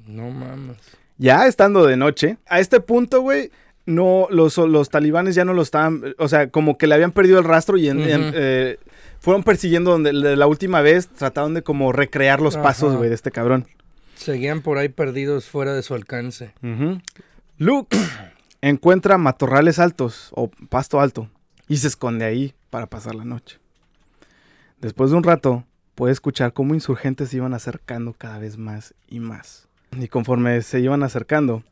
No 0.06 0.30
mames. 0.30 0.78
Ya 1.17 1.47
estando 1.47 1.88
de 1.88 1.97
noche, 1.97 2.38
a 2.47 2.60
este 2.60 2.82
punto, 2.82 3.21
güey, 3.21 3.49
no, 3.88 4.28
los, 4.30 4.56
los 4.60 4.89
talibanes 4.89 5.34
ya 5.34 5.45
no 5.45 5.54
lo 5.56 5.63
estaban, 5.63 6.13
o 6.19 6.28
sea, 6.28 6.52
como 6.52 6.78
que 6.78 6.86
le 6.86 6.93
habían 6.93 7.12
perdido 7.12 7.39
el 7.39 7.45
rastro 7.45 7.75
y 7.75 7.89
en- 7.89 8.02
en, 8.02 8.21
Ujú. 8.21 8.32
eh, 8.36 8.78
fueron 9.19 9.41
persiguiendo 9.41 9.89
donde 9.89 10.13
la 10.13 10.45
última 10.45 10.82
vez 10.82 11.08
trataron 11.08 11.56
de 11.56 11.63
como 11.63 11.91
recrear 11.91 12.39
los 12.39 12.56
pasos, 12.56 12.95
güey, 12.95 13.10
de 13.10 13.15
este 13.15 13.32
cabrón. 13.32 13.65
Seguían 14.19 14.62
por 14.62 14.77
ahí 14.77 14.89
perdidos 14.89 15.45
fuera 15.45 15.73
de 15.73 15.82
su 15.82 15.93
alcance. 15.93 16.53
Luke 17.58 17.97
encuentra 18.62 19.17
matorrales 19.17 19.79
altos 19.79 20.32
o 20.34 20.49
pasto 20.67 20.99
alto 20.99 21.29
y 21.69 21.77
se 21.77 21.88
esconde 21.88 22.25
ahí 22.25 22.53
para 22.69 22.88
pasar 22.88 23.15
la 23.15 23.23
noche. 23.23 23.60
Después 24.82 25.12
de 25.12 25.15
un 25.15 25.23
rato, 25.23 25.63
puede 25.95 26.12
escuchar 26.12 26.51
cómo 26.51 26.73
insurgentes 26.73 27.29
se 27.29 27.38
iban 27.38 27.53
acercando 27.53 28.12
cada 28.12 28.39
vez 28.39 28.58
más 28.58 28.93
y 29.08 29.21
más. 29.21 29.69
Y 29.97 30.10
conforme 30.10 30.62
se 30.63 30.82
iban 30.82 31.01
acercando, 31.03 31.63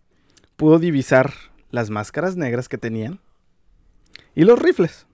pudo 0.55 0.79
divisar 0.79 1.33
las 1.69 1.89
máscaras 1.89 2.37
negras 2.37 2.69
que 2.69 2.77
tenían 2.77 3.19
y 4.35 4.45
los 4.45 4.57
rifles. 4.57 5.05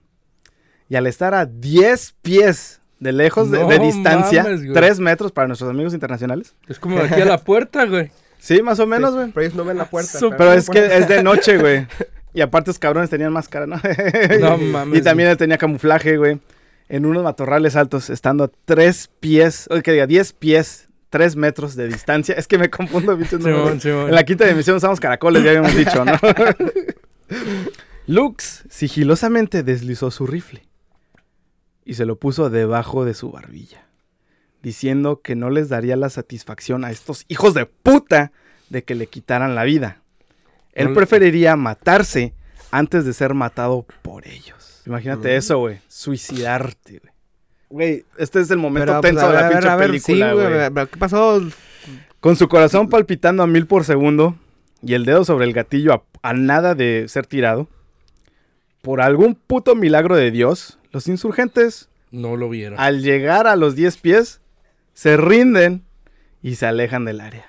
Y 0.87 0.97
al 0.97 1.07
estar 1.07 1.33
a 1.33 1.47
10 1.47 2.13
pies 2.21 2.82
de 3.03 3.11
lejos 3.11 3.51
de, 3.51 3.59
No 3.59 3.67
de 3.67 3.79
distancia, 3.79 4.43
mames, 4.43 4.61
güey. 4.61 4.73
3 4.73 4.99
metros 4.99 5.31
para 5.31 5.47
nuestros 5.47 5.69
amigos 5.69 5.93
internacionales. 5.93 6.55
Es 6.67 6.79
como 6.79 6.97
de 6.99 7.03
aquí 7.07 7.21
a 7.21 7.25
la 7.25 7.37
puerta, 7.37 7.85
güey. 7.85 8.11
Sí, 8.39 8.61
más 8.61 8.77
o 8.81 8.85
menos, 8.85 9.13
güey. 9.15 9.31
Pero 9.31 9.45
ellos 9.45 9.55
no 9.55 9.63
ven 9.63 9.77
la 9.77 9.85
puerta. 9.85 10.19
Pero 10.37 10.51
es 10.51 10.69
que 10.69 10.97
es 10.97 11.07
de 11.07 11.23
noche, 11.29 11.57
güey. 11.57 11.87
Y 12.33 12.41
aparte, 12.41 12.71
los 12.71 12.77
cabrones 12.79 13.09
tenían 13.09 13.31
máscara, 13.31 13.65
¿no? 13.65 13.79
No 14.41 14.57
mames. 14.57 14.99
y 14.99 15.01
también 15.01 15.29
él 15.29 15.37
tenía 15.37 15.57
camuflaje, 15.57 16.17
güey. 16.17 16.39
En 16.89 17.05
unos 17.05 17.23
matorrales 17.23 17.77
altos, 17.77 18.09
estando 18.09 18.43
a 18.43 18.51
tres 18.65 19.09
pies, 19.21 19.69
o 19.71 19.81
que 19.81 19.93
diga, 19.93 20.07
10 20.07 20.33
pies, 20.33 20.89
3 21.09 21.37
metros 21.37 21.77
de 21.77 21.87
distancia. 21.87 22.35
Es 22.35 22.47
que 22.47 22.57
me 22.57 22.69
confundo, 22.69 23.15
bichos. 23.15 23.39
no, 23.39 23.45
Simón, 23.45 23.63
güey. 23.63 23.79
Simón. 23.79 24.09
En 24.09 24.15
la 24.15 24.23
quinta 24.25 24.45
dimensión 24.45 24.75
usamos 24.75 24.99
caracoles, 24.99 25.41
ya 25.41 25.51
habíamos 25.51 25.73
dicho, 25.77 26.03
¿no? 26.03 26.11
Lux 28.07 28.63
sigilosamente 28.69 29.63
deslizó 29.63 30.11
su 30.11 30.27
rifle 30.27 30.63
y 31.85 31.95
se 31.95 32.05
lo 32.05 32.17
puso 32.17 32.49
debajo 32.49 33.05
de 33.05 33.13
su 33.13 33.31
barbilla, 33.31 33.85
diciendo 34.61 35.21
que 35.21 35.35
no 35.35 35.49
les 35.49 35.69
daría 35.69 35.95
la 35.95 36.09
satisfacción 36.09 36.85
a 36.85 36.91
estos 36.91 37.25
hijos 37.27 37.53
de 37.53 37.65
puta 37.65 38.31
de 38.69 38.83
que 38.83 38.95
le 38.95 39.07
quitaran 39.07 39.55
la 39.55 39.63
vida. 39.63 40.01
Él 40.73 40.93
preferiría 40.93 41.55
matarse 41.55 42.33
antes 42.71 43.05
de 43.05 43.13
ser 43.13 43.33
matado 43.33 43.85
por 44.01 44.27
ellos. 44.27 44.81
Imagínate 44.85 45.33
Mm. 45.35 45.37
eso, 45.37 45.57
güey. 45.59 45.79
Suicidarte, 45.87 46.99
güey. 46.99 47.13
Güey, 47.69 48.05
este 48.17 48.39
es 48.39 48.49
el 48.51 48.57
momento 48.57 48.87
Pero, 48.87 49.01
pues, 49.01 49.13
tenso 49.13 49.27
a 49.27 49.29
de 49.29 49.35
la 49.35 49.41
ver, 49.43 49.51
pinche 49.51 49.69
a 49.69 49.75
ver, 49.75 49.87
película, 49.89 50.33
güey. 50.33 50.87
¿Qué 50.87 50.97
pasó? 50.97 51.41
Con 52.19 52.35
su 52.35 52.47
corazón 52.47 52.87
palpitando 52.89 53.43
a 53.43 53.47
mil 53.47 53.67
por 53.67 53.83
segundo 53.83 54.35
y 54.81 54.93
el 54.93 55.05
dedo 55.05 55.25
sobre 55.25 55.45
el 55.45 55.53
gatillo 55.53 55.93
a, 55.93 56.03
a 56.29 56.33
nada 56.33 56.75
de 56.75 57.05
ser 57.07 57.25
tirado, 57.27 57.67
por 58.83 58.99
algún 59.01 59.33
puto 59.35 59.75
milagro 59.75 60.15
de 60.17 60.29
Dios, 60.29 60.77
los 60.91 61.07
insurgentes, 61.07 61.87
No 62.11 62.35
lo 62.35 62.49
vieron. 62.49 62.77
al 62.79 63.01
llegar 63.01 63.47
a 63.47 63.55
los 63.55 63.75
10 63.75 63.95
pies, 63.97 64.41
se 64.93 65.15
rinden 65.17 65.83
y 66.41 66.55
se 66.55 66.65
alejan 66.65 67.05
del 67.05 67.21
área. 67.21 67.45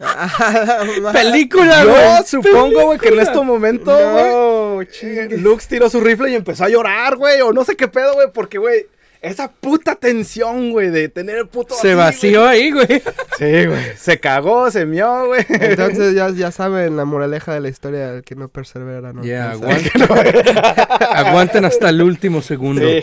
¡Película, 1.12 1.84
Yo 1.84 1.90
güey! 1.90 2.24
supongo, 2.26 2.86
güey, 2.86 2.98
que 2.98 3.08
en 3.08 3.20
este 3.20 3.40
momento, 3.40 3.92
güey, 3.92 4.24
No. 4.24 5.38
Lux 5.38 5.68
tiró 5.68 5.88
su 5.88 6.00
rifle 6.00 6.30
y 6.30 6.34
empezó 6.34 6.64
a 6.64 6.68
llorar, 6.68 7.16
güey, 7.16 7.40
o 7.40 7.52
no 7.52 7.64
sé 7.64 7.76
qué 7.76 7.86
pedo, 7.86 8.14
güey, 8.14 8.26
porque, 8.34 8.58
güey, 8.58 8.86
esa 9.22 9.52
puta 9.52 9.94
tensión, 9.94 10.72
güey, 10.72 10.90
de 10.90 11.08
tener 11.08 11.36
el 11.38 11.46
puto... 11.46 11.74
Se 11.76 11.92
así, 11.92 11.96
vació 11.96 12.46
ahí, 12.46 12.72
güey. 12.72 12.86
güey. 12.86 13.00
Sí, 13.38 13.66
güey, 13.66 13.80
se 13.96 14.18
cagó, 14.18 14.70
se 14.70 14.84
mió, 14.84 15.26
güey. 15.26 15.46
Entonces 15.48 16.14
ya, 16.14 16.28
ya 16.30 16.50
saben 16.50 16.96
la 16.96 17.04
moraleja 17.04 17.54
de 17.54 17.60
la 17.60 17.68
historia, 17.68 18.14
el 18.14 18.24
que 18.24 18.34
no 18.34 18.48
persevera, 18.48 19.12
¿no? 19.12 19.22
Ya, 19.24 19.52
alcanza. 19.52 20.04
aguanten. 20.04 20.56
aguanten 21.14 21.64
hasta 21.64 21.88
el 21.90 22.02
último 22.02 22.42
segundo. 22.42 22.82
Sí. 22.82 23.02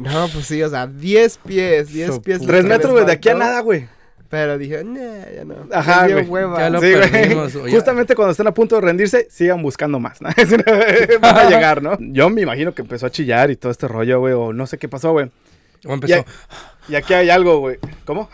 No, 0.00 0.28
pues 0.32 0.46
sí, 0.46 0.60
o 0.62 0.68
sea, 0.68 0.88
10 0.88 1.38
pies, 1.38 1.92
10 1.92 2.14
Su 2.14 2.22
pies. 2.22 2.38
puta 2.38 2.50
Tres 2.50 2.62
se 2.62 2.68
metros, 2.68 2.92
güey, 2.92 3.06
de 3.06 3.12
aquí 3.12 3.28
a 3.28 3.34
nada, 3.34 3.60
güey. 3.60 3.86
Pero 4.28 4.58
dije, 4.58 4.82
nah, 4.82 5.30
ya 5.32 5.44
no. 5.44 5.54
Ajá, 5.70 6.08
güey. 6.08 6.24
hueva. 6.24 6.58
Ya 6.58 6.70
lo 6.70 6.80
Sí, 6.80 6.92
güey. 6.92 7.10
perdimos, 7.10 7.52
ya. 7.52 7.70
Justamente 7.70 8.16
cuando 8.16 8.32
estén 8.32 8.48
a 8.48 8.52
punto 8.52 8.74
de 8.74 8.80
rendirse, 8.80 9.28
sigan 9.30 9.62
buscando 9.62 10.00
más. 10.00 10.20
¿no? 10.20 10.28
Van 11.20 11.38
a 11.38 11.48
llegar, 11.48 11.80
¿no? 11.80 11.96
Yo 12.00 12.28
me 12.30 12.40
imagino 12.42 12.74
que 12.74 12.82
empezó 12.82 13.06
a 13.06 13.10
chillar 13.10 13.52
y 13.52 13.56
todo 13.56 13.70
este 13.70 13.86
rollo, 13.86 14.18
güey, 14.18 14.34
o 14.34 14.52
no 14.52 14.66
sé 14.66 14.78
qué 14.78 14.88
pasó, 14.88 15.12
güey. 15.12 15.30
O 15.86 15.94
empezó, 15.94 16.24
Y 16.88 16.94
aquí 16.94 17.14
hay 17.14 17.30
algo, 17.30 17.58
güey. 17.58 17.78
¿Cómo? 18.04 18.28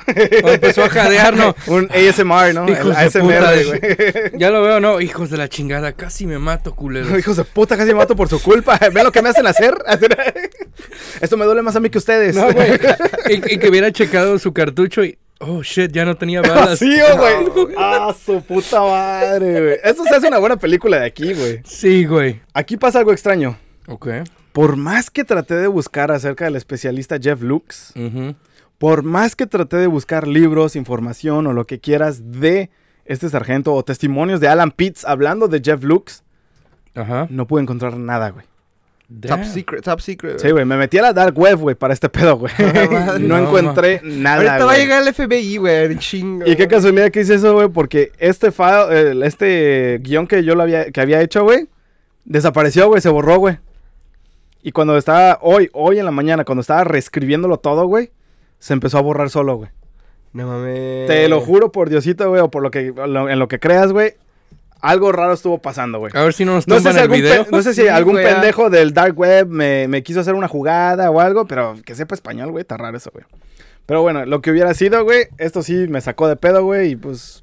o 0.45 0.49
empezó 0.49 0.85
a 0.85 0.89
jadear, 0.89 1.37
¿no? 1.37 1.55
Un 1.67 1.91
ASMR, 1.91 2.55
¿no? 2.55 2.69
Hijos 2.69 2.97
El 2.99 3.11
de 3.11 3.21
puta, 3.21 3.53
güey. 3.65 4.39
Ya 4.39 4.51
lo 4.51 4.63
veo, 4.63 4.81
¿no? 4.81 5.01
Hijos 5.01 5.31
de 5.31 5.37
la 5.37 5.49
chingada, 5.49 5.93
casi 5.93 6.27
me 6.27 6.39
mato, 6.39 6.75
culero. 6.75 7.19
Hijos 7.19 7.37
de 7.37 7.45
puta, 7.45 7.77
casi 7.77 7.89
me 7.89 7.99
mato 7.99 8.17
por 8.17 8.29
su 8.29 8.43
culpa. 8.43 8.79
¿Ven 8.93 9.05
lo 9.05 9.13
que 9.13 9.23
me 9.23 9.29
hacen 9.29 9.47
hacer? 9.47 9.75
Esto 11.21 11.37
me 11.37 11.45
duele 11.45 11.63
más 11.63 11.77
a 11.77 11.81
mí 11.81 11.91
que 11.91 11.99
ustedes. 11.99 12.37
No, 12.37 12.53
güey. 12.53 12.73
Y, 13.29 13.55
y 13.55 13.59
que 13.59 13.69
hubiera 13.69 13.93
checado 13.93 14.39
su 14.39 14.53
cartucho 14.53 15.05
y. 15.05 15.19
Oh 15.43 15.63
shit, 15.63 15.91
ya 15.91 16.05
no 16.05 16.17
tenía 16.17 16.43
balas. 16.43 16.79
Sí, 16.79 16.99
oh, 17.01 17.17
güey. 17.17 17.75
Ah, 17.79 18.15
su 18.27 18.43
puta 18.43 18.83
madre, 18.83 19.61
güey. 19.63 19.79
Eso 19.83 20.05
se 20.05 20.15
hace 20.15 20.29
una 20.29 20.39
buena 20.39 20.59
película 20.59 20.99
de 20.99 21.07
aquí, 21.07 21.33
güey. 21.33 21.63
Sí, 21.65 22.05
güey. 22.05 22.41
Aquí 22.53 22.77
pasa 22.77 22.99
algo 22.99 23.11
extraño. 23.13 23.57
Ok. 23.87 24.09
Por 24.53 24.77
más 24.77 25.11
que 25.11 25.25
traté 25.25 25.55
de 25.55 25.67
buscar 25.69 26.11
acerca 26.11 26.45
del 26.45 26.57
especialista 26.57 27.19
Jeff 27.21 27.41
Lux, 27.43 27.93
por 28.79 29.03
más 29.03 29.37
que 29.37 29.47
traté 29.47 29.77
de 29.77 29.87
buscar 29.87 30.27
libros, 30.27 30.75
información 30.77 31.47
o 31.47 31.53
lo 31.53 31.67
que 31.67 31.79
quieras 31.81 32.33
de 32.33 32.71
este 33.05 33.29
sargento 33.29 33.75
o 33.75 33.85
testimonios 33.85 34.41
de 34.41 34.49
Alan 34.49 34.71
Pitts 34.71 35.05
hablando 35.05 35.49
de 35.49 35.61
Jeff 35.65 35.83
Lux, 35.85 36.23
no 37.29 37.47
pude 37.47 37.63
encontrar 37.63 37.97
nada, 37.97 38.31
güey. 38.31 38.45
Top 39.23 39.43
secret, 39.43 39.83
top 39.83 40.01
secret. 40.01 40.39
Sí, 40.39 40.51
güey, 40.53 40.65
me 40.65 40.77
metí 40.77 40.97
a 40.99 41.03
la 41.03 41.13
dark 41.13 41.37
web, 41.37 41.59
güey, 41.59 41.75
para 41.75 41.93
este 41.93 42.09
pedo, 42.09 42.37
güey. 42.37 42.53
madre. 42.59 42.89
no 43.19 43.39
No, 43.39 43.39
encontré 43.39 44.01
nada, 44.05 44.37
Ahorita 44.37 44.59
va 44.59 44.73
a 44.73 44.75
güey. 44.77 44.79
llegar 44.83 45.03
el 45.05 45.13
FBI, 45.13 45.57
güey, 45.57 45.99
chingo. 45.99 46.47
Y 46.47 46.55
qué 46.55 46.69
casualidad 46.69 47.11
que 47.11 47.23
hice 47.23 47.35
eso, 47.35 47.55
güey, 47.55 47.69
porque 47.69 48.13
este 48.19 48.53
file, 48.53 49.27
este 49.27 49.99
guion 50.01 50.29
que 50.29 50.45
yo 50.45 50.55
lo 50.55 50.63
había, 50.63 50.93
que 50.93 51.01
había 51.01 51.21
hecho, 51.23 51.43
güey, 51.43 51.67
desapareció, 52.25 52.87
güey, 52.87 53.01
se 53.01 53.09
borró, 53.09 53.39
güey. 53.39 53.59
Y 54.63 54.73
cuando 54.73 54.97
estaba, 54.97 55.39
hoy, 55.43 55.71
hoy 55.73 55.99
en 55.99 56.05
la 56.05 56.11
mañana, 56.11 56.45
cuando 56.45 56.61
estaba 56.61 56.85
reescribiéndolo 56.85 57.59
todo, 57.59 57.87
güey, 57.87 58.11
se 58.59 58.73
empezó 58.75 58.99
a 58.99 59.03
borrar 59.03 59.31
solo, 59.31 59.57
güey. 59.57 59.71
No 60.33 60.47
mames. 60.47 61.07
Te 61.09 61.29
lo 61.29 61.41
juro 61.41 61.73
por 61.73 61.89
Diosito, 61.89 62.29
güey, 62.29 62.41
o 62.41 62.51
por 62.51 62.63
lo 62.63 62.71
que, 62.71 62.93
lo- 62.95 63.29
en 63.29 63.39
lo 63.39 63.49
que 63.49 63.59
creas, 63.59 63.93
güey, 63.93 64.15
algo 64.81 65.13
raro 65.13 65.33
estuvo 65.33 65.59
pasando, 65.59 65.99
güey. 65.99 66.13
A 66.15 66.23
ver 66.23 66.33
si 66.35 66.45
no 66.45 66.55
nos 66.55 66.69
No 66.69 66.77
sé, 66.79 66.83
si 66.83 66.89
el 66.97 66.99
algún, 66.99 67.17
video. 67.19 67.47
no 67.51 67.63
sé 67.63 67.75
si 67.75 67.83
Sí, 67.83 67.89
algún 67.89 68.15
güey, 68.15 68.25
pendejo 68.27 68.71
del 68.71 68.93
dark 68.95 69.19
web 69.19 69.47
me, 69.49 69.89
me 69.89 70.03
quiso 70.03 70.21
hacer 70.21 70.35
una 70.35 70.49
jugada 70.49 71.11
o 71.11 71.21
algo, 71.21 71.47
pero 71.47 71.75
que 71.85 71.95
sepa 71.95 72.15
español, 72.15 72.51
güey, 72.51 72.63
está 72.63 72.77
raro 72.77 72.97
eso, 72.97 73.11
güey. 73.13 73.25
Pero 73.87 74.03
bueno, 74.03 74.25
lo 74.25 74.41
que 74.41 74.51
hubiera 74.53 74.73
sido, 74.75 75.03
güey, 75.05 75.25
esto 75.39 75.63
sí 75.63 75.87
me 75.89 76.01
sacó 76.01 76.29
de 76.29 76.37
pedo, 76.37 76.63
güey, 76.65 76.93
y 76.93 76.97
pues... 76.97 77.43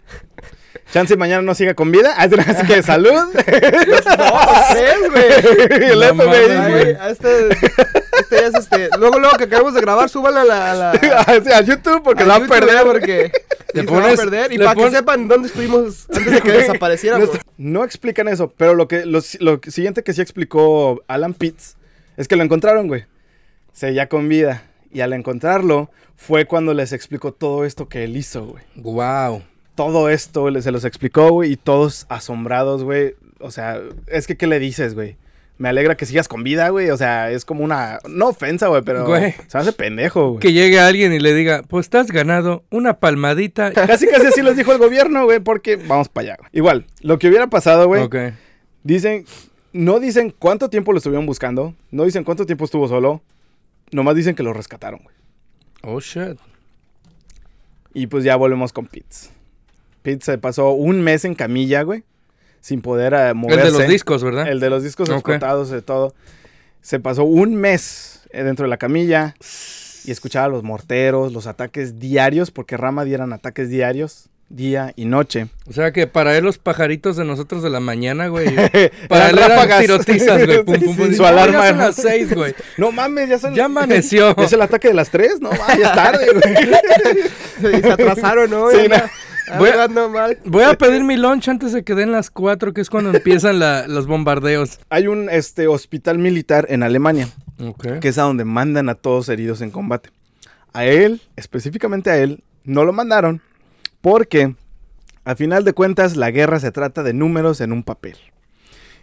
Chance 0.92 1.18
mañana 1.18 1.42
no 1.42 1.54
siga 1.54 1.74
con 1.74 1.92
vida, 1.92 2.14
así 2.18 2.36
que 2.66 2.82
salud. 2.84 3.12
No 3.12 3.34
sé, 3.34 4.88
güey. 5.10 5.84
el 5.92 6.04
FBI, 6.04 6.72
güey, 6.72 6.98
este, 7.10 7.50
este 7.50 8.36
ya 8.36 8.48
es 8.48 8.56
este. 8.56 8.90
Luego, 8.98 9.20
luego 9.20 9.38
que 9.38 9.46
acabamos 9.46 9.74
de 9.74 9.82
grabar, 9.82 10.10
súbala 10.10 10.42
a 10.42 10.46
la. 10.46 10.72
A 10.72 10.76
la 10.76 10.92
Así, 11.28 11.52
a 11.52 11.62
YouTube 11.62 12.04
porque 12.04 12.24
a 12.24 12.36
a 12.36 12.40
perder. 12.40 12.84
Porque 12.84 13.32
se 13.74 13.86
va 13.86 14.12
a 14.12 14.16
perder. 14.16 14.52
Y 14.54 14.58
para 14.58 14.76
que 14.76 14.92
sepan 14.92 15.28
dónde 15.28 15.50
estuvimos 15.50 16.08
antes 16.10 16.32
de 16.32 16.42
que 16.42 16.52
Güey, 16.52 16.62
desapareciéramos. 16.62 17.34
No, 17.34 17.40
no 17.58 17.84
explican 17.84 18.28
eso, 18.28 18.54
pero 18.56 18.74
lo 18.74 18.88
que 18.88 19.06
lo, 19.06 19.22
siguiente 19.22 20.04
que 20.04 20.14
sí 20.14 20.22
explicó 20.22 21.04
Alan 21.08 21.34
Pitts 21.34 21.76
es 22.16 22.28
que 22.28 22.36
lo 22.36 22.44
encontraron, 22.44 22.88
güey. 22.88 23.06
Seguía 23.74 24.08
con 24.08 24.30
vida. 24.30 24.64
Y 24.92 25.02
al 25.02 25.12
encontrarlo 25.12 25.92
fue 26.16 26.46
cuando 26.46 26.74
les 26.74 26.94
explicó 26.94 27.34
todo 27.34 27.66
esto 27.66 27.90
que 27.90 28.06
él 28.06 28.16
hizo, 28.16 28.46
güey. 28.46 28.64
Wow. 28.76 29.44
Todo 29.78 30.10
esto 30.10 30.52
se 30.60 30.72
los 30.72 30.86
explicó, 30.86 31.30
güey, 31.30 31.52
y 31.52 31.56
todos 31.56 32.08
asombrados, 32.10 32.84
güey. 32.84 33.14
O 33.40 33.52
sea, 33.52 33.80
es 34.08 34.26
que, 34.26 34.36
¿qué 34.36 34.48
le 34.48 34.58
dices, 34.58 34.96
güey? 34.96 35.18
Me 35.60 35.70
alegra 35.70 35.96
que 35.96 36.08
sigas 36.08 36.28
con 36.28 36.44
vida, 36.44 36.70
güey. 36.70 36.90
O 36.90 36.98
sea, 36.98 37.30
es 37.30 37.46
como 37.46 37.64
una. 37.64 38.00
No 38.10 38.30
ofensa, 38.30 38.70
güey, 38.70 38.82
pero. 38.82 39.06
Güey. 39.06 39.36
Se 39.48 39.58
hace 39.60 39.74
pendejo, 39.74 40.30
güey. 40.32 40.40
Que 40.40 40.52
llegue 40.52 40.80
alguien 40.80 41.14
y 41.14 41.20
le 41.20 41.36
diga, 41.36 41.62
pues 41.68 41.92
te 41.92 42.00
has 42.00 42.08
ganado 42.08 42.64
una 42.72 43.00
palmadita. 43.00 43.72
Casi, 43.74 44.08
casi 44.08 44.26
así 44.26 44.42
les 44.42 44.58
dijo 44.58 44.72
el 44.72 44.80
gobierno, 44.80 45.26
güey, 45.26 45.40
porque 45.40 45.76
vamos 45.76 46.10
para 46.10 46.26
allá, 46.30 46.36
güey. 46.40 46.50
Igual, 46.54 46.86
lo 47.02 47.20
que 47.20 47.28
hubiera 47.28 47.46
pasado, 47.48 47.86
güey. 47.88 48.02
ok. 48.02 48.16
Dicen, 48.84 49.26
No 49.74 50.00
dicen 50.00 50.34
cuánto 50.38 50.72
tiempo 50.72 50.92
lo 50.92 50.98
estuvieron 50.98 51.28
buscando. 51.28 51.76
No 51.92 52.04
dicen 52.06 52.24
cuánto 52.24 52.48
tiempo 52.48 52.66
estuvo 52.66 52.88
solo. 52.88 53.22
Nomás 53.92 54.16
dicen 54.16 54.34
que 54.34 54.42
lo 54.42 54.54
rescataron, 54.54 55.02
güey. 55.04 55.16
Oh, 55.84 56.00
shit. 56.00 56.40
Y 57.94 58.08
pues 58.08 58.24
ya 58.24 58.36
volvemos 58.36 58.74
con 58.74 58.88
Pitts. 58.88 59.32
Se 60.22 60.38
pasó 60.38 60.72
un 60.72 61.02
mes 61.02 61.26
en 61.26 61.36
camilla, 61.36 61.82
güey. 61.84 62.04
Sin 62.62 62.82
poder 62.82 63.14
eh, 63.14 63.30
El 63.30 63.36
moverse. 63.36 63.66
de 63.66 63.72
los 63.72 63.88
discos, 63.88 64.24
¿verdad? 64.24 64.48
El 64.48 64.60
de 64.60 64.70
los 64.70 64.84
discos 64.84 65.10
Ok. 65.10 65.16
explotados 65.16 65.70
de 65.70 65.82
todo. 65.82 66.14
Se 66.82 67.00
pasó 67.00 67.24
un 67.24 67.56
mes 67.56 68.22
eh, 68.32 68.44
dentro 68.44 68.64
de 68.66 68.70
la 68.70 68.78
camilla 68.78 69.36
y 70.06 70.12
escuchaba 70.12 70.48
los 70.48 70.64
morteros, 70.64 71.32
los 71.34 71.48
ataques 71.48 72.00
diarios, 72.00 72.52
porque 72.52 72.78
Rama 72.78 73.04
dieran 73.04 73.34
ataques 73.34 73.70
diarios, 73.70 74.30
día 74.50 74.94
y 74.96 75.04
noche. 75.06 75.48
O 75.70 75.74
sea 75.74 75.92
que 75.92 76.08
para 76.08 76.38
él 76.38 76.46
los 76.46 76.58
pajaritos 76.58 77.18
de 77.18 77.26
nosotros 77.26 77.62
de 77.64 77.70
la 77.70 77.80
mañana, 77.82 78.28
güey. 78.28 78.48
Para 79.10 79.30
él 79.30 79.38
eran 79.38 79.80
tirotizas, 79.82 80.46
güey. 80.46 80.64
Pum, 80.66 80.76
Sí, 80.80 80.86
pum, 80.86 80.96
sí, 80.96 81.02
pum. 81.04 81.14
su 81.14 81.22
No, 81.24 81.28
alarma 81.28 81.60
ya 81.66 81.70
son 81.70 81.78
las 81.80 81.96
seis, 81.96 82.34
güey. 82.34 82.56
No 82.78 82.92
mames, 82.94 83.28
ya 83.30 83.38
son. 83.40 83.54
Ya 83.54 83.66
amaneció. 83.66 84.36
¿Es 84.38 84.54
el 84.54 84.62
ataque 84.62 84.88
de 84.88 84.94
las 84.94 85.10
tres? 85.10 85.42
No, 85.42 85.52
mames, 85.52 85.78
ya 85.80 85.88
es 85.90 85.94
tarde, 85.96 86.28
güey. 87.62 87.82
Se 87.82 87.92
atrasaron, 87.92 88.50
¿no? 88.50 88.72
Sí, 88.72 88.88
no. 88.90 88.96
Voy 89.58 89.70
a- 89.70 89.74
Andando 89.84 90.10
mal. 90.10 90.38
Voy 90.46 90.64
a 90.64 90.74
pedir 90.78 91.04
mi 91.04 91.16
lunch 91.18 91.48
antes 91.50 91.72
de 91.74 91.84
que 91.84 91.96
den 91.96 92.12
las 92.12 92.30
cuatro, 92.30 92.74
que 92.74 92.82
es 92.82 92.90
cuando 92.90 93.12
empiezan 93.12 93.60
la- 93.60 93.88
los 93.88 94.08
bombardeos. 94.08 94.80
Hay 94.90 95.08
un 95.08 95.30
este, 95.30 95.68
hospital 95.68 96.18
militar 96.20 96.66
en 96.70 96.84
Alemania, 96.84 97.28
que 98.00 98.10
es 98.10 98.18
a 98.18 98.24
donde 98.24 98.46
mandan 98.46 98.90
a 98.90 98.96
todos 98.96 99.30
heridos 99.30 99.62
en 99.62 99.72
combate. 99.72 100.10
A 100.74 100.86
él, 100.86 101.22
específicamente 101.36 102.10
a 102.10 102.18
él, 102.18 102.44
no 102.64 102.84
lo 102.86 102.94
mandaron 102.94 103.42
porque, 104.02 104.56
a 105.24 105.36
final 105.36 105.64
de 105.64 105.74
cuentas, 105.74 106.16
la 106.18 106.32
guerra 106.32 106.60
se 106.60 106.72
trata 106.72 107.04
de 107.04 107.14
números 107.14 107.62
en 107.62 107.72
un 107.72 107.84
papel. 107.84 108.18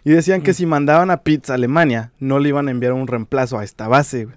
Y 0.03 0.11
decían 0.11 0.41
que 0.43 0.53
si 0.53 0.65
mandaban 0.67 1.09
a 1.09 1.17
Pitts 1.23 1.49
a 1.49 1.55
Alemania, 1.55 2.11
no 2.19 2.37
le 2.39 2.49
iban 2.49 2.67
a 2.67 2.71
enviar 2.71 2.93
un 2.93 3.07
reemplazo 3.07 3.57
a 3.57 3.63
esta 3.63 3.87
base. 3.87 4.27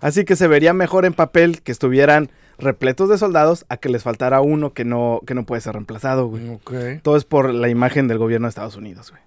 Así 0.00 0.24
que 0.24 0.36
se 0.36 0.46
vería 0.46 0.72
mejor 0.72 1.04
en 1.04 1.14
papel 1.14 1.62
que 1.62 1.72
estuvieran 1.72 2.30
repletos 2.58 3.08
de 3.08 3.18
soldados 3.18 3.66
a 3.68 3.76
que 3.76 3.88
les 3.88 4.02
faltara 4.02 4.40
uno 4.40 4.72
que 4.72 4.84
no, 4.84 5.20
que 5.26 5.34
no 5.34 5.44
puede 5.44 5.60
ser 5.60 5.74
reemplazado, 5.74 6.26
güey. 6.26 6.48
Ok. 6.48 6.72
Todo 7.02 7.16
es 7.16 7.24
por 7.24 7.52
la 7.52 7.68
imagen 7.68 8.08
del 8.08 8.18
gobierno 8.18 8.46
de 8.46 8.50
Estados 8.50 8.76
Unidos, 8.76 9.12
güey. 9.12 9.22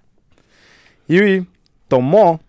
Y 1.08 1.46
tomó 1.88 2.40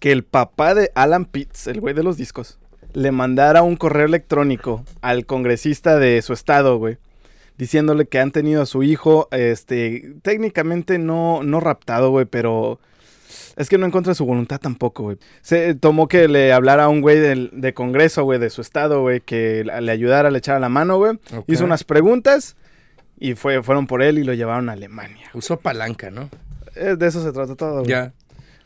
que 0.00 0.12
el 0.12 0.24
papá 0.24 0.74
de 0.74 0.90
Alan 0.94 1.24
Pitts, 1.24 1.66
el 1.66 1.80
güey 1.80 1.94
de 1.94 2.02
los 2.02 2.16
discos, 2.16 2.58
le 2.92 3.10
mandara 3.10 3.62
un 3.62 3.76
correo 3.76 4.06
electrónico 4.06 4.84
al 5.02 5.26
congresista 5.26 5.98
de 5.98 6.22
su 6.22 6.32
estado, 6.32 6.78
güey, 6.78 6.98
diciéndole 7.58 8.06
que 8.06 8.20
han 8.20 8.30
tenido 8.30 8.62
a 8.62 8.66
su 8.66 8.82
hijo, 8.82 9.28
este, 9.32 10.14
técnicamente 10.22 10.98
no, 10.98 11.42
no 11.42 11.60
raptado, 11.60 12.10
güey, 12.10 12.26
pero 12.26 12.78
es 13.56 13.68
que 13.68 13.78
no 13.78 13.86
encuentra 13.86 14.14
su 14.14 14.24
voluntad 14.24 14.60
tampoco, 14.60 15.04
güey. 15.04 15.18
Se 15.42 15.74
tomó 15.74 16.08
que 16.08 16.28
le 16.28 16.52
hablara 16.52 16.84
a 16.84 16.88
un 16.88 17.00
güey 17.00 17.18
del, 17.18 17.50
de 17.52 17.74
congreso, 17.74 18.24
güey, 18.24 18.38
de 18.38 18.50
su 18.50 18.60
estado, 18.60 19.02
güey, 19.02 19.20
que 19.20 19.64
le 19.64 19.92
ayudara, 19.92 20.30
le 20.30 20.38
echara 20.38 20.58
la 20.58 20.68
mano, 20.68 20.98
güey. 20.98 21.18
Hizo 21.46 21.64
unas 21.64 21.84
preguntas 21.84 22.56
y 23.18 23.34
fue, 23.34 23.62
fueron 23.62 23.86
por 23.86 24.02
él 24.02 24.18
y 24.18 24.24
lo 24.24 24.34
llevaron 24.34 24.68
a 24.68 24.72
Alemania. 24.72 25.30
Usó 25.34 25.58
palanca, 25.58 26.10
¿no? 26.10 26.28
Eh, 26.74 26.96
de 26.98 27.06
eso 27.06 27.22
se 27.22 27.32
trata 27.32 27.54
todo, 27.54 27.80
güey. 27.80 27.90
Ya. 27.90 28.12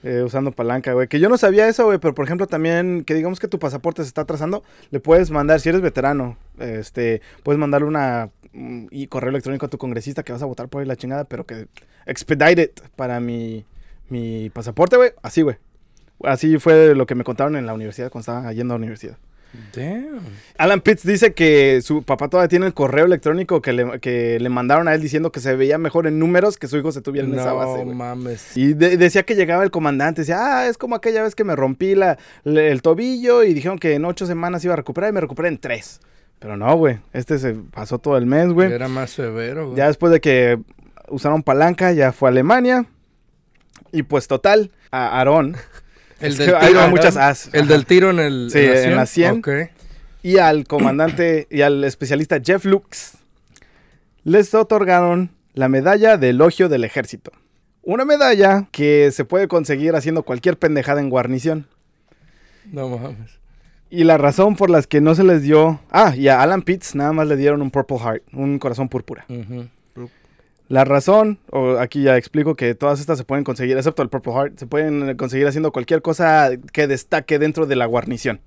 Eh, 0.05 0.23
usando 0.23 0.53
palanca, 0.53 0.93
güey. 0.93 1.09
Que 1.09 1.19
yo 1.19 1.29
no 1.29 1.37
sabía 1.37 1.69
eso, 1.69 1.85
güey, 1.85 1.99
pero 1.99 2.15
por 2.15 2.25
ejemplo 2.25 2.47
también 2.47 3.05
que 3.05 3.15
digamos 3.15 3.41
que 3.41 3.49
tu 3.49 3.59
pasaporte 3.59 4.03
se 4.03 4.09
está 4.09 4.23
atrasando, 4.23 4.63
le 4.91 5.01
puedes 5.01 5.31
mandar, 5.31 5.61
si 5.61 5.69
eres 5.69 5.81
veterano, 5.81 6.37
este, 6.59 7.21
puedes 7.43 7.59
mandarle 7.59 7.89
una 7.89 8.31
mm, 8.53 8.87
y 8.93 9.09
correo 9.09 9.31
electrónico 9.31 9.67
a 9.67 9.69
tu 9.69 9.77
congresista 9.77 10.23
que 10.23 10.33
vas 10.33 10.43
a 10.43 10.47
votar 10.47 10.69
por 10.69 10.81
ahí 10.81 10.87
la 10.87 10.97
chingada, 10.97 11.25
pero 11.25 11.47
que 11.47 11.67
expedited 12.07 12.71
para 12.95 13.19
mi, 13.19 13.67
mi 14.09 14.51
pasaporte, 14.51 14.97
güey. 14.97 15.11
Así, 15.23 15.43
güey. 15.43 15.57
Así 16.25 16.59
fue 16.59 16.95
lo 16.95 17.07
que 17.07 17.15
me 17.15 17.25
contaron 17.25 17.57
en 17.57 17.67
la 17.67 17.75
universidad 17.75 18.11
cuando 18.11 18.23
estaba 18.33 18.53
yendo 18.53 18.75
a 18.75 18.79
la 18.79 18.83
universidad. 18.83 19.17
Damn. 19.75 20.21
Alan 20.59 20.81
Pitts 20.83 21.07
dice 21.07 21.33
que 21.33 21.81
su 21.83 22.03
papá 22.03 22.29
todavía 22.29 22.49
tiene 22.49 22.67
el 22.67 22.75
correo 22.75 23.07
electrónico 23.07 23.63
que 23.63 23.73
le, 23.73 23.99
que 23.99 24.39
le 24.39 24.49
mandaron 24.51 24.89
a 24.89 24.95
él 24.95 25.01
diciendo 25.01 25.33
que 25.33 25.41
se 25.41 25.57
veía 25.57 25.79
mejor 25.79 26.07
en 26.07 26.19
números 26.19 26.59
que 26.59 26.67
su 26.69 26.77
hijo 26.77 26.93
se 26.93 27.01
tuviera 27.01 27.27
en 27.27 27.33
esa 27.35 27.55
base, 27.55 27.83
No 27.87 27.95
mames. 27.95 28.55
Y 28.59 28.75
de- 28.75 28.99
decía 28.99 29.23
que 29.23 29.37
llegaba 29.37 29.63
el 29.65 29.71
comandante, 29.71 30.21
decía, 30.21 30.37
ah, 30.41 30.69
es 30.69 30.77
como 30.77 30.97
aquella 30.97 31.23
vez 31.23 31.35
que 31.35 31.45
me 31.45 31.57
rompí 31.57 31.95
la, 31.95 32.19
el 32.45 32.83
tobillo 32.83 33.43
y 33.43 33.55
dijeron 33.55 33.79
que 33.79 33.95
en 33.95 34.05
ocho 34.05 34.27
semanas 34.27 34.63
iba 34.67 34.75
a 34.75 34.77
recuperar 34.77 35.09
y 35.11 35.15
me 35.15 35.21
recuperé 35.23 35.49
en 35.49 35.57
tres. 35.59 36.01
Pero 36.41 36.57
no, 36.59 36.77
güey, 36.77 36.99
este 37.15 37.39
se 37.39 37.55
pasó 37.55 37.99
todo 37.99 38.19
el 38.19 38.27
mes, 38.27 38.49
güey. 38.53 38.71
Era 38.71 38.89
más 38.89 39.11
severo, 39.11 39.67
güey. 39.69 39.79
Ya 39.79 39.87
después 39.87 40.13
de 40.13 40.21
que 40.21 40.59
usaron 41.09 41.43
palanca, 41.43 41.93
ya 41.93 42.13
fue 42.13 42.29
a 42.29 42.33
Alemania. 42.33 42.85
Y 43.93 44.03
pues 44.03 44.29
total, 44.29 44.71
a 44.91 45.19
Aarón. 45.19 45.57
El 46.21 46.37
del 46.37 46.55
hay 46.57 46.69
tiro. 46.69 46.89
muchas 46.89 47.17
as. 47.17 47.49
El 47.53 47.63
Ajá. 47.63 47.73
del 47.73 47.87
tiro 47.87 48.11
en 48.11 48.19
el. 48.19 48.49
Sí, 48.53 48.59
en 48.59 48.97
la 48.97 49.07
100. 49.07 49.39
Ok. 49.39 49.49
y 50.23 50.39
al 50.39 50.67
comandante 50.67 51.47
y 51.51 51.63
al 51.63 51.85
especialista 51.85 52.41
Jeff 52.45 52.65
Lux 52.65 53.19
les 54.25 54.53
otorgaron 54.55 55.31
la 55.55 55.69
medalla 55.69 56.17
de 56.17 56.31
elogio 56.31 56.69
del 56.69 56.83
ejército. 56.85 57.31
Una 57.83 58.05
medalla 58.05 58.67
que 58.73 59.11
se 59.13 59.25
puede 59.25 59.47
conseguir 59.49 59.95
haciendo 59.95 60.23
cualquier 60.25 60.59
pendejada 60.59 61.01
en 61.01 61.09
guarnición. 61.09 61.67
No 62.71 62.89
mames. 62.89 63.39
Y 63.89 64.05
la 64.05 64.19
razón 64.19 64.57
por 64.57 64.69
las 64.69 64.87
que 64.87 65.01
no 65.01 65.15
se 65.15 65.25
les 65.25 65.41
dio... 65.43 65.81
Ah, 65.91 66.15
y 66.15 66.29
a 66.29 66.43
Alan 66.43 66.61
Pitts 66.61 66.95
nada 66.95 67.13
más 67.15 67.27
le 67.27 67.37
dieron 67.37 67.63
un 67.63 67.71
Purple 67.71 67.97
Heart, 67.99 68.23
un 68.35 68.59
corazón 68.59 68.89
púrpura. 68.91 69.25
Ujú. 69.31 69.69
La 70.69 70.85
razón, 70.85 71.39
o 71.51 71.79
aquí 71.79 72.03
ya 72.03 72.17
explico 72.19 72.55
que 72.55 72.75
todas 72.75 73.01
estas 73.01 73.17
se 73.17 73.25
pueden 73.25 73.43
conseguir, 73.45 73.77
excepto 73.79 74.03
el 74.03 74.11
Purple 74.11 74.33
Heart, 74.35 74.59
se 74.59 74.67
pueden 74.67 75.17
conseguir 75.17 75.47
haciendo 75.47 75.73
cualquier 75.73 76.03
cosa 76.03 76.51
que 76.73 76.87
destaque 76.87 77.39
dentro 77.39 77.65
de 77.67 77.77
la 77.77 77.87
guarnición. 77.87 78.41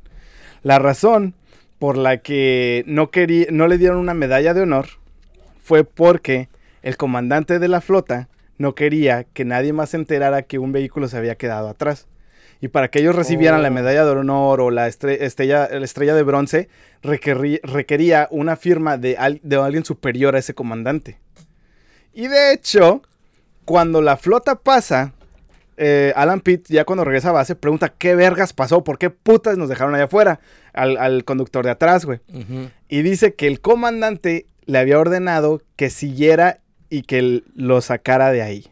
La 0.62 0.78
razón 0.78 1.34
por 1.80 1.98
la 1.98 2.18
que 2.18 2.84
no, 2.86 3.10
querí- 3.10 3.48
no 3.50 3.68
le 3.68 3.80
dieron 3.80 3.98
una 3.98 4.14
medalla 4.14 4.54
de 4.54 4.62
honor 4.62 4.86
fue 5.64 5.84
porque 5.84 6.48
el 6.84 6.96
comandante 6.96 7.58
de 7.58 7.68
la 7.68 7.82
flota 7.82 8.30
no 8.60 8.76
quería 8.76 9.24
que 9.24 9.44
nadie 9.44 9.74
más 9.74 9.90
se 9.90 9.98
enterara 9.98 10.44
que 10.44 10.60
un 10.60 10.72
vehículo 10.72 11.08
se 11.08 11.18
había 11.18 11.36
quedado 11.36 11.70
atrás. 11.70 12.08
Y 12.64 12.68
para 12.68 12.90
que 12.90 13.00
ellos 13.00 13.16
recibieran 13.16 13.62
Oh. 13.62 13.64
la 13.64 13.72
medalla 13.72 14.06
de 14.06 14.12
honor 14.12 14.62
o 14.62 14.70
la 14.70 14.88
estre- 14.88 15.18
estrella, 15.22 15.68
la 15.72 15.84
estrella 15.84 16.14
de 16.14 16.22
bronce, 16.22 16.70
requerí- 17.02 17.60
requería 17.64 18.28
una 18.30 18.56
firma 18.56 18.98
de, 19.00 19.18
al- 19.18 19.40
de 19.42 19.56
alguien 19.56 19.84
superior 19.84 20.36
a 20.36 20.40
ese 20.40 20.54
comandante. 20.54 21.18
Y 22.14 22.28
de 22.28 22.54
hecho, 22.54 23.02
cuando 23.66 24.02
la 24.02 24.18
flota 24.18 24.56
pasa, 24.56 25.14
eh, 25.78 26.14
Alan 26.16 26.42
Pitt, 26.42 26.68
ya 26.70 26.84
cuando 26.86 27.04
regresa 27.04 27.30
a 27.30 27.34
base, 27.34 27.56
pregunta 27.56 27.90
qué 27.90 28.16
vergas 28.16 28.54
pasó, 28.54 28.84
por 28.84 28.98
qué 28.98 29.10
putas 29.10 29.58
nos 29.58 29.70
dejaron 29.70 29.96
allá 29.96 30.06
afuera 30.06 30.40
al, 30.74 30.98
al 30.98 31.24
conductor 31.24 31.66
de 31.66 31.72
atrás, 31.72 32.06
güey. 32.06 32.20
Y 32.90 33.02
dice 33.02 33.34
que 33.34 33.48
el 33.48 33.62
comandante 33.62 34.46
le 34.66 34.78
había 34.78 35.00
ordenado 35.00 35.62
que 35.76 35.90
siguiera 35.90 36.60
y 36.90 37.04
que 37.04 37.44
lo 37.56 37.82
sacara 37.82 38.32
de 38.32 38.42
ahí. 38.42 38.68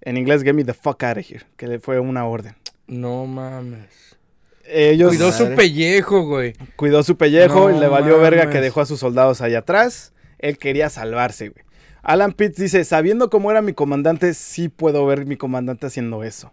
En 0.00 0.16
inglés, 0.16 0.42
get 0.42 0.54
me 0.54 0.64
the 0.64 0.72
fuck 0.72 1.02
out 1.04 1.18
of 1.18 1.30
here, 1.30 1.44
que 1.56 1.66
le 1.66 1.78
fue 1.78 2.00
una 2.00 2.24
orden. 2.26 2.56
No 2.86 3.26
mames. 3.26 4.16
Ellos 4.64 5.10
Cuidó 5.10 5.32
su 5.32 5.54
pellejo, 5.54 6.22
güey. 6.22 6.54
cuidó 6.76 7.02
su 7.02 7.16
pellejo 7.16 7.70
No 7.70 7.76
y 7.76 7.80
le 7.80 7.88
valió 7.88 8.18
verga 8.20 8.50
que 8.50 8.60
dejó 8.60 8.80
a 8.80 8.86
sus 8.86 9.00
soldados 9.00 9.40
allá 9.40 9.58
atrás. 9.60 10.12
Él 10.38 10.58
quería 10.58 10.88
salvarse, 10.88 11.48
güey. 11.50 11.64
Alan 12.02 12.32
Pitts 12.32 12.56
dice, 12.56 12.84
sabiendo 12.84 13.30
cómo 13.30 13.50
era 13.50 13.62
mi 13.62 13.72
comandante, 13.72 14.34
sí 14.34 14.68
puedo 14.68 15.06
ver 15.06 15.26
mi 15.26 15.36
comandante 15.36 15.86
haciendo 15.86 16.24
eso. 16.24 16.52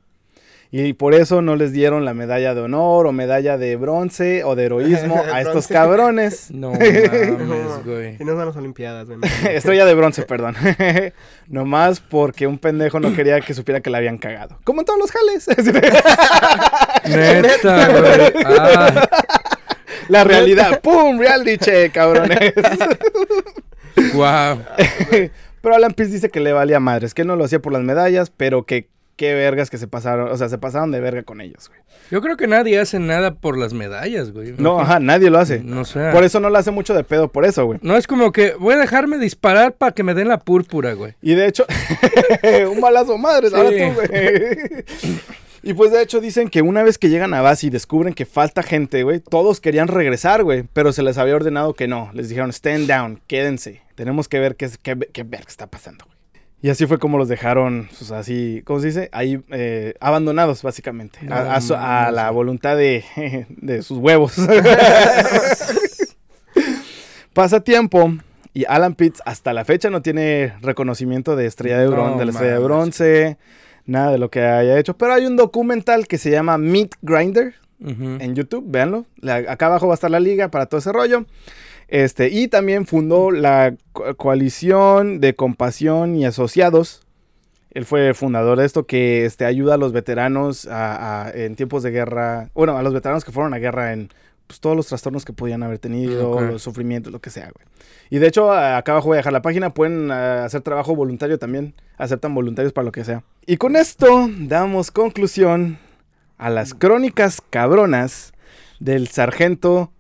Y 0.70 0.92
por 0.94 1.14
eso 1.14 1.42
no 1.42 1.56
les 1.56 1.72
dieron 1.72 2.04
la 2.04 2.14
medalla 2.14 2.54
de 2.54 2.60
honor 2.60 3.08
o 3.08 3.14
medalla 3.14 3.58
de 3.58 3.78
bronce 3.78 4.44
o 4.44 4.56
de 4.56 4.66
heroísmo 4.66 5.24
a 5.34 5.42
estos 5.42 5.68
cabrones. 5.68 6.52
No 6.58 6.72
mames, 6.72 7.86
güey. 7.86 8.18
Y 8.20 8.26
nos 8.26 8.38
dan 8.38 8.48
las 8.48 8.58
Olimpiadas, 8.58 9.08
güey. 9.08 9.20
Estrella 9.50 9.86
de 9.86 9.94
bronce, 9.94 10.24
perdón. 10.24 10.56
Nomás 11.48 12.02
porque 12.02 12.48
un 12.48 12.58
pendejo 12.58 13.00
no 13.00 13.14
quería 13.16 13.40
que 13.40 13.54
supiera 13.54 13.80
que 13.80 13.90
la 13.90 14.00
habían 14.00 14.18
cagado. 14.18 14.60
Como 14.66 14.82
en 14.82 14.86
todos 14.86 15.00
los 15.00 15.12
jales. 15.12 15.48
Neta, 17.06 17.88
güey. 17.88 18.34
Ah, 18.46 19.08
la 20.10 20.24
realidad. 20.24 20.82
¡Pum! 20.82 21.18
Reality 21.20 21.58
check, 21.58 21.94
cabrones. 21.94 22.54
Wow. 24.14 24.62
Pero 25.62 25.76
Alan 25.76 25.94
Pitts 25.94 26.12
dice 26.12 26.30
que 26.30 26.40
le 26.40 26.54
valía 26.54 26.80
madres, 26.80 27.14
que 27.14 27.24
él 27.24 27.28
no 27.28 27.36
lo 27.36 27.44
hacía 27.44 27.60
por 27.60 27.74
las 27.74 27.82
medallas, 27.84 28.32
pero 28.36 28.64
que 28.66 28.88
qué 29.18 29.34
vergas 29.34 29.70
que 29.72 29.78
se 29.80 29.88
pasaron, 29.88 30.30
o 30.32 30.38
sea, 30.38 30.48
se 30.48 30.60
pasaron 30.60 30.92
de 30.92 31.00
verga 31.02 31.24
con 31.24 31.42
ellos, 31.42 31.68
güey. 31.70 31.82
Yo 32.12 32.22
creo 32.22 32.38
que 32.38 32.46
nadie 32.48 32.80
hace 32.80 33.00
nada 33.00 33.34
por 33.34 33.58
las 33.58 33.74
medallas, 33.74 34.32
güey. 34.32 34.54
No, 34.60 34.80
ajá, 34.80 35.00
nadie 35.00 35.30
lo 35.32 35.40
hace. 35.40 35.60
No 35.60 35.84
sé. 35.84 36.12
Por 36.14 36.24
eso 36.24 36.40
no 36.40 36.50
lo 36.52 36.58
hace 36.58 36.70
mucho 36.72 36.94
de 36.94 37.04
pedo, 37.04 37.28
por 37.30 37.44
eso, 37.44 37.66
güey. 37.66 37.80
No 37.82 37.98
es 37.98 38.06
como 38.08 38.32
que 38.32 38.54
voy 38.54 38.76
a 38.76 38.78
dejarme 38.78 39.18
disparar 39.18 39.74
para 39.74 39.92
que 39.92 40.04
me 40.04 40.14
den 40.14 40.28
la 40.30 40.38
púrpura, 40.38 40.94
güey. 40.94 41.16
Y 41.22 41.34
de 41.34 41.48
hecho, 41.48 41.66
un 42.72 42.80
balazo 42.80 43.18
madres, 43.18 43.54
ahora 43.54 43.70
Sí. 43.72 43.78
tú, 43.80 43.94
güey. 43.96 44.86
Y 45.70 45.74
pues 45.74 45.92
de 45.92 46.02
hecho 46.02 46.22
dicen 46.22 46.48
que 46.48 46.62
una 46.62 46.82
vez 46.82 46.98
que 46.98 47.10
llegan 47.10 47.34
a 47.34 47.42
base 47.42 47.68
y 47.68 47.70
descubren 47.70 48.14
que 48.14 48.26
falta 48.26 48.64
gente, 48.64 49.04
güey, 49.04 49.20
todos 49.20 49.60
querían 49.60 49.90
regresar, 49.90 50.44
güey, 50.46 50.64
pero 50.72 50.94
se 50.94 51.04
les 51.04 51.18
había 51.18 51.36
ordenado 51.36 51.74
que 51.74 51.90
no. 51.90 52.10
Les 52.14 52.30
dijeron, 52.30 52.52
stand 52.52 52.88
down, 52.88 53.20
quédense. 53.28 53.82
Tenemos 53.96 54.30
que 54.30 54.40
ver 54.40 54.56
qué, 54.56 54.64
es- 54.66 54.78
qué, 54.78 54.98
qué 55.12 55.24
verga 55.24 55.48
está 55.50 55.68
pasando, 55.68 56.06
güey. 56.06 56.16
Y 56.62 56.70
así 56.70 56.86
fue 56.88 57.00
como 57.00 57.18
los 57.18 57.28
dejaron, 57.28 57.90
pues 57.98 58.12
así, 58.12 58.62
¿cómo 58.66 58.80
se 58.80 58.88
dice? 58.88 59.10
Ahí 59.12 59.42
eh, 59.52 59.94
abandonados, 60.00 60.64
básicamente. 60.64 61.20
No 61.24 61.36
a, 61.36 61.56
a 61.56 61.62
su- 61.62 61.76
a 61.76 61.80
mames. 61.80 62.14
la 62.14 62.32
voluntad 62.32 62.78
de, 62.78 63.04
de 63.50 63.82
sus 63.82 63.98
huevos. 63.98 64.36
Pasa 67.34 67.60
tiempo 67.60 68.16
y 68.54 68.66
Alan 68.68 68.96
Pitts 68.96 69.22
hasta 69.26 69.54
la 69.54 69.66
fecha 69.66 69.90
no 69.90 70.02
tiene 70.02 70.54
reconocimiento 70.62 71.36
de 71.36 71.46
estrella 71.46 71.78
de, 71.80 71.90
No 71.90 72.18
de 72.18 72.26
la 72.26 72.32
estrella 72.32 72.54
de 72.54 72.60
mames. 72.60 72.64
bronce, 72.64 73.38
nada 73.88 74.12
de 74.12 74.18
lo 74.20 74.30
que 74.30 74.42
haya 74.42 74.78
hecho. 74.78 74.96
Pero 74.98 75.14
hay 75.14 75.26
un 75.26 75.36
documental 75.36 76.08
que 76.08 76.18
se 76.20 76.30
llama 76.30 76.58
Meat 76.60 76.92
Grinder 77.02 77.56
en 77.80 78.36
YouTube, 78.36 78.66
véanlo. 78.68 79.06
Acá 79.48 79.68
abajo 79.68 79.88
va 79.88 79.94
a 79.94 79.96
estar 79.96 80.12
la 80.12 80.20
liga 80.20 80.50
para 80.50 80.66
todo 80.68 80.80
ese 80.80 80.92
rollo. 80.92 81.26
Este, 81.88 82.30
y 82.30 82.48
también 82.48 82.86
fundó 82.86 83.32
la 83.32 83.74
co- 83.94 84.16
coalición 84.18 85.20
de 85.22 85.36
compasión 85.36 86.16
y 86.16 86.26
asociados. 86.26 87.02
Él 87.72 87.86
fue 87.86 88.14
fundador 88.14 88.58
de 88.58 88.66
esto 88.66 88.86
que 88.88 89.26
este, 89.26 89.46
ayuda 89.46 89.76
a 89.76 89.78
los 89.78 89.94
veteranos 89.94 90.68
a- 90.68 91.28
a- 91.28 91.32
en 91.32 91.56
tiempos 91.56 91.84
de 91.84 91.92
guerra. 91.92 92.50
Bueno, 92.56 92.78
a 92.78 92.84
los 92.84 92.94
veteranos 92.94 93.24
que 93.24 93.32
fueron 93.32 93.54
a 93.54 93.58
guerra 93.60 93.94
en 93.94 94.10
pues, 94.48 94.60
todos 94.60 94.76
los 94.76 94.88
trastornos 94.88 95.26
que 95.26 95.34
podían 95.34 95.62
haber 95.64 95.80
tenido, 95.80 96.40
los 96.42 96.62
sufrimientos, 96.62 97.12
lo 97.12 97.20
que 97.20 97.30
sea, 97.30 97.52
güey. 97.54 97.68
Y 98.10 98.20
de 98.20 98.28
hecho, 98.28 98.52
acá 98.52 98.94
abajo 98.94 99.08
voy 99.08 99.16
a 99.16 99.18
dejar 99.18 99.34
la 99.34 99.42
página. 99.42 99.74
Pueden 99.74 100.10
ah, 100.12 100.46
hacer 100.46 100.62
trabajo 100.62 100.96
voluntario 100.96 101.38
también. 101.38 101.76
Aceptan 101.98 102.34
voluntarios 102.34 102.74
para 102.74 102.86
lo 102.86 102.92
que 102.92 103.04
sea. 103.04 103.24
Y 103.46 103.58
con 103.58 103.76
esto 103.76 104.30
damos 104.40 104.92
conclusión 104.92 105.78
a 106.38 106.50
las 106.50 106.74
crónicas 106.74 107.42
cabronas 107.50 108.34
del 108.80 109.08
sargento 109.08 109.92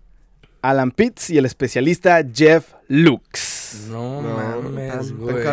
Alan 0.61 0.91
Pitts 0.91 1.29
y 1.29 1.37
el 1.37 1.45
especialista 1.45 2.21
Jeff 2.33 2.73
Lux. 2.87 3.87
No, 3.89 4.21
No, 4.21 4.37
mames, 4.37 5.11
güey. 5.13 5.43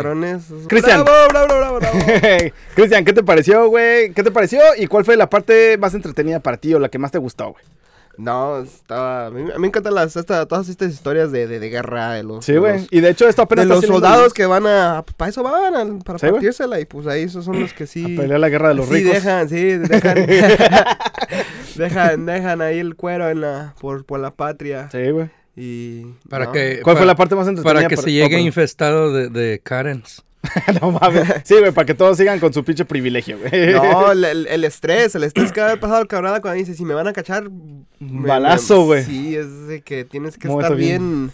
Cristian. 0.67 1.03
Bravo, 1.03 1.27
bravo, 1.29 1.47
bravo, 1.47 1.79
bravo. 1.79 1.99
Cristian, 2.75 3.03
¿qué 3.03 3.13
te 3.13 3.23
pareció, 3.23 3.67
güey? 3.69 4.13
¿Qué 4.13 4.23
te 4.23 4.31
pareció? 4.31 4.59
¿Y 4.77 4.87
cuál 4.87 5.05
fue 5.05 5.17
la 5.17 5.29
parte 5.29 5.77
más 5.77 5.93
entretenida 5.93 6.39
para 6.39 6.57
ti 6.57 6.73
o 6.73 6.79
la 6.79 6.89
que 6.89 6.97
más 6.97 7.11
te 7.11 7.17
gustó, 7.17 7.51
güey? 7.51 7.63
No, 8.17 8.59
estaba. 8.59 9.27
A 9.27 9.29
mí, 9.31 9.41
a 9.41 9.45
mí 9.55 9.59
me 9.59 9.67
encantan 9.67 9.93
las, 9.95 10.15
esta- 10.15 10.45
todas 10.45 10.69
estas 10.69 10.91
historias 10.91 11.31
de, 11.31 11.47
de, 11.47 11.59
de 11.59 11.69
guerra, 11.69 12.13
de 12.13 12.23
los. 12.23 12.45
Sí, 12.45 12.55
güey. 12.55 12.87
Y 12.91 13.01
de 13.01 13.09
hecho 13.09 13.27
esto 13.27 13.41
apenas 13.41 13.67
De 13.67 13.73
está 13.73 13.87
los 13.87 13.93
soldados 13.95 14.33
que 14.33 14.45
van 14.45 14.65
a. 14.67 15.03
Para 15.17 15.29
eso 15.29 15.43
van, 15.43 15.75
a- 15.75 16.03
para 16.03 16.19
Sí, 16.19 16.27
partírsela. 16.29 16.79
Y 16.79 16.85
pues 16.85 17.07
ahí 17.07 17.23
esos 17.23 17.45
son 17.45 17.59
los 17.59 17.73
que 17.73 17.87
sí. 17.87 18.03
A 18.15 18.21
pelear 18.21 18.39
la 18.39 18.49
guerra 18.49 18.69
de 18.69 18.75
los 18.75 18.87
sí, 18.87 18.93
ricos. 18.95 19.13
dejan, 19.13 19.49
sí, 19.49 19.63
dejan. 19.77 20.25
dejan, 21.75 22.25
dejan 22.25 22.61
ahí 22.61 22.79
el 22.79 22.95
cuero 22.95 23.29
en 23.29 23.41
la, 23.41 23.73
por, 23.79 24.05
por 24.05 24.19
la 24.19 24.31
patria. 24.31 24.89
Sí, 24.91 25.09
güey. 25.09 25.29
Y. 25.55 26.05
Para 26.29 26.45
no. 26.45 26.51
que, 26.51 26.81
¿Cuál 26.83 26.95
fue 26.95 27.01
para- 27.01 27.05
la 27.05 27.15
parte 27.15 27.35
más 27.35 27.47
entretenida? 27.47 27.73
Para 27.81 27.87
que 27.87 27.97
se 27.97 28.11
llegue 28.11 28.35
oh, 28.35 28.39
infestado 28.39 29.13
de, 29.13 29.29
de 29.29 29.59
Karens. 29.63 30.23
no 30.81 30.91
mames. 30.91 31.27
Sí, 31.43 31.55
güey, 31.59 31.71
para 31.71 31.85
que 31.85 31.93
todos 31.93 32.17
sigan 32.17 32.39
con 32.39 32.53
su 32.53 32.63
pinche 32.63 32.85
privilegio, 32.85 33.37
güey. 33.39 33.73
No, 33.73 34.11
el, 34.11 34.23
el- 34.25 34.47
el 34.47 34.63
estrés, 34.63 35.15
el 35.15 35.23
estrés 35.23 35.51
que 35.51 35.61
ha 35.61 35.79
pasado 35.79 36.01
el 36.01 36.07
cabrada 36.07 36.41
cuando 36.41 36.57
dice, 36.59 36.73
si 36.73 36.85
me 36.85 36.93
van 36.93 37.07
a 37.07 37.13
cachar... 37.13 37.49
me- 37.99 38.27
Balazo, 38.27 38.85
güey. 38.85 39.03
Sí, 39.03 39.35
es 39.35 39.67
de 39.67 39.81
que 39.81 40.05
tienes 40.05 40.37
que 40.37 40.47
Momento 40.47 40.67
estar 40.73 40.77
bien. 40.77 41.31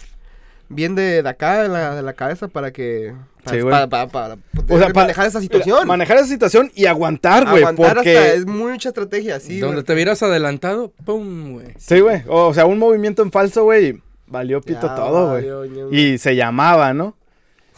bien, 0.70 0.96
de, 0.96 1.22
de 1.24 1.30
acá, 1.30 1.64
de 1.64 1.70
la, 1.70 1.96
de 1.96 2.02
la 2.02 2.14
cabeza 2.14 2.48
para 2.48 2.72
que... 2.72 3.14
Para, 3.44 3.58
Sí, 3.58 3.62
güey. 3.64 3.72
para, 3.74 3.88
para- 3.88 4.08
para 4.08 4.38
O 4.70 4.78
sea, 4.78 4.90
manejar 4.94 5.26
esa 5.28 5.42
situación. 5.42 5.88
Manejar 5.88 6.18
esa 6.18 6.28
situación 6.28 6.72
y 6.76 6.86
aguantar, 6.86 7.50
güey. 7.50 7.64
Aguantar 7.64 7.96
Porque... 7.96 8.16
hasta, 8.18 8.34
es 8.34 8.46
mucha 8.46 8.90
estrategia, 8.90 9.40
sí. 9.40 9.60
Donde 9.60 9.78
güey. 9.78 9.86
te 9.86 9.96
vieras 9.96 10.22
adelantado, 10.22 10.92
¡pum, 11.06 11.54
güey! 11.54 11.68
Sí, 11.78 12.00
güey. 12.02 12.22
O 12.28 12.54
sea, 12.54 12.66
un 12.68 12.78
movimiento 12.78 13.24
en 13.24 13.32
falso, 13.32 13.64
güey. 13.64 14.00
Valió 14.28 14.62
pito 14.62 14.88
Ya, 14.88 14.96
todo, 14.96 15.32
güey. 15.32 15.98
Y 16.00 16.18
se 16.20 16.36
llamaba, 16.36 16.94
¿no? 16.94 17.18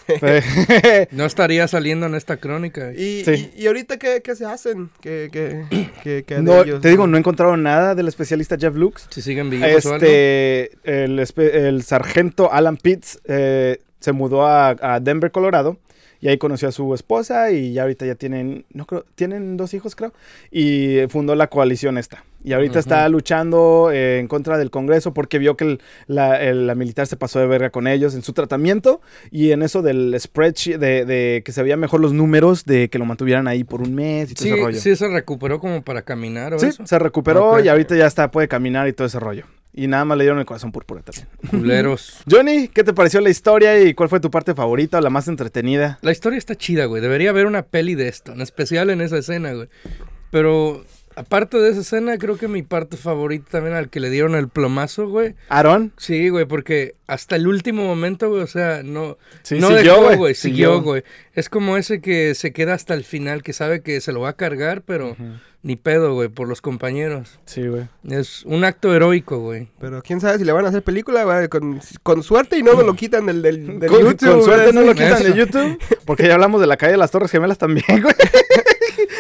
No 1.12 1.26
estaría 1.26 1.68
saliendo 1.68 2.06
en 2.06 2.16
esta 2.16 2.38
crónica. 2.38 2.92
Y, 2.94 3.24
Sí. 3.24 3.52
y, 3.56 3.64
y 3.64 3.68
ahorita, 3.68 3.98
¿qué, 3.98 4.22
qué 4.24 4.36
se 4.36 4.46
hacen? 4.46 4.90
¿Qué, 5.02 5.30
qué, 5.32 5.66
qué, 6.04 6.24
qué 6.24 6.36
de 6.36 6.42
no, 6.42 6.62
ellos? 6.64 6.82
te 6.82 6.90
digo, 6.90 7.08
no 7.08 7.18
encontraron 7.18 7.64
nada 7.64 7.96
del 7.96 8.08
especialista 8.08 8.58
Jeff 8.60 8.76
Lux. 8.76 9.08
Si 9.10 9.22
siguen 9.22 9.50
vivos. 9.50 9.68
Este, 9.70 10.72
el, 10.84 11.20
el 11.38 11.84
sargento 11.84 12.52
Alan 12.52 12.78
Pitts 12.78 13.20
eh, 13.26 13.80
se 14.00 14.12
mudó 14.12 14.46
a, 14.48 14.70
a 14.82 15.00
Denver, 15.00 15.32
Colorado. 15.32 15.78
Y 16.20 16.30
ahí 16.30 16.38
conoció 16.38 16.70
a 16.70 16.72
su 16.72 16.94
esposa 16.94 17.52
y 17.52 17.74
ya 17.74 17.82
ahorita 17.82 18.06
ya 18.06 18.16
tienen, 18.16 18.64
no 18.72 18.86
creo, 18.86 19.06
tienen 19.16 19.58
dos 19.58 19.74
hijos 19.74 19.94
creo. 19.94 20.14
Y 20.52 21.00
fundó 21.10 21.36
la 21.36 21.48
coalición 21.48 21.98
esta. 21.98 22.24
Y 22.44 22.54
ahorita 22.54 22.80
está 22.80 23.08
luchando 23.10 23.90
eh, 23.94 24.20
en 24.20 24.28
contra 24.28 24.58
del 24.58 24.70
Congreso 24.70 25.14
porque 25.14 25.40
vio 25.40 25.56
que 25.56 25.64
el- 25.66 25.82
la, 26.08 26.42
el- 26.42 26.68
la 26.68 26.76
militar 26.76 27.08
se 27.08 27.16
pasó 27.16 27.40
de 27.40 27.48
verga 27.48 27.70
con 27.70 27.88
ellos 27.88 28.16
en 28.16 28.22
su 28.22 28.34
tratamiento 28.34 29.02
y 29.32 29.52
en 29.52 29.64
eso 29.64 29.82
del 29.82 30.16
spreadsheet, 30.20 30.78
de, 30.78 31.06
de 31.06 31.42
que 31.46 31.52
se 31.52 31.64
veían 31.64 31.80
mejor 31.80 32.02
los 32.02 32.14
números, 32.14 32.66
de 32.66 32.90
que 32.90 33.00
lo 33.00 33.06
mantuvieran 33.06 33.48
ahí 33.48 33.64
por 33.64 33.82
un 33.82 33.96
mes 33.96 34.32
y 34.32 34.34
todo 34.36 34.44
Sí, 34.46 34.52
ese 34.52 34.62
rollo. 34.62 34.80
sí 34.80 34.96
se 34.96 35.08
recuperó 35.08 35.60
como 35.60 35.82
para 35.84 36.02
caminar 36.02 36.54
o 36.54 36.60
Sí, 36.60 36.68
eso. 36.68 36.86
se 36.86 37.00
recuperó 37.00 37.60
y 37.64 37.68
ahorita 37.70 37.96
ya 37.96 38.08
está, 38.08 38.30
puede 38.30 38.48
caminar 38.48 38.88
y 38.88 38.94
todo 38.94 39.08
ese 39.08 39.20
rollo. 39.20 39.46
Y 39.76 39.88
nada 39.88 40.06
más 40.06 40.18
le 40.20 40.26
dieron 40.26 40.38
el 40.40 40.46
corazón 40.46 40.72
púrpura 40.72 41.02
también. 41.02 41.28
Culeros. 41.50 42.20
Johnny, 42.30 42.68
¿qué 42.68 42.84
te 42.84 42.94
pareció 42.94 43.22
la 43.22 43.30
historia 43.32 43.82
y 43.82 43.96
cuál 43.96 44.08
fue 44.08 44.20
tu 44.20 44.30
parte 44.30 44.54
favorita 44.54 45.00
o 45.00 45.02
la 45.02 45.10
más 45.10 45.28
entretenida? 45.28 45.98
La 46.04 46.12
historia 46.12 46.38
está 46.38 46.56
chida, 46.56 46.86
güey. 46.86 47.02
Debería 47.02 47.32
haber 47.32 47.48
una 47.48 47.64
peli 47.64 47.96
de 47.96 48.08
esto, 48.08 48.34
en 48.34 48.42
especial 48.42 48.92
en 48.92 49.02
esa 49.02 49.18
escena, 49.18 49.54
güey. 49.54 49.70
Pero 50.30 50.84
aparte 51.16 51.58
de 51.58 51.70
esa 51.72 51.82
escena, 51.82 52.18
creo 52.18 52.38
que 52.38 52.48
mi 52.48 52.62
parte 52.64 52.98
favorita 52.98 53.52
también 53.52 53.76
al 53.76 53.90
que 53.90 54.00
le 54.00 54.10
dieron 54.10 54.36
el 54.36 54.48
plomazo, 54.50 55.08
güey. 55.08 55.36
Aaron, 55.50 55.94
Sí, 55.98 56.30
güey, 56.30 56.46
porque 56.46 56.96
hasta 57.08 57.36
el 57.36 57.48
último 57.48 57.84
momento, 57.86 58.30
güey, 58.30 58.42
o 58.42 58.48
sea, 58.48 58.82
no, 58.84 59.18
Sí, 59.44 59.60
no 59.60 59.68
siguió, 59.70 59.84
dejó, 59.94 60.04
güey, 60.06 60.18
güey, 60.18 60.36
siguió. 60.36 60.68
siguió, 60.70 60.82
güey. 60.82 61.04
Es 61.34 61.50
como 61.50 61.78
ese 61.78 62.02
que 62.02 62.36
se 62.36 62.52
queda 62.54 62.74
hasta 62.74 62.94
el 62.94 63.04
final, 63.04 63.44
que 63.44 63.54
sabe 63.54 63.82
que 63.82 64.02
se 64.02 64.12
lo 64.12 64.22
va 64.22 64.30
a 64.30 64.34
cargar, 64.38 64.82
pero 64.82 65.16
ni 65.62 65.76
pedo, 65.78 66.14
güey, 66.14 66.28
por 66.28 66.48
los 66.50 66.62
compañeros. 66.62 67.40
sí, 67.46 67.66
güey. 67.68 67.88
Es 68.10 68.44
un 68.46 68.64
acto 68.66 68.94
heroico, 68.94 69.40
güey. 69.40 69.70
Pero 69.80 70.02
quién 70.02 70.20
sabe 70.20 70.38
si 70.38 70.44
le 70.44 70.52
van 70.52 70.66
a 70.66 70.70
hacer 70.70 70.84
película, 70.84 71.24
güey, 71.24 71.48
con, 71.48 71.80
con 72.04 72.22
suerte 72.24 72.58
y 72.58 72.64
no 72.64 72.76
me 72.76 72.84
lo 72.84 72.96
quitan 72.96 73.26
del, 73.26 73.42
del, 73.42 73.80
del 73.80 73.90
Con, 73.90 74.02
YouTube. 74.02 74.30
con 74.32 74.44
suerte 74.44 74.72
güey, 74.72 74.76
no 74.76 74.82
lo 74.82 74.94
quitan 74.94 75.24
de. 75.24 75.34
YouTube, 75.34 75.80
porque 76.06 76.28
ya 76.28 76.34
hablamos 76.34 76.60
de 76.60 76.68
la 76.68 76.78
calle 76.78 76.94
de 76.94 76.98
las 76.98 77.12
Torres 77.12 77.32
Gemelas 77.32 77.58
también, 77.58 78.02
güey. 78.02 78.14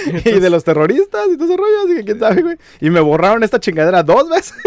y 0.25 0.39
de 0.39 0.49
los 0.49 0.63
terroristas 0.63 1.27
y 1.31 1.37
todo 1.37 1.45
ese 1.45 1.57
rollo, 1.57 1.83
así 1.85 1.95
que 1.95 2.03
quién 2.05 2.19
sabe, 2.19 2.41
güey. 2.41 2.57
Y 2.81 2.89
me 2.89 2.99
borraron 2.99 3.43
esta 3.43 3.59
chingadera 3.59 4.03
dos 4.03 4.29
veces. 4.29 4.53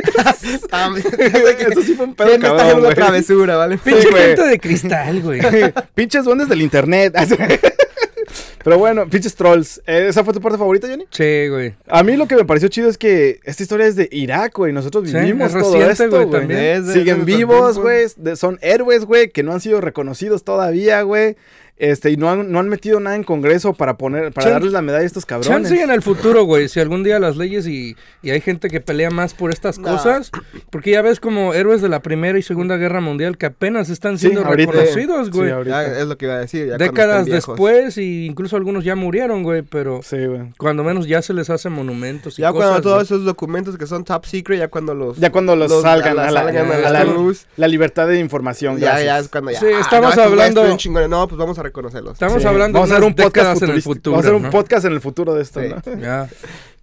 Ah, 0.73 0.93
Eso 0.97 1.83
sí 1.83 1.95
fue 1.95 2.07
un 2.07 2.15
pedo 2.15 2.29
¿Quién 2.29 2.41
me 2.41 2.49
está 2.49 2.57
cabrón, 2.59 2.61
haciendo 2.61 2.87
una 2.87 2.95
travesura, 2.95 3.57
vale? 3.57 3.79
Pinche 3.79 4.13
gente 4.13 4.43
de 4.43 4.59
cristal, 4.59 5.23
güey. 5.23 5.41
pinches 5.95 6.25
duendes 6.25 6.49
del 6.49 6.63
internet. 6.63 7.15
Pero 8.67 8.79
bueno, 8.81 9.09
pinches 9.09 9.37
trolls. 9.37 9.81
Eh, 9.87 10.07
¿Esa 10.09 10.25
fue 10.25 10.35
tu 10.35 10.41
parte 10.41 10.59
favorita, 10.59 10.89
Johnny? 10.89 11.05
Sí, 11.11 11.47
güey. 11.49 11.75
A 11.87 12.03
mí 12.03 12.17
lo 12.17 12.27
que 12.27 12.35
me 12.35 12.45
pareció 12.45 12.69
chido 12.69 12.89
es 12.89 12.99
que 12.99 13.39
esta 13.45 13.63
historia 13.63 13.87
es 13.87 13.95
de 13.95 14.09
Irak, 14.11 14.55
güey. 14.57 14.73
Nosotros 14.73 15.09
Sí, 15.09 15.17
vivimos 15.17 15.55
es 15.55 15.63
todo 15.63 15.73
reciente, 15.75 15.93
esto, 15.93 16.09
güey, 16.11 16.25
güey. 16.27 16.41
también. 16.41 16.61
Es 16.61 16.87
de- 16.89 16.93
Siguen 16.95 17.25
vivos, 17.25 17.79
güey. 17.79 18.07
Son 18.35 18.59
héroes, 18.63 19.05
güey, 19.05 19.31
que 19.31 19.45
no 19.45 19.53
han 19.53 19.61
sido 19.61 19.81
reconocidos 19.81 20.43
todavía, 20.43 21.03
güey. 21.03 21.37
Este, 21.79 22.11
y 22.11 22.17
no 22.17 22.31
han, 22.31 22.51
no 22.51 22.59
han 22.59 22.71
metido 22.71 23.01
nada 23.01 23.17
en 23.17 23.23
Congreso 23.23 23.75
para 23.75 23.99
poner, 23.99 24.33
para 24.33 24.47
Chan- 24.47 24.53
darles 24.55 24.73
la 24.73 24.81
medalla 24.81 25.03
a 25.03 25.07
estos 25.07 25.27
cabrones. 25.27 25.69
Chance 25.69 25.83
en 25.85 25.91
el 25.91 26.01
futuro, 26.01 26.45
güey. 26.45 26.71
Si 26.71 26.81
algún 26.81 27.05
día 27.05 27.19
las 27.19 27.37
leyes 27.37 27.67
y, 27.67 27.95
y 28.23 28.31
hay 28.31 28.41
gente 28.41 28.71
que 28.71 28.81
pelea 28.81 29.11
más 29.11 29.35
por 29.35 29.51
estas 29.51 29.79
cosas. 29.79 30.31
Porque 30.71 30.93
ya 30.93 31.03
ves 31.03 31.21
como 31.21 31.53
héroes 31.53 31.83
de 31.83 31.91
la 31.91 32.01
Primera 32.01 32.39
y 32.39 32.43
Segunda 32.43 32.79
Guerra 32.79 33.03
Mundial 33.03 33.37
que 33.37 33.45
apenas 33.45 33.91
están 33.91 34.17
Sí, 34.17 34.29
siendo 34.29 34.47
ahorita. 34.47 34.73
reconocidos, 34.73 35.31
güey. 35.31 35.51
Sí, 35.51 35.71
es 36.01 36.07
lo 36.07 36.17
que 36.17 36.25
iba 36.25 36.35
a 36.37 36.39
decir. 36.39 36.67
ya 36.67 36.79
Décadas 36.79 37.27
después 37.27 37.99
y 37.99 38.25
incluso 38.25 38.56
algunos 38.57 38.85
ya 38.85 38.97
murieron, 38.97 39.43
güey. 39.43 39.63
Pero 39.63 40.01
Sí, 40.03 40.25
güey. 40.27 40.53
cuando 40.59 40.83
menos 40.85 41.07
ya 41.07 41.23
se 41.23 41.33
les 41.35 41.51
hace 41.51 41.69
monumentos 41.69 42.39
y 42.39 42.43
Ya 42.43 42.53
cosas. 42.53 42.67
cuando 42.69 42.83
todos 42.83 42.95
güey. 42.97 43.05
esos 43.05 43.25
documentos 43.25 43.77
que 43.77 43.87
son 43.87 44.05
top 44.05 44.25
secret, 44.27 44.59
ya 44.59 44.69
cuando 44.69 44.95
los... 44.95 45.17
Ya 45.19 45.31
cuando 45.31 45.55
los, 45.57 45.71
salgan, 45.83 46.19
a 46.19 46.31
la, 46.31 46.33
salgan 46.33 46.71
a 46.73 46.91
la 46.91 47.01
a 47.01 47.05
luz. 47.05 47.47
La 47.57 47.69
libertad 47.69 48.07
de 48.09 48.19
información, 48.19 48.79
Ya, 48.79 48.87
gracias. 48.89 49.05
ya 49.07 49.19
es 49.19 49.29
cuando 49.29 49.51
ya... 49.53 49.61
Sí, 49.61 49.67
ah, 49.75 49.81
estamos 49.81 50.17
no, 50.17 50.23
hablando-. 50.23 50.65
No, 51.09 51.29
pues 51.29 51.39
vamos 51.39 51.59
a 51.59 51.63
reconocerlos. 51.63 52.13
Estamos 52.15 52.43
Sí. 52.43 52.49
hablando 52.49 52.77
Vamos 52.79 52.89
de 52.91 52.95
a 52.95 52.99
hacer 52.99 53.09
un 53.09 53.15
podcast 53.15 53.63
en 53.63 53.71
el 53.71 53.83
futuro. 53.83 54.13
Vamos 54.17 54.25
a 54.25 54.29
hacer 54.29 54.37
un 54.37 54.43
¿no? 54.43 54.51
podcast 54.51 54.85
en 54.87 54.93
el 54.93 55.01
futuro 55.01 55.35
de 55.35 55.43
esto, 55.43 55.61
Sí. 55.61 55.69
¿no? 55.69 56.29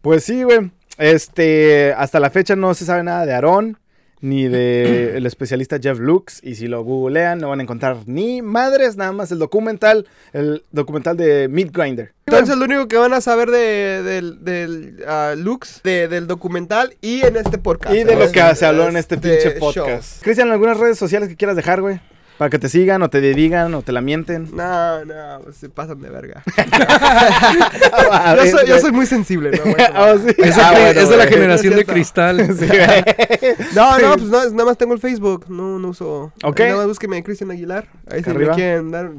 Pues 0.01 0.23
sí, 0.23 0.43
güey. 0.43 0.71
Este, 0.97 1.93
hasta 1.97 2.19
la 2.19 2.29
fecha 2.29 2.55
no 2.55 2.73
se 2.73 2.85
sabe 2.85 3.03
nada 3.03 3.25
de 3.25 3.33
Aarón 3.33 3.77
ni 4.23 4.47
de 4.47 5.17
el 5.17 5.25
especialista 5.25 5.79
Jeff 5.81 5.99
Lux 5.99 6.39
y 6.41 6.55
si 6.55 6.69
lo 6.69 6.81
googlean 6.81 7.39
no 7.39 7.49
van 7.49 7.59
a 7.59 7.63
encontrar 7.63 7.97
ni 8.05 8.41
madres, 8.41 8.95
nada 8.95 9.11
más 9.11 9.31
el 9.33 9.39
documental, 9.39 10.07
el 10.31 10.63
documental 10.71 11.17
de 11.17 11.49
Meat 11.49 11.71
Grinder. 11.73 12.13
Entonces 12.25 12.55
lo 12.55 12.63
único 12.63 12.87
que 12.87 12.95
van 12.95 13.11
a 13.11 13.19
saber 13.19 13.51
de, 13.51 14.01
del, 14.01 14.43
del 14.45 15.03
ah, 15.05 15.35
Lux, 15.37 15.81
de- 15.83 16.07
del 16.07 16.25
documental 16.27 16.95
y 17.01 17.25
en 17.25 17.35
este 17.35 17.57
podcast. 17.57 17.93
Y 17.93 18.05
de 18.05 18.15
lo 18.15 18.31
que 18.31 18.55
se 18.55 18.65
habló 18.65 18.87
en 18.87 18.95
este 18.95 19.17
pinche 19.17 19.59
show. 19.59 19.59
podcast. 19.59 20.23
Cristian, 20.23 20.49
¿algunas 20.51 20.77
redes 20.77 20.97
sociales 20.97 21.27
que 21.27 21.35
quieras 21.35 21.57
dejar, 21.57 21.81
güey? 21.81 21.99
Para 22.43 22.49
que 22.49 22.59
te 22.59 22.67
sigan 22.67 23.01
o 23.01 23.09
te 23.09 23.21
digan 23.21 23.73
o 23.73 23.83
te 23.83 23.93
la 23.93 24.01
mienten. 24.01 24.49
No, 24.53 25.05
no, 25.05 25.39
pues 25.45 25.55
se 25.55 25.69
pasan 25.69 26.01
de 26.01 26.09
verga. 26.09 26.43
Yo, 26.57 28.35
ver, 28.35 28.51
soy, 28.51 28.61
yo 28.61 28.67
güey. 28.73 28.81
soy 28.81 28.91
muy 28.91 29.05
sensible, 29.05 29.51
¿no? 29.51 29.63
güey? 29.63 29.75
Ah, 29.93 30.15
sí. 30.21 30.35
Es, 30.37 30.57
Ah, 30.57 30.71
bueno, 30.73 30.99
es 30.99 31.07
de 31.07 31.15
la 31.15 31.27
generación 31.27 31.75
de 31.77 31.85
cristal. 31.85 32.45
Sí, 32.53 32.65
güey. 32.67 33.55
No, 33.73 33.97
no, 33.97 34.13
pues 34.17 34.29
no, 34.29 34.49
nada 34.49 34.65
más 34.65 34.77
tengo 34.77 34.93
el 34.93 34.99
Facebook. 34.99 35.45
No, 35.47 35.79
no 35.79 35.87
uso. 35.87 36.33
Ok. 36.43 36.59
Nada 36.59 36.75
más 36.75 36.87
búsqueme 36.87 37.23
Cristian 37.23 37.49
Aguilar. 37.49 37.87
Ahí 38.11 38.21
si 38.21 38.29
Arriba. 38.29 38.51
me 38.51 38.55
quieren 38.57 38.91
dar. 38.91 39.11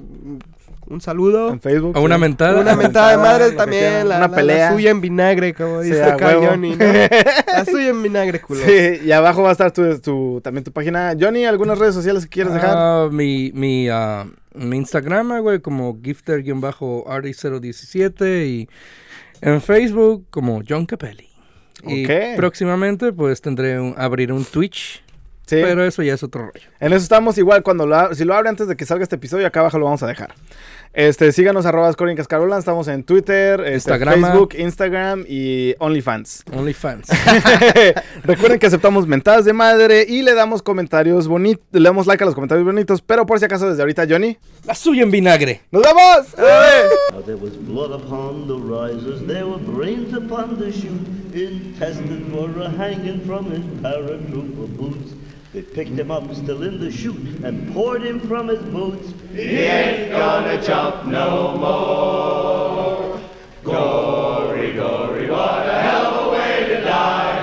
Un 0.87 1.01
saludo. 1.01 1.51
En 1.51 1.61
Facebook. 1.61 1.97
A 1.97 2.01
una 2.01 2.18
mentada. 2.18 2.61
Una 2.61 2.76
mentada 2.76 3.11
de 3.12 3.16
madres 3.18 3.57
también, 3.57 4.09
la, 4.09 4.16
Una 4.16 4.18
la- 4.18 4.28
la 4.28 4.35
pelea. 4.35 4.72
suya 4.72 4.91
en 4.91 5.01
vinagre, 5.01 5.55
como 5.55 5.82
Sí, 5.82 5.91
dice 5.91 6.03
a 6.03 6.14
acá 6.14 6.26
huevo. 6.28 6.47
Johnny, 6.49 6.76
¿no? 6.76 6.85
La 6.85 7.64
suya 7.64 7.89
en 7.89 8.03
vinagre, 8.03 8.41
culo. 8.41 8.61
Sí, 8.64 9.01
y 9.05 9.12
abajo 9.12 9.43
va 9.43 9.51
a 9.51 9.53
estar 9.53 9.70
tu, 9.72 9.99
tu- 10.01 10.41
también 10.43 10.64
tu 10.64 10.72
página. 10.72 11.14
Johnny, 11.18 11.45
¿algunas 11.45 11.78
redes 11.78 11.95
sociales 11.95 12.24
que 12.24 12.30
quieres 12.30 12.53
dejar? 12.55 12.70
Ah, 12.74 13.09
mi, 13.11 13.51
mi, 13.55 13.89
ah, 13.89 14.26
mi 14.55 14.76
Instagram, 14.76 15.41
güey, 15.41 15.61
como 15.61 15.97
gifter-arty017 16.01 18.47
y 18.47 18.68
en 19.41 19.61
Facebook 19.61 20.26
como 20.30 20.62
John 20.68 20.87
Capelli. 20.87 21.28
Y 21.87 22.05
Ok. 22.07 22.11
próximamente 22.37 23.12
pues 23.12 23.43
tendré 23.43 23.78
un, 23.78 23.95
abrir 23.99 24.32
un 24.32 24.45
Twitch, 24.45 25.04
sí. 25.47 25.57
pero 25.63 25.85
eso 25.85 26.03
ya 26.03 26.15
es 26.15 26.23
otro 26.23 26.47
rollo. 26.47 26.67
En 26.81 26.93
eso 26.93 27.03
estamos 27.03 27.39
igual. 27.39 27.63
Cuando 27.63 27.87
lo, 27.87 28.15
si 28.15 28.25
lo 28.25 28.35
abre 28.35 28.49
antes 28.49 28.69
de 28.69 28.77
que 28.77 28.87
salga 28.87 29.03
este 29.03 29.17
episodio, 29.17 29.47
acá 29.47 29.61
abajo 29.61 29.79
lo 29.79 29.85
vamos 29.87 30.03
a 30.03 30.07
dejar. 30.07 30.35
Este, 30.95 31.33
síganos 31.33 31.67
arroba 31.67 31.93
Crónicas 31.95 32.29
Carolan. 32.29 32.61
Estamos 32.61 32.87
en 32.87 33.03
Twitter, 33.03 33.61
este. 33.61 33.99
Facebook, 33.99 34.55
Instagram 34.57 35.25
y 35.29 35.75
OnlyFans. 35.81 36.45
OnlyFans. 36.53 37.09
Recuerden 38.23 38.61
que 38.61 38.67
aceptamos 38.69 39.07
mentadas 39.09 39.45
de 39.45 39.53
madre 39.53 40.07
y 40.09 40.23
le 40.23 40.35
damos 40.35 40.63
comentarios 40.63 41.27
bonitos, 41.27 41.65
le 41.73 41.83
damos 41.83 42.07
like 42.07 42.23
a 42.23 42.27
los 42.27 42.35
comentarios 42.37 42.65
bonitos, 42.65 43.03
pero 43.03 43.27
por 43.27 43.41
si 43.41 43.45
acaso 43.45 43.69
desde 43.69 43.83
ahorita, 43.83 44.07
Johnny, 44.09 44.39
La 44.67 44.75
suya 44.77 45.03
en 45.03 45.11
vinagre. 45.11 45.63
¡nos 45.73 45.83
vemos! 45.83 46.35
¡Eh! 46.39 46.89
They 55.55 55.63
picked 55.63 55.93
him 55.93 56.11
up 56.11 56.35
still 56.35 56.65
in 56.65 56.81
the 56.81 56.91
chute 56.91 57.45
and 57.45 57.73
poured 57.73 58.03
him 58.03 58.19
from 58.19 58.49
his 58.49 58.59
boots. 58.59 59.15
He 59.33 59.59
ain't 59.61 60.11
gonna 60.11 60.61
jump 60.61 61.07
no 61.07 61.57
more. 61.57 63.21
Glory, 63.63 64.73
glory, 64.73 65.31
what 65.31 65.69
a 65.69 65.81
hell 65.81 66.07
of 66.07 66.27
a 66.27 66.31
way 66.33 66.67
to 66.71 66.81
die. 66.81 67.34